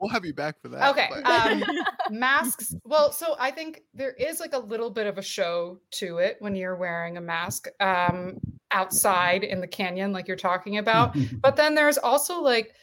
We'll 0.00 0.10
have 0.10 0.24
you 0.24 0.32
back 0.32 0.60
for 0.62 0.68
that. 0.68 0.90
Okay. 0.90 1.08
Um, 1.22 1.64
masks. 2.10 2.74
Well, 2.84 3.10
so 3.10 3.34
I 3.40 3.50
think 3.50 3.82
there 3.92 4.12
is 4.12 4.38
like 4.38 4.52
a 4.52 4.58
little 4.58 4.90
bit 4.90 5.08
of 5.08 5.18
a 5.18 5.22
show 5.22 5.80
to 5.92 6.18
it 6.18 6.36
when 6.38 6.54
you're 6.54 6.76
wearing 6.76 7.16
a 7.16 7.20
mask 7.20 7.66
um, 7.80 8.38
outside 8.70 9.42
in 9.42 9.60
the 9.60 9.66
canyon, 9.66 10.12
like 10.12 10.28
you're 10.28 10.36
talking 10.36 10.78
about. 10.78 11.16
But 11.42 11.56
then 11.56 11.74
there's 11.74 11.98
also 11.98 12.40
like 12.40 12.74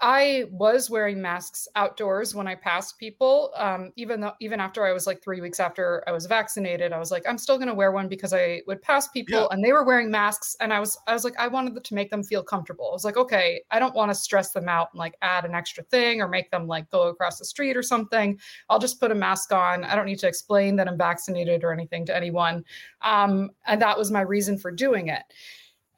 I 0.00 0.44
was 0.50 0.90
wearing 0.90 1.22
masks 1.22 1.68
outdoors 1.76 2.34
when 2.34 2.46
I 2.48 2.56
passed 2.56 2.98
people. 2.98 3.52
Um, 3.56 3.92
even 3.96 4.20
though 4.20 4.32
even 4.40 4.60
after 4.60 4.84
I 4.84 4.92
was 4.92 5.06
like 5.06 5.22
three 5.22 5.40
weeks 5.40 5.60
after 5.60 6.02
I 6.06 6.12
was 6.12 6.26
vaccinated, 6.26 6.92
I 6.92 6.98
was 6.98 7.10
like, 7.10 7.22
I'm 7.28 7.38
still 7.38 7.58
gonna 7.58 7.74
wear 7.74 7.92
one 7.92 8.08
because 8.08 8.34
I 8.34 8.60
would 8.66 8.82
pass 8.82 9.08
people 9.08 9.38
Yeah. 9.38 9.46
and 9.50 9.64
they 9.64 9.72
were 9.72 9.84
wearing 9.84 10.10
masks. 10.10 10.56
And 10.60 10.72
I 10.72 10.80
was 10.80 10.98
I 11.06 11.12
was 11.14 11.24
like, 11.24 11.34
I 11.38 11.46
wanted 11.48 11.82
to 11.82 11.94
make 11.94 12.10
them 12.10 12.22
feel 12.22 12.42
comfortable. 12.42 12.88
I 12.90 12.92
was 12.92 13.04
like, 13.04 13.16
okay, 13.16 13.62
I 13.70 13.78
don't 13.78 13.94
want 13.94 14.10
to 14.10 14.14
stress 14.14 14.50
them 14.50 14.68
out 14.68 14.88
and 14.92 14.98
like 14.98 15.14
add 15.22 15.44
an 15.44 15.54
extra 15.54 15.84
thing 15.84 16.20
or 16.20 16.28
make 16.28 16.50
them 16.50 16.66
like 16.66 16.90
go 16.90 17.08
across 17.08 17.38
the 17.38 17.44
street 17.44 17.76
or 17.76 17.82
something. 17.82 18.38
I'll 18.68 18.80
just 18.80 19.00
put 19.00 19.10
a 19.12 19.14
mask 19.14 19.52
on. 19.52 19.84
I 19.84 19.94
don't 19.94 20.06
need 20.06 20.18
to 20.18 20.28
explain 20.28 20.76
that 20.76 20.88
I'm 20.88 20.98
vaccinated 20.98 21.64
or 21.64 21.72
anything 21.72 22.04
to 22.06 22.16
anyone. 22.16 22.64
Um, 23.02 23.50
and 23.66 23.80
that 23.80 23.96
was 23.96 24.10
my 24.10 24.22
reason 24.22 24.58
for 24.58 24.70
doing 24.70 25.08
it. 25.08 25.22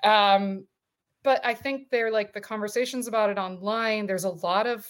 Um, 0.07 0.67
but 1.27 1.45
I 1.45 1.55
think 1.55 1.91
they're 1.91 2.13
like 2.13 2.33
the 2.33 2.41
conversations 2.41 3.09
about 3.09 3.31
it 3.31 3.37
online. 3.37 4.07
There's 4.07 4.23
a 4.23 4.31
lot 4.31 4.69
of, 4.69 4.87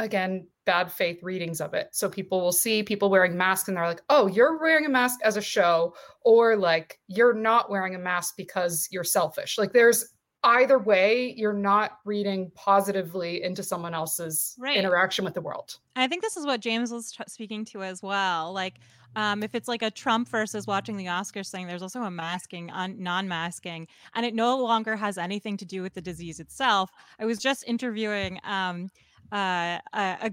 again, 0.00 0.48
bad 0.66 0.90
faith 0.90 1.22
readings 1.22 1.60
of 1.60 1.74
it. 1.74 1.90
So 1.92 2.08
people 2.08 2.40
will 2.40 2.50
see 2.50 2.82
people 2.82 3.08
wearing 3.08 3.36
masks 3.36 3.68
and 3.68 3.76
they're 3.76 3.86
like, 3.86 4.02
oh, 4.08 4.26
you're 4.26 4.58
wearing 4.58 4.84
a 4.84 4.88
mask 4.88 5.20
as 5.22 5.36
a 5.36 5.40
show, 5.40 5.94
or 6.24 6.56
like 6.56 6.98
you're 7.06 7.34
not 7.34 7.70
wearing 7.70 7.94
a 7.94 8.00
mask 8.00 8.34
because 8.36 8.88
you're 8.90 9.04
selfish. 9.04 9.58
Like 9.58 9.72
there's 9.72 10.04
either 10.42 10.78
way, 10.78 11.34
you're 11.36 11.52
not 11.52 11.98
reading 12.04 12.50
positively 12.54 13.42
into 13.42 13.62
someone 13.62 13.94
else's 13.94 14.56
Right. 14.58 14.76
interaction 14.76 15.24
with 15.24 15.34
the 15.34 15.40
world. 15.40 15.78
I 15.96 16.06
think 16.08 16.22
this 16.22 16.36
is 16.36 16.46
what 16.46 16.60
James 16.60 16.90
was 16.90 17.12
t- 17.12 17.22
speaking 17.28 17.64
to 17.66 17.82
as 17.82 18.02
well. 18.02 18.52
Like, 18.52 18.80
um, 19.16 19.42
if 19.42 19.54
it's 19.54 19.68
like 19.68 19.82
a 19.82 19.90
Trump 19.90 20.28
versus 20.28 20.66
watching 20.66 20.96
the 20.96 21.06
Oscars 21.06 21.50
thing, 21.50 21.66
there's 21.66 21.82
also 21.82 22.02
a 22.02 22.10
masking, 22.10 22.70
un- 22.70 22.96
non-masking, 23.02 23.88
and 24.14 24.24
it 24.24 24.34
no 24.34 24.56
longer 24.56 24.96
has 24.96 25.18
anything 25.18 25.56
to 25.58 25.64
do 25.64 25.82
with 25.82 25.94
the 25.94 26.00
disease 26.00 26.40
itself. 26.40 26.90
I 27.18 27.24
was 27.26 27.38
just 27.38 27.64
interviewing 27.66 28.38
um, 28.44 28.88
uh, 29.32 29.78
a, 29.92 30.16
a, 30.22 30.30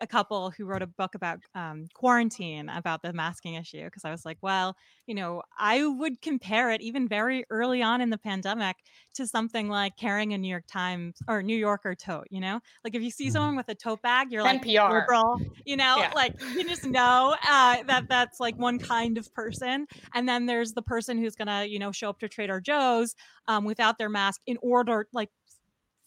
a 0.00 0.06
couple 0.06 0.50
who 0.50 0.64
wrote 0.66 0.82
a 0.82 0.86
book 0.86 1.14
about 1.14 1.38
um, 1.54 1.86
quarantine 1.94 2.68
about 2.68 3.02
the 3.02 3.12
masking 3.12 3.54
issue 3.54 3.84
because 3.84 4.04
I 4.04 4.10
was 4.10 4.24
like, 4.24 4.38
well, 4.42 4.76
you 5.06 5.14
know, 5.14 5.42
I 5.58 5.86
would 5.86 6.20
compare 6.22 6.70
it 6.70 6.80
even 6.80 7.08
very 7.08 7.44
early 7.50 7.82
on 7.82 8.00
in 8.00 8.10
the 8.10 8.18
pandemic 8.18 8.76
to 9.14 9.26
something 9.26 9.68
like 9.68 9.96
carrying 9.96 10.32
a 10.34 10.38
New 10.38 10.48
York 10.48 10.64
Times 10.66 11.22
or 11.28 11.42
New 11.42 11.56
Yorker 11.56 11.94
tote. 11.94 12.26
You 12.30 12.40
know, 12.40 12.60
like 12.84 12.94
if 12.94 13.02
you 13.02 13.10
see 13.10 13.30
someone 13.30 13.56
with 13.56 13.68
a 13.68 13.74
tote 13.74 14.02
bag, 14.02 14.30
you're 14.30 14.42
like 14.44 14.60
NPR. 14.60 15.06
liberal. 15.06 15.42
You 15.64 15.76
know, 15.76 15.96
Yeah. 15.98 16.12
like 16.14 16.32
you 16.40 16.64
just 16.66 16.84
know 16.84 17.36
uh, 17.46 17.82
that 17.84 18.04
that's 18.08 18.40
like 18.40 18.56
one 18.58 18.78
kind 18.78 19.18
of 19.18 19.32
person, 19.34 19.86
and 20.14 20.28
then 20.28 20.46
there's 20.46 20.72
the 20.72 20.82
person 20.82 21.18
who's 21.18 21.34
gonna 21.34 21.64
you 21.66 21.78
know 21.78 21.92
show 21.92 22.10
up 22.10 22.18
to 22.20 22.28
Trader 22.28 22.60
Joe's 22.60 23.14
um, 23.46 23.64
without 23.64 23.98
their 23.98 24.08
mask 24.08 24.40
in 24.46 24.58
order 24.62 25.06
like 25.12 25.30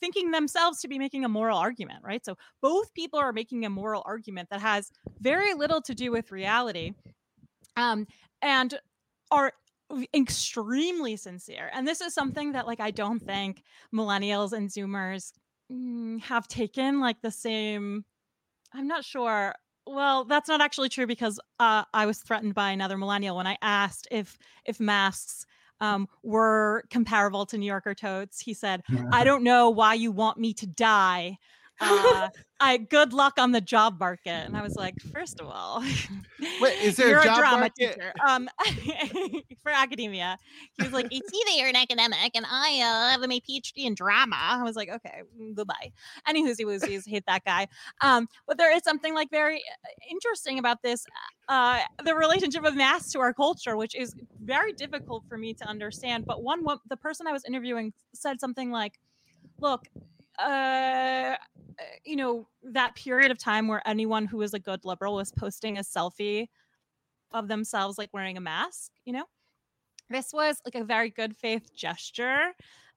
thinking 0.02 0.32
themselves 0.32 0.82
to 0.82 0.88
be 0.90 1.00
making 1.00 1.24
a 1.24 1.30
moral 1.30 1.58
argument, 1.58 2.00
right? 2.04 2.26
So 2.26 2.38
both 2.62 2.94
people 2.94 3.20
are 3.20 3.32
making 3.32 3.66
a 3.66 3.70
moral 3.70 4.04
argument 4.06 4.50
that 4.50 4.60
has 4.60 4.92
very 5.20 5.54
little 5.54 5.82
to 5.84 5.96
do 5.96 6.12
with 6.12 6.32
reality. 6.32 6.94
Um, 7.78 8.08
and 8.42 8.78
are 9.32 9.54
extremely 10.14 11.16
sincere. 11.16 11.70
And 11.74 11.88
this 11.88 12.02
is 12.02 12.14
something 12.14 12.54
that 12.54 12.68
like 12.68 12.80
I 12.80 12.92
don't 12.92 13.20
think 13.20 13.64
millennials 13.94 14.54
and 14.54 14.70
zoomers 14.70 15.32
mm, 15.72 16.22
have 16.22 16.48
taken 16.48 17.00
like 17.00 17.22
the 17.22 17.32
same 17.32 18.06
I'm 18.74 18.88
not 18.88 19.04
sure. 19.04 19.54
Well, 19.86 20.24
that's 20.26 20.48
not 20.48 20.62
actually 20.62 20.90
true 20.90 21.08
because 21.08 21.40
uh, 21.60 21.84
I 21.94 22.06
was 22.06 22.20
threatened 22.20 22.54
by 22.54 22.72
another 22.72 22.98
millennial 22.98 23.36
when 23.36 23.48
I 23.48 23.58
asked 23.62 24.08
if 24.12 24.38
if 24.66 24.80
masks 24.80 25.46
um, 25.82 26.08
were 26.24 26.86
comparable 26.90 27.46
to 27.48 27.58
New 27.58 27.66
Yorker 27.66 27.94
totes. 27.94 28.40
He 28.40 28.54
said, 28.54 28.84
"I 29.12 29.26
don't 29.26 29.44
know 29.44 29.70
why 29.70 29.96
you 29.96 30.12
want 30.12 30.38
me 30.38 30.54
to 30.54 30.68
die. 30.68 31.38
Uh, 31.82 32.30
I 32.62 32.78
good 32.78 33.12
luck 33.12 33.34
on 33.38 33.52
the 33.52 33.62
job 33.62 34.00
market." 34.00 34.30
And 34.30 34.56
I 34.56 34.62
was 34.62 34.76
like, 34.76 34.96
first 35.14 35.40
of 35.40 35.48
all, 35.48 35.84
Wait, 36.62 36.82
is 36.82 36.96
there 36.98 37.20
a 37.20 37.24
job 37.24 37.40
drama 37.40 37.60
market? 37.62 37.96
teacher 37.96 38.14
um, 38.26 38.48
for 39.64 39.72
academia. 39.72 40.38
He 40.78 40.84
was 40.84 40.94
like, 40.94 41.08
"It's 41.10 41.34
either 41.34 41.58
you're 41.58 41.70
an 41.70 41.76
academic 41.76 42.32
and 42.36 42.46
I 42.48 42.82
uh, 42.82 43.12
have 43.12 43.22
my 43.22 43.42
PhD 43.50 43.86
in 43.86 43.96
drama." 43.96 44.36
I 44.38 44.64
was 44.64 44.76
like, 44.76 44.90
"Okay, 44.90 45.24
mm, 45.40 45.56
goodbye." 45.56 45.92
Any 46.28 46.46
he 46.56 46.66
was 46.66 46.84
hate 47.06 47.24
that 47.28 47.44
guy. 47.44 47.68
Um, 48.02 48.28
but 48.48 48.58
there 48.58 48.76
is 48.76 48.84
something 48.84 49.16
like 49.16 49.32
very 49.32 49.58
uh, 49.58 49.90
interesting 50.10 50.60
about 50.60 50.84
this, 50.84 51.06
uh, 51.50 51.80
the 52.06 52.14
relationship 52.14 52.64
of 52.64 52.76
masks 52.76 53.12
to 53.14 53.20
our 53.20 53.34
culture, 53.34 53.76
which 53.76 53.96
is 53.96 54.14
very 54.44 54.74
difficult 54.74 55.24
for 55.28 55.38
me 55.38 55.54
to 55.56 55.66
understand. 55.66 56.26
But 56.28 56.44
one, 56.44 56.64
the 56.88 56.98
person 56.98 57.26
I 57.28 57.32
was 57.32 57.44
interviewing 57.46 57.94
said 58.14 58.40
something 58.40 58.72
like, 58.72 59.00
"Look." 59.60 59.88
Uh, 60.42 61.36
you 62.06 62.16
know 62.16 62.48
that 62.64 62.96
period 62.96 63.32
of 63.32 63.38
time 63.38 63.68
where 63.68 63.82
anyone 63.86 64.26
who 64.26 64.38
was 64.38 64.54
a 64.54 64.60
good 64.60 64.84
liberal 64.86 65.16
was 65.16 65.32
posting 65.32 65.78
a 65.78 65.82
selfie 65.82 66.48
of 67.32 67.48
themselves 67.48 67.98
like 67.98 68.10
wearing 68.14 68.38
a 68.38 68.42
mask 68.42 68.92
you 69.06 69.14
know? 69.14 69.26
This 70.10 70.34
was 70.34 70.62
like 70.66 70.76
a 70.76 70.84
very 70.84 71.10
good 71.10 71.38
faith 71.38 71.74
gesture 71.74 72.54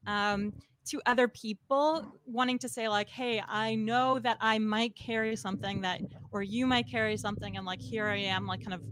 um, 0.06 0.52
to 0.86 1.00
other 1.06 1.28
people 1.28 2.18
wanting 2.26 2.58
to 2.58 2.68
say 2.68 2.88
like 2.88 3.08
hey 3.08 3.42
i 3.48 3.74
know 3.74 4.18
that 4.18 4.36
i 4.40 4.58
might 4.58 4.94
carry 4.94 5.34
something 5.34 5.80
that 5.80 6.00
or 6.30 6.42
you 6.42 6.66
might 6.66 6.88
carry 6.88 7.16
something 7.16 7.56
and 7.56 7.64
like 7.64 7.80
here 7.80 8.06
i 8.06 8.16
am 8.16 8.46
like 8.46 8.60
kind 8.60 8.74
of 8.74 8.82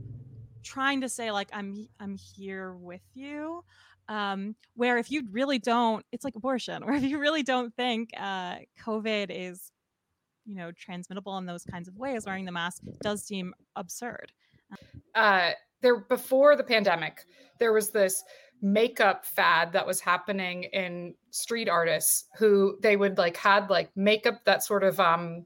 trying 0.62 1.00
to 1.00 1.09
say 1.09 1.30
like 1.30 1.48
i'm 1.53 1.86
i'm 2.00 2.16
here 2.16 2.74
with 2.74 3.03
you 3.14 3.62
um 4.09 4.55
where 4.74 4.98
if 4.98 5.11
you 5.11 5.22
really 5.30 5.59
don't 5.59 6.05
it's 6.12 6.24
like 6.24 6.36
abortion 6.36 6.82
where 6.86 6.94
if 6.94 7.03
you 7.03 7.18
really 7.18 7.42
don't 7.42 7.74
think 7.74 8.11
uh 8.18 8.57
covid 8.84 9.26
is 9.30 9.72
you 10.44 10.57
know 10.57 10.72
transmittable 10.72 11.38
in 11.38 11.46
those 11.46 11.64
kinds 11.64 11.88
of 11.88 11.96
ways 11.96 12.26
wearing 12.26 12.44
the 12.44 12.53
mask 12.53 12.82
does 13.00 13.22
seem 13.22 13.55
absurd. 13.76 14.32
Uh 15.14 15.50
there 15.80 16.00
before 16.00 16.57
the 16.57 16.64
pandemic 16.64 17.24
there 17.59 17.72
was 17.72 17.90
this 17.90 18.22
makeup 18.61 19.26
fad 19.26 19.72
that 19.72 19.86
was 19.86 20.00
happening 20.00 20.64
in 20.64 21.14
street 21.30 21.68
artists 21.68 22.26
who 22.38 22.78
they 22.80 22.96
would 22.96 23.18
like 23.18 23.36
had 23.36 23.68
like 23.68 23.90
makeup 23.96 24.44
that 24.44 24.62
sort 24.62 24.84
of 24.84 24.98
um 25.00 25.44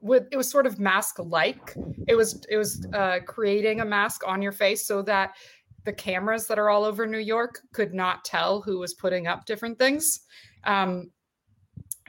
would 0.00 0.26
it 0.32 0.36
was 0.36 0.50
sort 0.50 0.66
of 0.66 0.78
mask 0.78 1.18
like 1.18 1.74
it 2.08 2.14
was 2.14 2.44
it 2.50 2.56
was 2.56 2.86
uh 2.92 3.18
creating 3.26 3.80
a 3.80 3.84
mask 3.84 4.22
on 4.26 4.42
your 4.42 4.52
face 4.52 4.84
so 4.84 5.00
that 5.00 5.34
the 5.84 5.92
cameras 5.92 6.46
that 6.46 6.58
are 6.58 6.70
all 6.70 6.84
over 6.84 7.06
New 7.06 7.18
York 7.18 7.60
could 7.72 7.94
not 7.94 8.24
tell 8.24 8.62
who 8.62 8.78
was 8.78 8.94
putting 8.94 9.26
up 9.26 9.44
different 9.46 9.78
things. 9.78 10.20
Um 10.64 11.10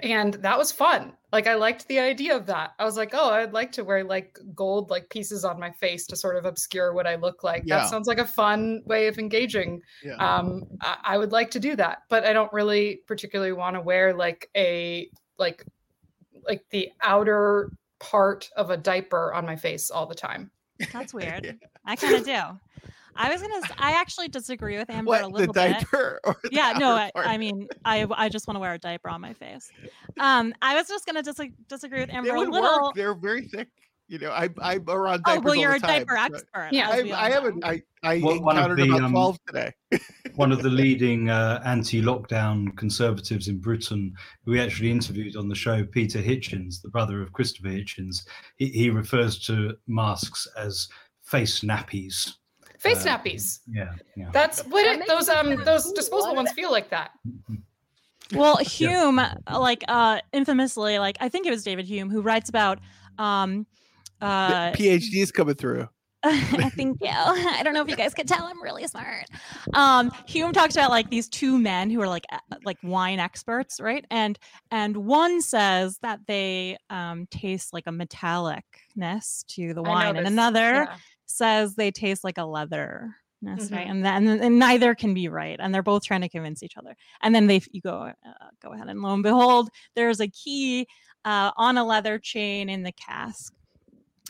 and 0.02 0.34
that 0.36 0.58
was 0.58 0.74
fun. 0.74 1.14
Like 1.32 1.48
i 1.48 1.56
liked 1.56 1.88
the 1.88 2.00
idea 2.00 2.36
of 2.36 2.46
that. 2.48 2.72
I 2.80 2.86
was 2.86 2.98
like 2.98 3.12
oh 3.14 3.30
i'd 3.32 3.54
like 3.54 3.72
to 3.74 3.84
wear 3.84 4.04
like 4.04 4.38
gold 4.54 4.90
like 4.90 5.10
pieces 5.10 5.46
on 5.46 5.60
my 5.60 5.72
face 5.72 6.06
to 6.08 6.16
sort 6.16 6.36
of 6.38 6.46
obscure 6.46 6.94
what 6.94 7.08
i 7.08 7.16
look 7.16 7.44
like. 7.44 7.64
Yeah. 7.66 7.80
that 7.80 7.90
sounds 7.90 8.08
like 8.08 8.20
a 8.20 8.26
fun 8.26 8.82
way 8.86 9.08
of 9.08 9.20
engaging. 9.20 9.82
Yeah. 10.04 10.16
um 10.16 10.64
I, 10.82 10.98
I 11.04 11.18
would 11.18 11.32
like 11.32 11.52
to 11.52 11.60
do 11.60 11.76
that 11.78 12.00
but 12.10 12.26
i 12.26 12.34
don't 12.34 12.52
really 12.54 13.02
particularly 13.08 13.54
want 13.54 13.76
to 13.76 13.82
wear 13.82 14.14
like 14.14 14.50
a 14.56 15.10
like 15.38 15.66
like 16.48 16.64
the 16.70 16.90
outer 17.02 17.72
part 18.00 18.50
of 18.56 18.70
a 18.70 18.78
diaper 18.78 19.34
on 19.34 19.46
my 19.46 19.56
face 19.56 19.90
all 19.90 20.06
the 20.06 20.16
time. 20.16 20.52
That's 20.92 21.14
weird. 21.14 21.60
I 21.86 21.96
kind 21.96 22.16
of 22.16 22.26
do 22.26 22.60
i 23.16 23.30
was 23.32 23.42
gonna 23.42 23.62
I 23.78 23.92
actually 23.94 24.28
disagree 24.28 24.78
with 24.78 24.90
amber 24.90 25.10
What, 25.10 25.22
a 25.22 25.24
the 25.24 25.30
little 25.30 25.54
bit 25.54 25.74
diaper 25.74 26.20
or 26.24 26.36
the 26.44 26.50
yeah 26.52 26.74
no 26.78 26.92
I. 26.96 27.12
I 27.16 27.38
mean 27.38 27.68
i 27.86 28.06
i 28.16 28.30
just 28.30 28.48
want 28.48 28.56
to 28.56 28.60
wear 28.60 28.74
a 28.74 28.80
diaper 28.80 29.10
on 29.10 29.22
my 29.22 29.34
face 29.34 29.72
um 30.20 30.54
i 30.62 30.76
was 30.76 30.88
just 30.88 31.06
gonna 31.06 31.24
dis- 31.24 31.40
disagree 31.68 32.02
with 32.02 32.10
amber 32.14 32.30
They 32.30 32.36
a 32.36 32.40
would 32.40 32.50
little 32.50 32.86
work. 32.86 32.96
They're 32.96 33.14
very 33.16 33.48
thick. 33.48 33.68
You 34.08 34.20
know, 34.20 34.30
I 34.30 34.50
I'm 34.62 34.88
around 34.88 35.24
diaper. 35.24 35.40
oh 35.40 35.42
well 35.44 35.56
you're 35.56 35.72
the 35.72 35.78
a 35.78 35.80
time, 35.80 36.06
diaper 36.06 36.16
expert 36.16 36.70
Yeah. 36.72 36.90
I, 36.92 37.26
I 37.26 37.30
haven't. 37.32 37.66
I 37.66 37.82
I 38.04 38.20
One- 38.20 38.44
one 38.44 38.56
of 38.60 38.66
encountered 38.78 38.78
the, 38.88 38.96
about 38.98 39.30
um, 39.32 39.38
today. 39.48 39.72
one 40.36 40.52
of 40.52 40.62
the 40.62 40.70
leading 40.70 41.32
uh, 41.32 41.60
anti-lockdown 41.66 42.78
conservatives 42.78 43.48
in 43.48 43.58
Britain, 43.60 44.14
who 44.44 44.52
we 44.52 44.60
actually 44.60 44.92
interviewed 44.92 45.36
on 45.36 45.48
the 45.50 45.56
show, 45.56 45.84
Peter 45.86 46.20
Hitchens, 46.20 46.84
the 46.84 46.90
brother 46.90 47.20
of 47.24 47.34
Christopher 47.34 47.70
Hitchens, 47.70 48.28
he, 48.58 48.68
he 48.68 48.90
refers 48.92 49.40
to 49.48 49.76
masks 49.88 50.48
as 50.56 50.88
face 51.24 51.62
nappies. 51.62 52.32
Face 52.86 53.06
Uh, 53.06 53.18
nappies 53.18 53.60
Yeah, 53.68 53.94
yeah. 54.16 54.30
that's 54.32 54.62
what 54.66 54.84
That 54.84 55.02
it, 55.02 55.08
those 55.08 55.30
um 55.30 55.56
those 55.66 55.92
disposable 55.94 56.36
what? 56.36 56.46
ones 56.46 56.52
feel 56.52 56.72
like 56.72 56.90
that 56.90 57.12
well 58.34 58.58
hume 58.58 59.20
uh, 59.20 59.36
like 59.60 59.84
uh 59.88 60.20
infamously 60.34 60.98
like 61.00 61.18
i 61.20 61.30
think 61.30 61.46
it 61.46 61.52
was 61.52 61.64
david 61.64 61.86
hume 61.86 62.10
who 62.10 62.22
writes 62.22 62.50
about 62.50 62.80
um 63.18 63.66
uh 64.22 64.72
PhDs 64.72 65.32
coming 65.34 65.56
through. 65.56 65.90
Thank 66.26 66.98
you. 67.02 67.10
I 67.12 67.62
don't 67.64 67.74
know 67.76 67.82
if 67.82 67.90
you 67.90 67.96
guys 67.96 68.16
could 68.16 68.28
tell 68.28 68.46
I'm 68.46 68.60
really 68.64 68.88
smart. 68.88 69.26
Um, 69.74 70.12
Hume 70.26 70.54
talks 70.54 70.76
about 70.76 70.90
like 70.90 71.10
these 71.12 71.30
two 71.30 71.60
men 71.60 71.92
who 71.92 72.02
are 72.02 72.08
like 72.08 72.26
like 72.64 72.78
wine 72.82 73.20
experts, 73.20 73.80
right? 73.80 74.04
And 74.10 74.40
and 74.72 74.98
one 74.98 75.42
says 75.42 76.00
that 76.02 76.22
they 76.28 76.78
um, 76.90 77.28
taste 77.30 77.74
like 77.74 77.84
a 77.86 77.92
metallicness 77.92 79.46
to 79.50 79.74
the 79.76 79.84
wine, 79.84 80.16
and 80.16 80.26
another 80.26 80.88
yeah. 80.90 80.96
Says 81.26 81.76
they 81.76 81.92
taste 81.92 82.24
like 82.24 82.38
a 82.38 82.46
leather. 82.46 83.16
That's 83.42 83.72
right? 83.72 83.86
Mhm. 83.86 83.92
And 83.92 84.06
then 84.06 84.28
and 84.42 84.60
neither 84.60 84.96
can 84.96 85.14
be 85.14 85.28
right, 85.28 85.58
and 85.60 85.74
they're 85.74 85.84
both 85.84 86.04
trying 86.04 86.22
to 86.22 86.30
convince 86.30 86.64
each 86.64 86.78
other. 86.78 86.96
And 87.22 87.36
then 87.36 87.48
they 87.48 87.62
you 87.72 87.82
go 87.82 88.12
uh, 88.26 88.46
go 88.62 88.74
ahead, 88.74 88.88
and 88.88 89.02
lo 89.02 89.14
and 89.14 89.22
behold, 89.24 89.70
there's 89.96 90.20
a 90.20 90.28
key 90.28 90.88
uh, 91.26 91.52
on 91.58 91.78
a 91.78 91.84
leather 91.84 92.18
chain 92.18 92.70
in 92.70 92.84
the 92.84 92.94
cask. 92.94 93.54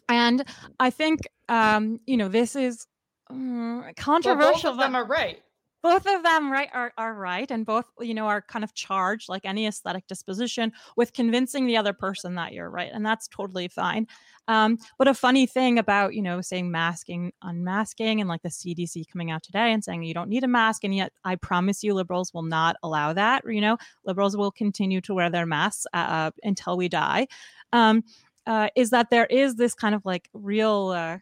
And 0.10 0.44
I 0.80 0.90
think 0.90 1.22
um, 1.48 2.00
you 2.06 2.18
know 2.18 2.28
this 2.28 2.56
is 2.56 2.88
mm, 3.32 3.76
well, 3.80 3.86
both 3.86 3.96
controversial. 3.96 4.72
of 4.72 4.78
them 4.78 4.96
are 4.96 5.06
right 5.06 5.42
both 5.86 6.08
of 6.08 6.24
them 6.24 6.52
right 6.52 6.70
are, 6.74 6.92
are 6.98 7.14
right 7.14 7.52
and 7.52 7.64
both 7.64 7.86
you 8.00 8.16
know 8.16 8.26
are 8.26 8.42
kind 8.42 8.64
of 8.64 8.74
charged 8.74 9.30
like 9.30 9.46
any 9.46 9.68
aesthetic 9.68 10.08
disposition 10.08 10.72
with 10.98 11.14
convincing 11.14 11.68
the 11.68 11.78
other 11.78 11.94
person 11.94 12.34
that 12.34 12.54
you're 12.54 12.72
right 12.72 12.90
and 12.92 13.06
that's 13.06 13.28
totally 13.28 13.68
fine. 13.68 14.08
Um, 14.48 14.80
but 14.98 15.08
a 15.08 15.14
funny 15.14 15.46
thing 15.46 15.78
about 15.78 16.16
you 16.16 16.24
know 16.24 16.42
saying 16.42 16.72
masking 16.72 17.34
unmasking 17.44 18.20
and 18.20 18.28
like 18.28 18.42
the 18.42 18.50
cdc 18.50 19.08
coming 19.12 19.30
out 19.30 19.44
today 19.44 19.72
and 19.72 19.84
saying 19.84 20.02
you 20.02 20.16
don't 20.16 20.30
need 20.30 20.44
a 20.44 20.48
mask 20.48 20.84
and 20.84 20.96
yet 20.96 21.12
i 21.24 21.36
promise 21.36 21.84
you 21.84 21.94
liberals 21.94 22.34
will 22.34 22.42
not 22.42 22.78
allow 22.82 23.14
that 23.14 23.44
you 23.48 23.62
know? 23.62 23.78
Liberals 24.06 24.36
will 24.36 24.52
continue 24.52 25.02
to 25.02 25.14
wear 25.14 25.30
their 25.30 25.46
masks 25.46 25.86
uh, 25.94 26.32
until 26.42 26.78
we 26.78 26.90
die. 26.90 27.28
Um, 27.74 28.04
uh, 28.48 28.70
is 28.76 28.90
that 28.90 29.12
there 29.12 29.28
is 29.28 29.56
this 29.56 29.76
kind 29.76 29.94
of 29.94 30.04
like 30.04 30.30
real 30.34 30.94
uh, 30.96 31.18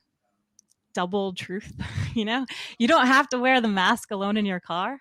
double 0.94 1.34
truth. 1.34 1.72
you 2.14 2.26
know, 2.26 2.46
you 2.78 2.88
don't 2.88 3.08
have 3.08 3.30
to 3.30 3.40
wear 3.40 3.62
the 3.62 3.68
mask 3.68 4.12
alone 4.12 4.38
in 4.38 4.46
your 4.46 4.60
car, 4.60 5.00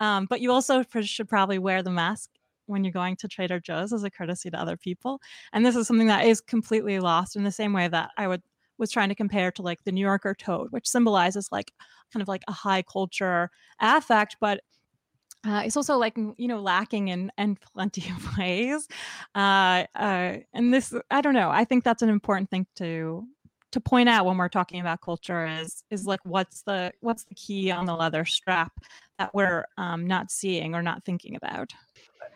um, 0.00 0.26
but 0.28 0.40
you 0.40 0.52
also 0.52 0.84
should 1.02 1.28
probably 1.28 1.58
wear 1.58 1.82
the 1.82 1.90
mask 1.90 2.30
when 2.66 2.84
you're 2.84 2.92
going 2.92 3.16
to 3.16 3.28
Trader 3.28 3.60
Joe's 3.60 3.92
as 3.92 4.04
a 4.04 4.10
courtesy 4.10 4.50
to 4.50 4.60
other 4.60 4.76
people. 4.76 5.20
And 5.52 5.64
this 5.64 5.76
is 5.76 5.86
something 5.86 6.08
that 6.08 6.24
is 6.26 6.40
completely 6.40 6.98
lost 6.98 7.36
in 7.36 7.44
the 7.44 7.52
same 7.52 7.72
way 7.72 7.88
that 7.88 8.10
I 8.16 8.28
would 8.28 8.42
was 8.78 8.90
trying 8.90 9.08
to 9.08 9.14
compare 9.14 9.50
to 9.52 9.62
like 9.62 9.82
the 9.84 9.92
New 9.92 10.02
Yorker 10.02 10.34
toad, 10.34 10.68
which 10.70 10.86
symbolizes 10.86 11.48
like 11.50 11.72
kind 12.12 12.20
of 12.20 12.28
like 12.28 12.42
a 12.46 12.52
high 12.52 12.82
culture 12.82 13.50
affect, 13.80 14.36
but 14.40 14.60
uh, 15.46 15.62
it's 15.64 15.76
also 15.76 15.96
like 15.96 16.16
you 16.16 16.48
know 16.48 16.60
lacking 16.60 17.08
in 17.08 17.30
in 17.38 17.56
plenty 17.72 18.10
of 18.10 18.38
ways 18.38 18.88
uh, 19.34 19.84
uh, 19.94 20.36
and 20.52 20.74
this 20.74 20.92
i 21.10 21.20
don't 21.20 21.34
know 21.34 21.50
i 21.50 21.64
think 21.64 21.84
that's 21.84 22.02
an 22.02 22.08
important 22.08 22.50
thing 22.50 22.66
to 22.74 23.24
to 23.76 23.80
point 23.80 24.08
out 24.08 24.24
when 24.24 24.38
we're 24.38 24.48
talking 24.48 24.80
about 24.80 25.02
culture 25.02 25.46
is 25.46 25.84
is 25.90 26.06
like 26.06 26.20
what's 26.24 26.62
the 26.62 26.90
what's 27.00 27.24
the 27.24 27.34
key 27.34 27.70
on 27.70 27.84
the 27.84 27.94
leather 27.94 28.24
strap 28.24 28.72
that 29.18 29.34
we're 29.34 29.66
um, 29.76 30.06
not 30.06 30.30
seeing 30.30 30.74
or 30.74 30.80
not 30.82 31.04
thinking 31.04 31.36
about 31.36 31.74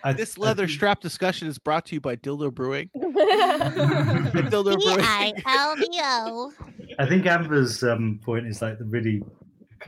I, 0.04 0.12
This 0.12 0.36
leather 0.36 0.68
strap 0.68 1.00
discussion 1.00 1.48
is 1.48 1.56
brought 1.56 1.86
to 1.86 1.94
you 1.94 2.00
by 2.00 2.16
Dildo 2.16 2.52
Brewing. 2.54 2.90
Dildo 2.96 4.80
Brewing. 4.80 4.98
D-I-L-D-O. 4.98 6.52
I 6.98 7.06
think 7.06 7.26
Amber's 7.26 7.82
um, 7.82 8.20
point 8.22 8.46
is 8.46 8.62
like 8.62 8.78
the 8.78 8.84
really, 8.84 9.22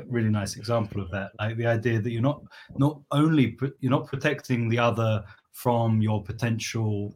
really 0.06 0.28
nice 0.28 0.56
example 0.56 1.00
of 1.02 1.10
that. 1.12 1.32
Like 1.38 1.56
the 1.56 1.66
idea 1.66 2.00
that 2.00 2.10
you're 2.10 2.20
not 2.20 2.42
not 2.76 3.00
only 3.10 3.52
pr- 3.52 3.76
you're 3.80 3.90
not 3.90 4.06
protecting 4.06 4.68
the 4.68 4.78
other 4.78 5.22
from 5.52 6.02
your 6.02 6.22
potential 6.22 7.14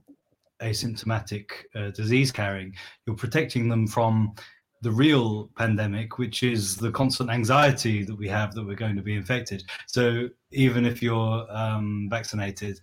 asymptomatic 0.62 1.50
uh, 1.74 1.90
disease 1.90 2.32
carrying, 2.32 2.74
you're 3.06 3.16
protecting 3.16 3.68
them 3.68 3.86
from 3.86 4.34
the 4.82 4.90
real 4.90 5.50
pandemic, 5.56 6.18
which 6.18 6.42
is 6.42 6.76
the 6.76 6.90
constant 6.90 7.30
anxiety 7.30 8.04
that 8.04 8.14
we 8.16 8.28
have 8.28 8.54
that 8.54 8.64
we're 8.64 8.74
going 8.74 8.96
to 8.96 9.02
be 9.02 9.14
infected. 9.14 9.64
So 9.86 10.28
even 10.52 10.84
if 10.84 11.02
you're 11.02 11.46
um, 11.50 12.08
vaccinated, 12.10 12.80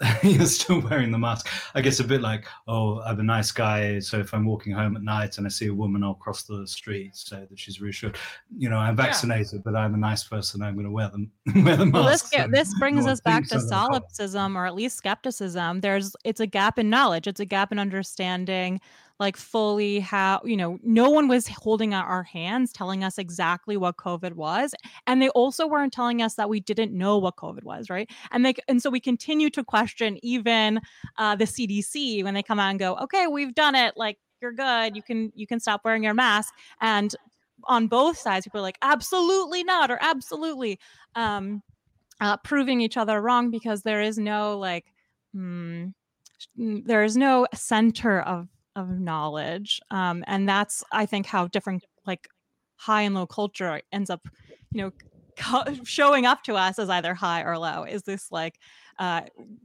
you're 0.22 0.44
still 0.46 0.80
wearing 0.80 1.10
the 1.10 1.18
mask. 1.18 1.48
I 1.74 1.80
guess 1.80 2.00
a 2.00 2.04
bit 2.04 2.20
like, 2.20 2.46
oh, 2.68 3.00
I'm 3.00 3.20
a 3.20 3.22
nice 3.22 3.50
guy, 3.50 3.98
so 3.98 4.18
if 4.18 4.34
I'm 4.34 4.44
walking 4.44 4.72
home 4.72 4.96
at 4.96 5.02
night 5.02 5.38
and 5.38 5.46
I 5.46 5.50
see 5.50 5.68
a 5.68 5.74
woman, 5.74 6.04
I'll 6.04 6.14
cross 6.14 6.42
the 6.42 6.66
street 6.66 7.16
so 7.16 7.46
that 7.48 7.58
she's 7.58 7.80
reassured. 7.80 8.18
You 8.56 8.68
know, 8.68 8.76
I'm 8.76 8.94
vaccinated, 8.96 9.64
but 9.64 9.74
I'm 9.74 9.94
a 9.94 9.98
nice 9.98 10.24
person. 10.24 10.62
I'm 10.62 10.74
going 10.74 10.84
to 10.84 10.90
wear 10.90 11.08
them 11.08 11.30
wear 11.64 11.76
the 11.76 11.86
mask. 11.86 11.94
well 12.32 12.48
this 12.50 12.50
this 12.50 12.78
brings 12.78 13.06
us 13.06 13.20
back 13.20 13.46
to 13.48 13.56
are 13.56 13.58
gonna 13.58 13.70
follow. 13.70 13.86
solipsism 13.92 14.56
or 14.56 14.66
at 14.66 14.74
least 14.74 14.96
skepticism 14.96 15.80
there's 15.80 16.14
it's 16.24 16.40
a 16.40 16.46
gap 16.46 16.78
in 16.78 16.90
knowledge 16.90 17.26
it's 17.26 17.40
a 17.40 17.44
gap 17.44 17.72
in 17.72 17.78
understanding 17.78 18.80
like 19.18 19.36
fully 19.36 20.00
how 20.00 20.40
you 20.44 20.56
know 20.56 20.78
no 20.82 21.10
one 21.10 21.28
was 21.28 21.48
holding 21.48 21.94
out 21.94 22.06
our 22.06 22.22
hands 22.22 22.72
telling 22.72 23.02
us 23.02 23.18
exactly 23.18 23.76
what 23.76 23.96
covid 23.96 24.34
was 24.34 24.74
and 25.06 25.22
they 25.22 25.28
also 25.30 25.66
weren't 25.66 25.92
telling 25.92 26.22
us 26.22 26.34
that 26.34 26.48
we 26.48 26.60
didn't 26.60 26.92
know 26.92 27.18
what 27.18 27.36
covid 27.36 27.64
was 27.64 27.88
right? 27.90 28.10
And 28.30 28.44
they 28.44 28.54
and 28.68 28.82
so 28.82 28.90
we 28.90 29.00
continue 29.00 29.50
to 29.50 29.64
question 29.64 30.18
even 30.22 30.80
uh, 31.18 31.36
the 31.36 31.44
cdc 31.44 32.22
when 32.24 32.34
they 32.34 32.42
come 32.42 32.58
out 32.58 32.70
and 32.70 32.78
go 32.78 32.96
okay 32.96 33.26
we've 33.26 33.54
done 33.54 33.74
it 33.74 33.94
like 33.96 34.18
you're 34.40 34.52
good 34.52 34.96
you 34.96 35.02
can 35.02 35.32
you 35.34 35.46
can 35.46 35.60
stop 35.60 35.82
wearing 35.84 36.04
your 36.04 36.14
mask 36.14 36.54
and 36.80 37.14
on 37.64 37.86
both 37.86 38.18
sides 38.18 38.44
people 38.44 38.60
are 38.60 38.62
like 38.62 38.78
absolutely 38.82 39.64
not 39.64 39.90
or 39.90 39.98
absolutely 40.00 40.78
um 41.14 41.62
uh, 42.20 42.36
proving 42.38 42.80
each 42.80 42.96
other 42.96 43.20
wrong 43.20 43.50
because 43.50 43.82
there 43.82 44.00
is 44.00 44.18
no 44.18 44.58
like 44.58 44.86
mm, 45.34 45.92
mm, 46.58 46.86
there 46.86 47.04
is 47.04 47.16
no 47.16 47.46
center 47.54 48.20
of 48.22 48.48
of 48.76 48.88
knowledge 48.88 49.80
um, 49.90 50.22
and 50.28 50.48
that's 50.48 50.84
i 50.92 51.04
think 51.04 51.26
how 51.26 51.48
different 51.48 51.84
like 52.06 52.28
high 52.76 53.02
and 53.02 53.14
low 53.14 53.26
culture 53.26 53.80
ends 53.92 54.10
up 54.10 54.20
you 54.70 54.82
know 54.82 54.92
co- 55.36 55.64
showing 55.84 56.26
up 56.26 56.42
to 56.44 56.54
us 56.54 56.78
as 56.78 56.88
either 56.88 57.14
high 57.14 57.42
or 57.42 57.58
low. 57.58 57.84
Is 57.84 58.02
this 58.02 58.32
like 58.32 58.58
uh, 58.98 59.22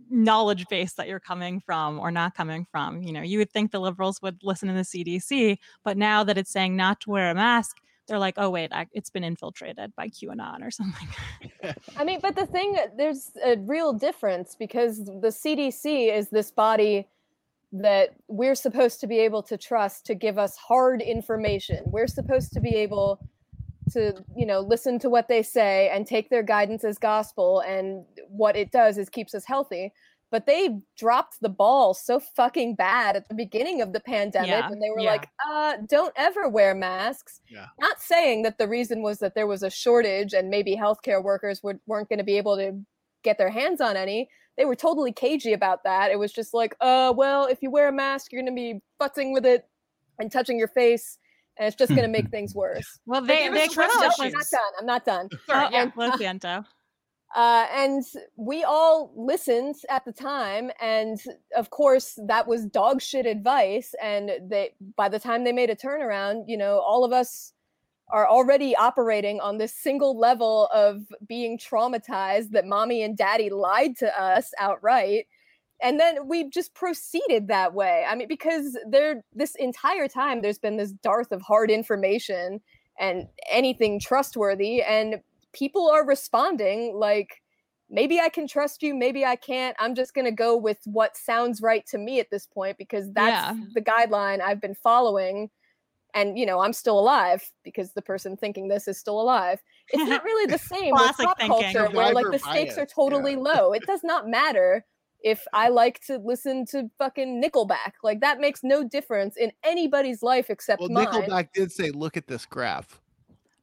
knowledge 0.10 0.68
base 0.70 0.94
that 0.94 1.08
you're 1.08 1.20
coming 1.20 1.62
from 1.62 2.00
or 2.00 2.12
not 2.12 2.36
coming 2.36 2.66
from? 2.72 3.02
You 3.02 3.14
know 3.14 3.22
you 3.22 3.38
would 3.40 3.52
think 3.52 3.72
the 3.72 3.80
liberals 3.80 4.22
would 4.22 4.38
listen 4.44 4.68
to 4.68 4.74
the 4.74 4.82
cdc 4.82 5.58
but 5.84 5.98
now 5.98 6.24
that 6.24 6.38
it's 6.38 6.52
saying 6.52 6.76
not 6.76 7.00
to 7.02 7.10
wear 7.10 7.30
a 7.30 7.36
mask 7.36 7.78
they're 8.08 8.20
like 8.20 8.36
oh 8.38 8.50
wait 8.50 8.72
I, 8.74 8.88
it's 8.92 9.10
been 9.10 9.24
infiltrated 9.24 9.94
by 9.96 10.10
qanon 10.10 10.62
or 10.62 10.72
something. 10.82 11.08
I 11.98 12.04
mean, 12.04 12.20
but 12.22 12.36
the 12.36 12.46
thing, 12.46 12.78
there's 12.98 13.32
a 13.44 13.58
real 13.58 13.94
difference 13.94 14.56
because 14.56 15.06
the 15.06 15.30
CDC 15.30 16.14
is 16.14 16.30
this 16.30 16.52
body 16.52 17.08
that 17.72 18.10
we're 18.28 18.56
supposed 18.56 19.00
to 19.00 19.08
be 19.08 19.20
able 19.20 19.42
to 19.44 19.58
trust 19.58 20.06
to 20.06 20.16
give 20.16 20.38
us 20.38 20.58
hard 20.58 21.02
information. 21.02 21.84
We're 21.86 22.08
supposed 22.08 22.52
to 22.54 22.60
be 22.60 22.76
able 22.76 23.26
to, 23.94 24.24
you 24.36 24.46
know, 24.46 24.60
listen 24.60 25.00
to 25.00 25.10
what 25.10 25.28
they 25.28 25.42
say 25.42 25.90
and 25.90 26.06
take 26.06 26.30
their 26.30 26.44
guidance 26.44 26.84
as 26.84 26.98
gospel. 26.98 27.62
And 27.62 28.06
what 28.28 28.56
it 28.56 28.72
does 28.72 28.98
is 28.98 29.10
keeps 29.10 29.34
us 29.34 29.46
healthy. 29.46 29.94
But 30.32 30.46
they 30.46 30.80
dropped 30.98 31.42
the 31.42 31.50
ball 31.50 31.94
so 31.94 32.20
fucking 32.20 32.76
bad 32.76 33.18
at 33.18 33.28
the 33.28 33.36
beginning 33.36 33.82
of 33.82 33.92
the 33.92 34.00
pandemic 34.00 34.50
Yeah, 34.50 34.70
when 34.70 34.80
they 34.80 34.90
were 34.90 35.02
yeah. 35.02 35.12
like, 35.12 35.28
uh, 35.46 35.74
don't 35.88 36.14
ever 36.16 36.48
wear 36.48 36.74
masks. 36.74 37.42
Yeah. 37.50 37.66
Not 37.82 38.00
saying 38.00 38.44
that 38.44 38.58
the 38.58 38.68
reason 38.68 39.02
was 39.02 39.20
that 39.20 39.36
there 39.36 39.48
was 39.48 39.62
a 39.62 39.70
shortage 39.70 40.34
and 40.34 40.50
maybe 40.50 40.76
healthcare 40.76 41.22
workers 41.22 41.62
would, 41.64 41.82
weren't 41.86 42.08
going 42.08 42.20
to 42.20 42.24
be 42.24 42.38
able 42.38 42.56
to 42.56 42.80
get 43.24 43.38
their 43.38 43.50
hands 43.50 43.82
on 43.82 43.98
any. 43.98 44.30
They 44.62 44.66
were 44.66 44.76
totally 44.76 45.12
cagey 45.12 45.54
about 45.54 45.84
that. 45.86 46.12
It 46.12 46.20
was 46.20 46.32
just 46.32 46.54
like, 46.54 46.76
uh, 46.82 47.12
well, 47.18 47.48
if 47.48 47.64
you 47.64 47.72
wear 47.72 47.88
a 47.88 47.92
mask, 47.92 48.32
you're 48.32 48.44
going 48.44 48.56
to 48.56 48.56
be 48.56 48.80
futzing 49.02 49.34
with 49.34 49.44
it 49.44 49.68
and 50.20 50.32
touching 50.32 50.60
your 50.60 50.68
face, 50.68 51.18
and 51.58 51.66
it's 51.66 51.76
just 51.76 51.90
going 51.90 52.04
to 52.04 52.08
make 52.08 52.30
things 52.36 52.54
worse. 52.54 53.00
well 53.08 53.22
They 53.22 53.48
they 53.48 53.56
they 53.56 53.66
us 53.66 53.74
trust 53.74 53.92
could 53.94 54.02
No, 54.02 54.28
I'm 54.28 54.32
not 54.32 54.46
done. 54.52 54.72
I'm 54.80 54.86
not 54.86 55.06
done. 55.06 55.30
Sorry, 55.48 55.68
yeah. 55.72 55.90
lo 55.96 56.12
siento. 56.12 56.64
Uh, 57.34 57.66
and 57.74 58.04
we 58.36 58.62
all 58.64 59.14
listened 59.16 59.76
at 59.90 60.04
the 60.04 60.12
time, 60.12 60.70
and 60.82 61.18
of 61.56 61.70
course 61.70 62.20
that 62.28 62.46
was 62.46 62.66
dog 62.66 63.02
shit 63.02 63.26
advice. 63.26 63.96
And 64.04 64.32
they, 64.48 64.76
by 64.98 65.08
the 65.08 65.18
time 65.18 65.46
they 65.46 65.54
made 65.54 65.70
a 65.70 65.76
turnaround, 65.76 66.44
you 66.48 66.58
know, 66.58 66.80
all 66.80 67.06
of 67.06 67.14
us 67.14 67.54
are 68.12 68.28
already 68.28 68.76
operating 68.76 69.40
on 69.40 69.58
this 69.58 69.74
single 69.74 70.18
level 70.18 70.68
of 70.74 71.06
being 71.28 71.58
traumatized 71.58 72.52
that 72.52 72.66
mommy 72.66 73.04
and 73.04 73.18
daddy 73.18 73.50
lied 73.50 73.98
to 73.98 74.22
us 74.22 74.52
outright. 74.60 75.28
And 75.82 76.00
then 76.00 76.28
we 76.28 76.50
just 76.50 76.74
proceeded 76.76 77.48
that 77.48 77.74
way. 77.74 78.06
I 78.08 78.16
mean, 78.16 78.28
because 78.28 78.78
there, 78.88 79.24
this 79.34 79.56
entire 79.56 80.08
time, 80.08 80.42
there's 80.42 80.60
been 80.60 80.78
this 80.78 80.92
dearth 80.92 81.32
of 81.32 81.42
hard 81.42 81.72
information 81.72 82.62
and 83.00 83.28
anything 83.50 84.00
trustworthy, 84.00 84.84
and 84.84 85.22
people 85.54 85.90
are 85.90 86.06
responding 86.06 86.96
like 86.96 87.42
maybe 87.90 88.20
I 88.20 88.30
can 88.30 88.48
trust 88.48 88.84
you, 88.84 88.94
maybe 88.94 89.26
I 89.26 89.36
can't. 89.36 89.76
I'm 89.80 89.96
just 89.96 90.14
going 90.14 90.26
to 90.26 90.32
go 90.32 90.56
with 90.56 90.78
what 90.86 91.18
sounds 91.18 91.62
right 91.62 91.86
to 91.88 91.98
me 91.98 92.20
at 92.20 92.30
this 92.30 92.46
point 92.46 92.78
because 92.78 93.12
that's 93.12 93.58
Yeah. 93.58 93.64
the 93.74 93.82
guideline 93.82 94.40
I've 94.40 94.62
been 94.62 94.76
following. 94.76 95.50
And, 96.14 96.38
you 96.38 96.46
know, 96.46 96.60
I'm 96.60 96.74
still 96.74 97.00
alive 97.00 97.44
because 97.64 97.94
the 97.94 98.02
person 98.02 98.36
thinking 98.36 98.68
this 98.68 98.88
is 98.88 98.98
still 98.98 99.22
alive. 99.22 99.62
It's 99.90 100.10
not 100.10 100.24
really 100.24 100.52
the 100.52 100.58
same 100.76 100.92
with 100.92 101.18
pop 101.18 101.40
thinking. 101.40 101.74
culture 101.74 101.90
where 101.96 102.14
like 102.14 102.26
the 102.32 102.40
stakes 102.40 102.78
are 102.78 102.86
totally 102.86 103.34
yeah. 103.34 103.40
low. 103.40 103.74
It 103.74 103.84
does 103.86 104.04
not 104.04 104.28
matter 104.28 104.86
if 105.24 105.46
I 105.54 105.70
like 105.70 106.00
to 106.08 106.18
listen 106.18 106.66
to 106.68 106.90
fucking 106.98 107.42
Nickelback. 107.42 107.94
Like 108.04 108.22
that 108.22 108.40
makes 108.40 108.64
no 108.64 108.84
difference 108.84 109.38
in 109.38 109.52
anybody's 109.64 110.24
life 110.24 110.50
except 110.50 110.82
Well, 110.82 110.90
mine. 110.90 111.08
Nickelback 111.08 111.50
did 111.54 111.72
say, 111.72 111.92
"Look 111.92 112.18
at 112.18 112.28
this 112.28 112.46
graph." 112.46 113.00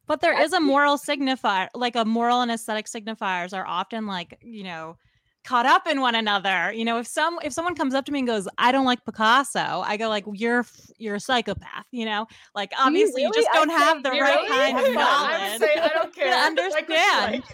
But 0.07 0.23
there 0.23 0.41
is 0.41 0.55
a 0.55 0.61
moral 0.61 0.97
signifier, 0.97 1.69
like 1.75 1.95
a 1.95 2.05
moral 2.05 2.41
and 2.41 2.51
aesthetic 2.51 2.87
signifiers 2.87 3.57
are 3.57 3.67
often 3.67 4.07
like, 4.07 4.39
you 4.41 4.65
know, 4.65 4.97
caught 5.45 5.67
up 5.67 5.87
in 5.87 6.01
one 6.01 6.15
another. 6.15 6.73
You 6.73 6.85
know, 6.85 6.99
if 6.99 7.07
some 7.07 7.39
if 7.43 7.53
someone 7.53 7.75
comes 7.75 7.95
up 7.95 8.05
to 8.07 8.13
me 8.13 8.21
and 8.21 8.29
goes, 8.29 8.49
"I 8.59 8.73
don't 8.73 8.85
like 8.85 9.05
Picasso," 9.05 9.83
I 9.85 9.97
go 9.97 10.09
like, 10.09 10.25
"You're 10.33 10.67
you're 10.99 11.17
a 11.17 11.21
psychopath." 11.21 11.87
You 11.91 12.05
know, 12.07 12.27
like 12.55 12.71
you 12.73 12.79
obviously 12.81 13.23
you, 13.23 13.29
really? 13.31 13.43
just 13.43 13.53
don't 13.55 13.71
have 13.71 13.99
say 13.99 14.03
the 14.03 14.11
right 14.11 14.21
really? 14.21 14.49
kind 14.49 14.79
of 14.79 14.85
Have 14.87 14.95
knowledge. 14.95 15.53
I'm 15.53 15.59
saying 15.59 15.79
I 15.79 15.89
don't 15.89 16.15
care. 16.15 16.31
Like 16.31 16.47
understand. 16.47 17.33
like. 17.33 17.45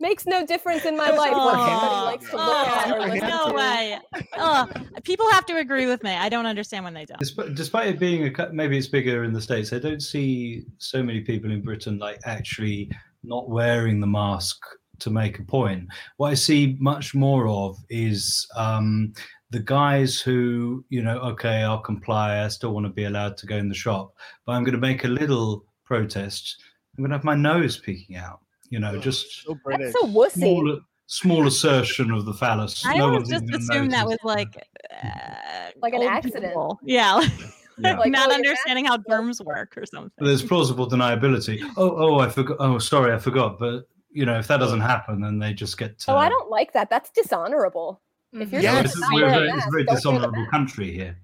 Makes 0.00 0.26
no 0.26 0.46
difference 0.46 0.84
in 0.84 0.96
my 0.96 1.10
life 1.10 1.32
Oh, 1.34 2.04
likes 2.04 2.30
to 2.30 2.36
look 2.36 2.46
oh, 2.46 2.82
at 2.86 2.90
or 2.92 3.00
I 3.00 3.08
listen 3.14 3.28
no 3.30 3.52
way. 3.52 3.98
Oh, 4.36 4.68
people 5.02 5.28
have 5.32 5.44
to 5.46 5.56
agree 5.56 5.86
with 5.86 6.04
me. 6.04 6.12
I 6.12 6.28
don't 6.28 6.46
understand 6.46 6.84
when 6.84 6.94
they 6.94 7.04
don't. 7.04 7.18
Despite, 7.18 7.56
despite 7.56 7.88
it 7.88 7.98
being 7.98 8.32
a, 8.32 8.52
maybe 8.52 8.78
it's 8.78 8.86
bigger 8.86 9.24
in 9.24 9.32
the 9.32 9.40
states, 9.40 9.72
I 9.72 9.80
don't 9.80 10.00
see 10.00 10.66
so 10.78 11.02
many 11.02 11.22
people 11.22 11.50
in 11.50 11.62
Britain 11.62 11.98
like 11.98 12.20
actually 12.26 12.92
not 13.24 13.50
wearing 13.50 13.98
the 13.98 14.06
mask 14.06 14.60
to 15.00 15.10
make 15.10 15.38
a 15.38 15.44
point. 15.44 15.88
What 16.16 16.30
I 16.30 16.34
see 16.34 16.76
much 16.80 17.14
more 17.14 17.48
of 17.48 17.78
is 17.88 18.46
um, 18.56 19.12
the 19.50 19.60
guys 19.60 20.20
who, 20.20 20.84
you 20.88 21.02
know, 21.02 21.18
okay, 21.18 21.62
I'll 21.62 21.80
comply. 21.80 22.44
I 22.44 22.48
still 22.48 22.72
want 22.74 22.86
to 22.86 22.92
be 22.92 23.04
allowed 23.04 23.36
to 23.38 23.46
go 23.46 23.56
in 23.56 23.68
the 23.68 23.74
shop, 23.74 24.14
but 24.44 24.52
I'm 24.52 24.64
going 24.64 24.74
to 24.74 24.80
make 24.80 25.04
a 25.04 25.08
little 25.08 25.64
protest. 25.84 26.62
I'm 26.96 27.02
going 27.02 27.10
to 27.10 27.16
have 27.16 27.24
my 27.24 27.34
nose 27.34 27.78
peeking 27.78 28.16
out. 28.16 28.40
You 28.70 28.80
know, 28.80 28.98
just 28.98 29.44
so 29.44 29.58
That's 29.64 29.92
so 29.92 30.06
wussy. 30.06 30.32
small, 30.32 30.80
small 31.06 31.46
assertion 31.46 32.10
of 32.10 32.26
the 32.26 32.34
phallus. 32.34 32.84
I 32.84 32.98
No 32.98 33.06
always 33.06 33.28
just 33.28 33.44
even 33.44 33.54
assumed 33.54 33.92
that 33.92 34.06
was 34.06 34.18
like 34.24 34.68
uh, 35.02 35.70
Like 35.80 35.94
an 35.94 36.02
accident. 36.02 36.46
people. 36.48 36.78
Yeah. 36.84 37.20
Yeah. 37.22 37.28
Like, 37.80 38.10
not 38.10 38.30
oh, 38.30 38.34
understanding 38.34 38.86
how 38.86 38.98
germs 39.08 39.40
work 39.40 39.78
or 39.78 39.86
something. 39.86 40.26
There's 40.26 40.42
plausible 40.42 40.90
deniability. 40.90 41.62
Oh, 41.76 41.94
oh, 41.96 42.18
I 42.18 42.28
forgot. 42.28 42.56
Oh, 42.58 42.78
sorry, 42.78 43.14
I 43.14 43.18
forgot. 43.18 43.60
But 43.60 43.88
you 44.18 44.26
know, 44.26 44.36
if 44.36 44.48
that 44.48 44.56
doesn't 44.56 44.80
happen, 44.80 45.20
then 45.20 45.38
they 45.38 45.52
just 45.54 45.78
get. 45.78 45.96
To, 46.00 46.10
Oh, 46.12 46.16
I 46.16 46.28
don't 46.28 46.50
like 46.50 46.72
that. 46.72 46.90
That's 46.90 47.08
dishonorable. 47.10 48.00
If 48.32 48.50
you're 48.52 48.60
Yeah, 48.60 48.82
supposed 48.82 48.96
it's, 48.96 49.12
we're 49.12 49.26
a 49.28 49.30
very, 49.30 49.46
it's 49.46 49.52
a 49.52 49.56
mask, 49.56 49.70
very 49.70 49.70
don't 49.70 49.72
wear 49.72 49.84
the 49.84 49.94
dishonorable 49.94 50.46
country 50.50 50.92
here. 50.92 51.16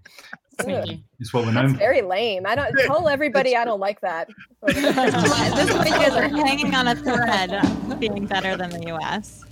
Ugh. 0.61 0.99
It's 1.19 1.35
what 1.35 1.45
we're 1.45 1.53
That's 1.53 1.65
known 1.67 1.73
for. 1.75 1.79
very 1.81 2.03
lame. 2.03 2.47
I 2.47 2.55
don't 2.55 2.73
tell 2.87 3.09
everybody 3.09 3.57
I 3.57 3.65
don't 3.65 3.81
like 3.81 4.01
that. 4.03 4.31
this 4.65 4.77
is 4.77 4.85
you 4.85 5.91
guys 5.91 6.13
are 6.13 6.29
hanging 6.29 6.73
on 6.73 6.87
a 6.87 6.95
thread 7.07 7.53
of 7.53 7.99
being 7.99 8.27
better 8.27 8.57
than 8.57 8.71
the 8.71 8.87
US. 8.95 9.45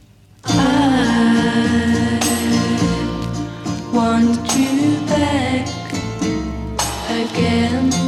want 3.92 4.56
you 4.56 5.04
back 5.06 5.68
again. 7.10 8.01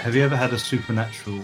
Have 0.00 0.14
you 0.14 0.22
ever 0.22 0.36
had 0.36 0.52
a 0.52 0.58
supernatural 0.58 1.40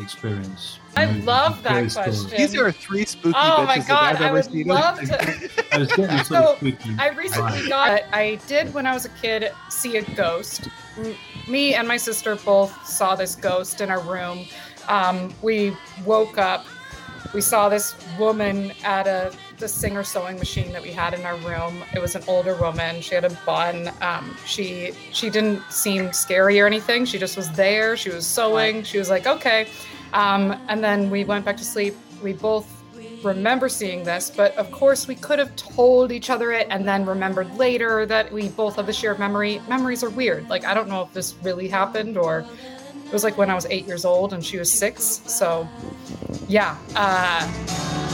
experience? 0.00 0.78
I 0.96 1.06
No, 1.06 1.24
love 1.24 1.62
that 1.62 1.72
very 1.74 1.90
story. 1.90 2.04
question. 2.06 2.30
These 2.38 2.56
are 2.56 2.72
three 2.72 3.04
spooky 3.04 3.34
Oh 3.38 3.64
my 3.64 3.78
god, 3.78 4.16
I've 4.16 4.20
ever 4.22 4.34
would 4.34 4.44
seen. 4.46 4.66
love 4.66 5.00
to. 5.08 5.50
I 5.72 5.78
was 5.78 5.88
getting 5.92 6.16
sort 6.24 6.26
So, 6.26 6.56
spooky. 6.56 6.96
I 6.98 7.08
recently 7.10 7.68
got. 7.68 8.02
I 8.12 8.36
did 8.46 8.72
when 8.74 8.86
I 8.86 8.94
was 8.94 9.04
a 9.04 9.10
kid 9.10 9.50
see 9.68 9.96
a 9.98 10.02
ghost. 10.14 10.68
Me 11.48 11.74
and 11.74 11.86
my 11.86 11.96
sister 11.96 12.36
both 12.36 12.72
saw 12.86 13.14
this 13.14 13.34
ghost 13.36 13.80
in 13.80 13.90
our 13.90 14.00
room. 14.00 14.46
Um, 14.88 15.32
we 15.42 15.76
woke 16.04 16.38
up. 16.38 16.64
We 17.32 17.40
saw 17.40 17.68
this 17.68 17.94
woman 18.18 18.72
at 18.84 19.06
a 19.06 19.32
the 19.58 19.68
singer 19.68 20.02
sewing 20.02 20.38
machine 20.38 20.72
that 20.72 20.82
we 20.82 20.90
had 20.90 21.14
in 21.14 21.24
our 21.24 21.36
room. 21.38 21.84
It 21.94 22.00
was 22.00 22.14
an 22.14 22.22
older 22.26 22.54
woman. 22.56 23.00
She 23.00 23.14
had 23.14 23.24
a 23.24 23.30
bun. 23.46 23.90
Um, 24.00 24.36
she 24.46 24.92
she 25.12 25.30
didn't 25.30 25.62
seem 25.70 26.12
scary 26.12 26.60
or 26.60 26.66
anything. 26.66 27.04
She 27.04 27.18
just 27.18 27.36
was 27.36 27.50
there. 27.52 27.96
She 27.96 28.10
was 28.10 28.26
sewing. 28.26 28.82
She 28.82 28.98
was 28.98 29.10
like, 29.10 29.26
okay. 29.26 29.68
Um, 30.12 30.58
and 30.68 30.82
then 30.82 31.10
we 31.10 31.24
went 31.24 31.44
back 31.44 31.56
to 31.58 31.64
sleep. 31.64 31.94
We 32.22 32.32
both 32.32 32.68
remember 33.24 33.68
seeing 33.68 34.04
this, 34.04 34.30
but 34.30 34.54
of 34.56 34.70
course 34.70 35.08
we 35.08 35.14
could 35.14 35.38
have 35.38 35.54
told 35.56 36.12
each 36.12 36.30
other 36.30 36.52
it 36.52 36.66
and 36.70 36.86
then 36.86 37.06
remembered 37.06 37.56
later 37.56 38.06
that 38.06 38.30
we 38.30 38.48
both 38.50 38.76
have 38.76 38.86
the 38.86 38.92
shared 38.92 39.18
memory. 39.18 39.60
Memories 39.68 40.04
are 40.04 40.10
weird. 40.10 40.48
Like 40.48 40.64
I 40.64 40.74
don't 40.74 40.88
know 40.88 41.02
if 41.02 41.12
this 41.12 41.34
really 41.42 41.68
happened 41.68 42.16
or 42.16 42.44
it 43.04 43.12
was 43.12 43.24
like 43.24 43.36
when 43.36 43.50
I 43.50 43.54
was 43.54 43.66
eight 43.66 43.86
years 43.86 44.04
old 44.04 44.32
and 44.32 44.44
she 44.44 44.58
was 44.58 44.70
six. 44.70 45.22
So 45.26 45.68
yeah. 46.48 46.76
Uh, 46.94 48.13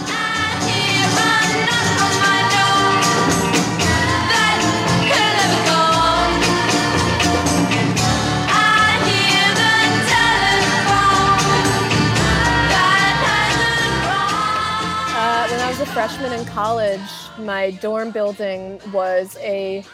in 16.41 16.47
college, 16.47 17.01
my 17.39 17.71
dorm 17.83 18.11
building 18.11 18.81
was 18.93 19.37
a 19.41 19.85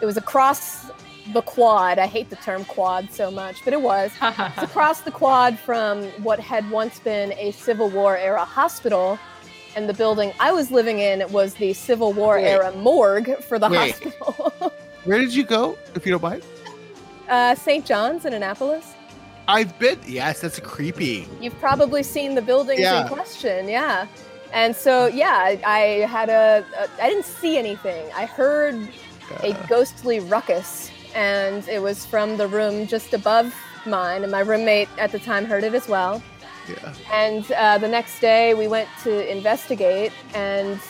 it 0.00 0.06
was 0.06 0.16
across 0.16 0.90
the 1.32 1.42
quad. 1.42 1.98
I 1.98 2.06
hate 2.06 2.28
the 2.30 2.36
term 2.36 2.64
quad 2.64 3.12
so 3.12 3.30
much, 3.30 3.56
but 3.64 3.72
it 3.72 3.80
was. 3.80 4.10
It's 4.22 4.62
across 4.62 5.02
the 5.02 5.10
quad 5.12 5.58
from 5.58 6.04
what 6.24 6.40
had 6.40 6.68
once 6.70 6.98
been 6.98 7.32
a 7.34 7.52
Civil 7.52 7.88
War 7.90 8.16
era 8.16 8.44
hospital. 8.44 9.18
And 9.76 9.88
the 9.88 9.94
building 9.94 10.32
I 10.40 10.50
was 10.50 10.70
living 10.72 10.98
in 10.98 11.30
was 11.30 11.54
the 11.54 11.72
Civil 11.72 12.12
War 12.12 12.36
Wait. 12.36 12.46
era 12.48 12.72
morgue 12.72 13.36
for 13.44 13.58
the 13.58 13.68
Wait. 13.68 13.92
hospital. 13.92 14.72
Where 15.04 15.18
did 15.18 15.32
you 15.32 15.44
go, 15.44 15.78
if 15.94 16.04
you 16.04 16.10
don't 16.12 16.22
mind? 16.22 16.42
uh, 17.28 17.54
St. 17.54 17.86
John's 17.86 18.24
in 18.24 18.32
Annapolis. 18.32 18.94
I've 19.46 19.78
been. 19.78 19.98
Yes, 20.06 20.40
that's 20.40 20.58
creepy. 20.58 21.28
You've 21.40 21.58
probably 21.60 22.02
seen 22.02 22.34
the 22.34 22.42
buildings 22.42 22.80
Yeah. 22.80 23.02
in 23.02 23.08
question, 23.08 23.68
yeah. 23.68 24.06
And 24.52 24.74
so, 24.74 25.06
yeah, 25.06 25.36
I, 25.36 25.60
I 25.64 25.78
had 26.06 26.28
a, 26.28 26.64
a. 26.78 27.02
I 27.02 27.08
didn't 27.08 27.24
see 27.24 27.56
anything. 27.56 28.10
I 28.14 28.26
heard 28.26 28.88
a 29.42 29.52
ghostly 29.68 30.20
ruckus, 30.20 30.90
and 31.14 31.66
it 31.68 31.80
was 31.80 32.04
from 32.04 32.36
the 32.36 32.48
room 32.48 32.86
just 32.86 33.14
above 33.14 33.54
mine. 33.86 34.22
And 34.22 34.32
my 34.32 34.40
roommate 34.40 34.88
at 34.98 35.12
the 35.12 35.18
time 35.18 35.44
heard 35.44 35.64
it 35.64 35.74
as 35.74 35.88
well. 35.88 36.22
Yeah. 36.68 36.94
And 37.12 37.50
uh, 37.52 37.78
the 37.78 37.88
next 37.88 38.20
day, 38.20 38.54
we 38.54 38.66
went 38.66 38.88
to 39.04 39.30
investigate, 39.30 40.12
and 40.34 40.80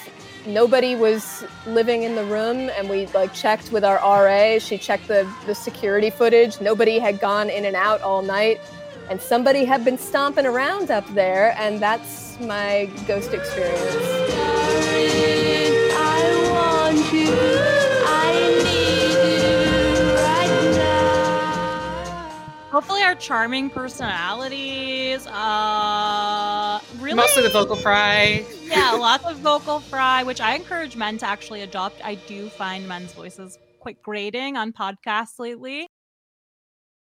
nobody 0.47 0.95
was 0.95 1.45
living 1.67 2.03
in 2.03 2.15
the 2.15 2.25
room. 2.25 2.71
And 2.77 2.89
we 2.89 3.07
like 3.09 3.35
checked 3.35 3.73
with 3.73 3.85
our 3.85 3.97
RA. 3.97 4.59
She 4.59 4.79
checked 4.79 5.09
the 5.09 5.31
the 5.47 5.55
security 5.55 6.11
footage. 6.11 6.61
Nobody 6.61 6.99
had 6.99 7.21
gone 7.21 7.51
in 7.51 7.67
and 7.67 7.77
out 7.77 8.01
all 8.01 8.23
night, 8.23 8.61
and 9.11 9.21
somebody 9.21 9.65
had 9.65 9.85
been 9.85 9.99
stomping 9.99 10.47
around 10.47 10.91
up 10.91 11.07
there. 11.15 11.55
And 11.59 11.81
that's 11.81 12.39
my 12.41 12.89
ghost 13.09 13.35
experience. 13.35 13.97
I 15.93 16.23
want 16.53 17.13
you. 17.13 17.29
I 18.07 18.33
need 18.63 19.19
you 19.35 20.15
right 20.15 20.77
now. 20.77 22.29
Hopefully, 22.71 23.03
our 23.03 23.17
charming 23.17 23.69
personalities. 23.69 25.27
Uh, 25.27 26.79
really, 27.01 27.17
Mostly 27.17 27.43
the 27.43 27.49
vocal 27.51 27.75
fry. 27.75 28.47
yeah, 28.63 28.93
lots 28.99 29.25
of 29.25 29.39
vocal 29.39 29.81
fry, 29.81 30.23
which 30.23 30.41
I 30.41 30.55
encourage 30.55 30.95
men 30.95 31.19
to 31.19 31.27
actually 31.27 31.63
adopt. 31.63 32.01
I 32.05 32.15
do 32.15 32.49
find 32.49 32.87
men's 32.87 33.13
voices 33.13 33.59
quite 33.81 34.01
grating 34.03 34.57
on 34.57 34.73
podcasts 34.73 35.41
lately. 35.41 35.89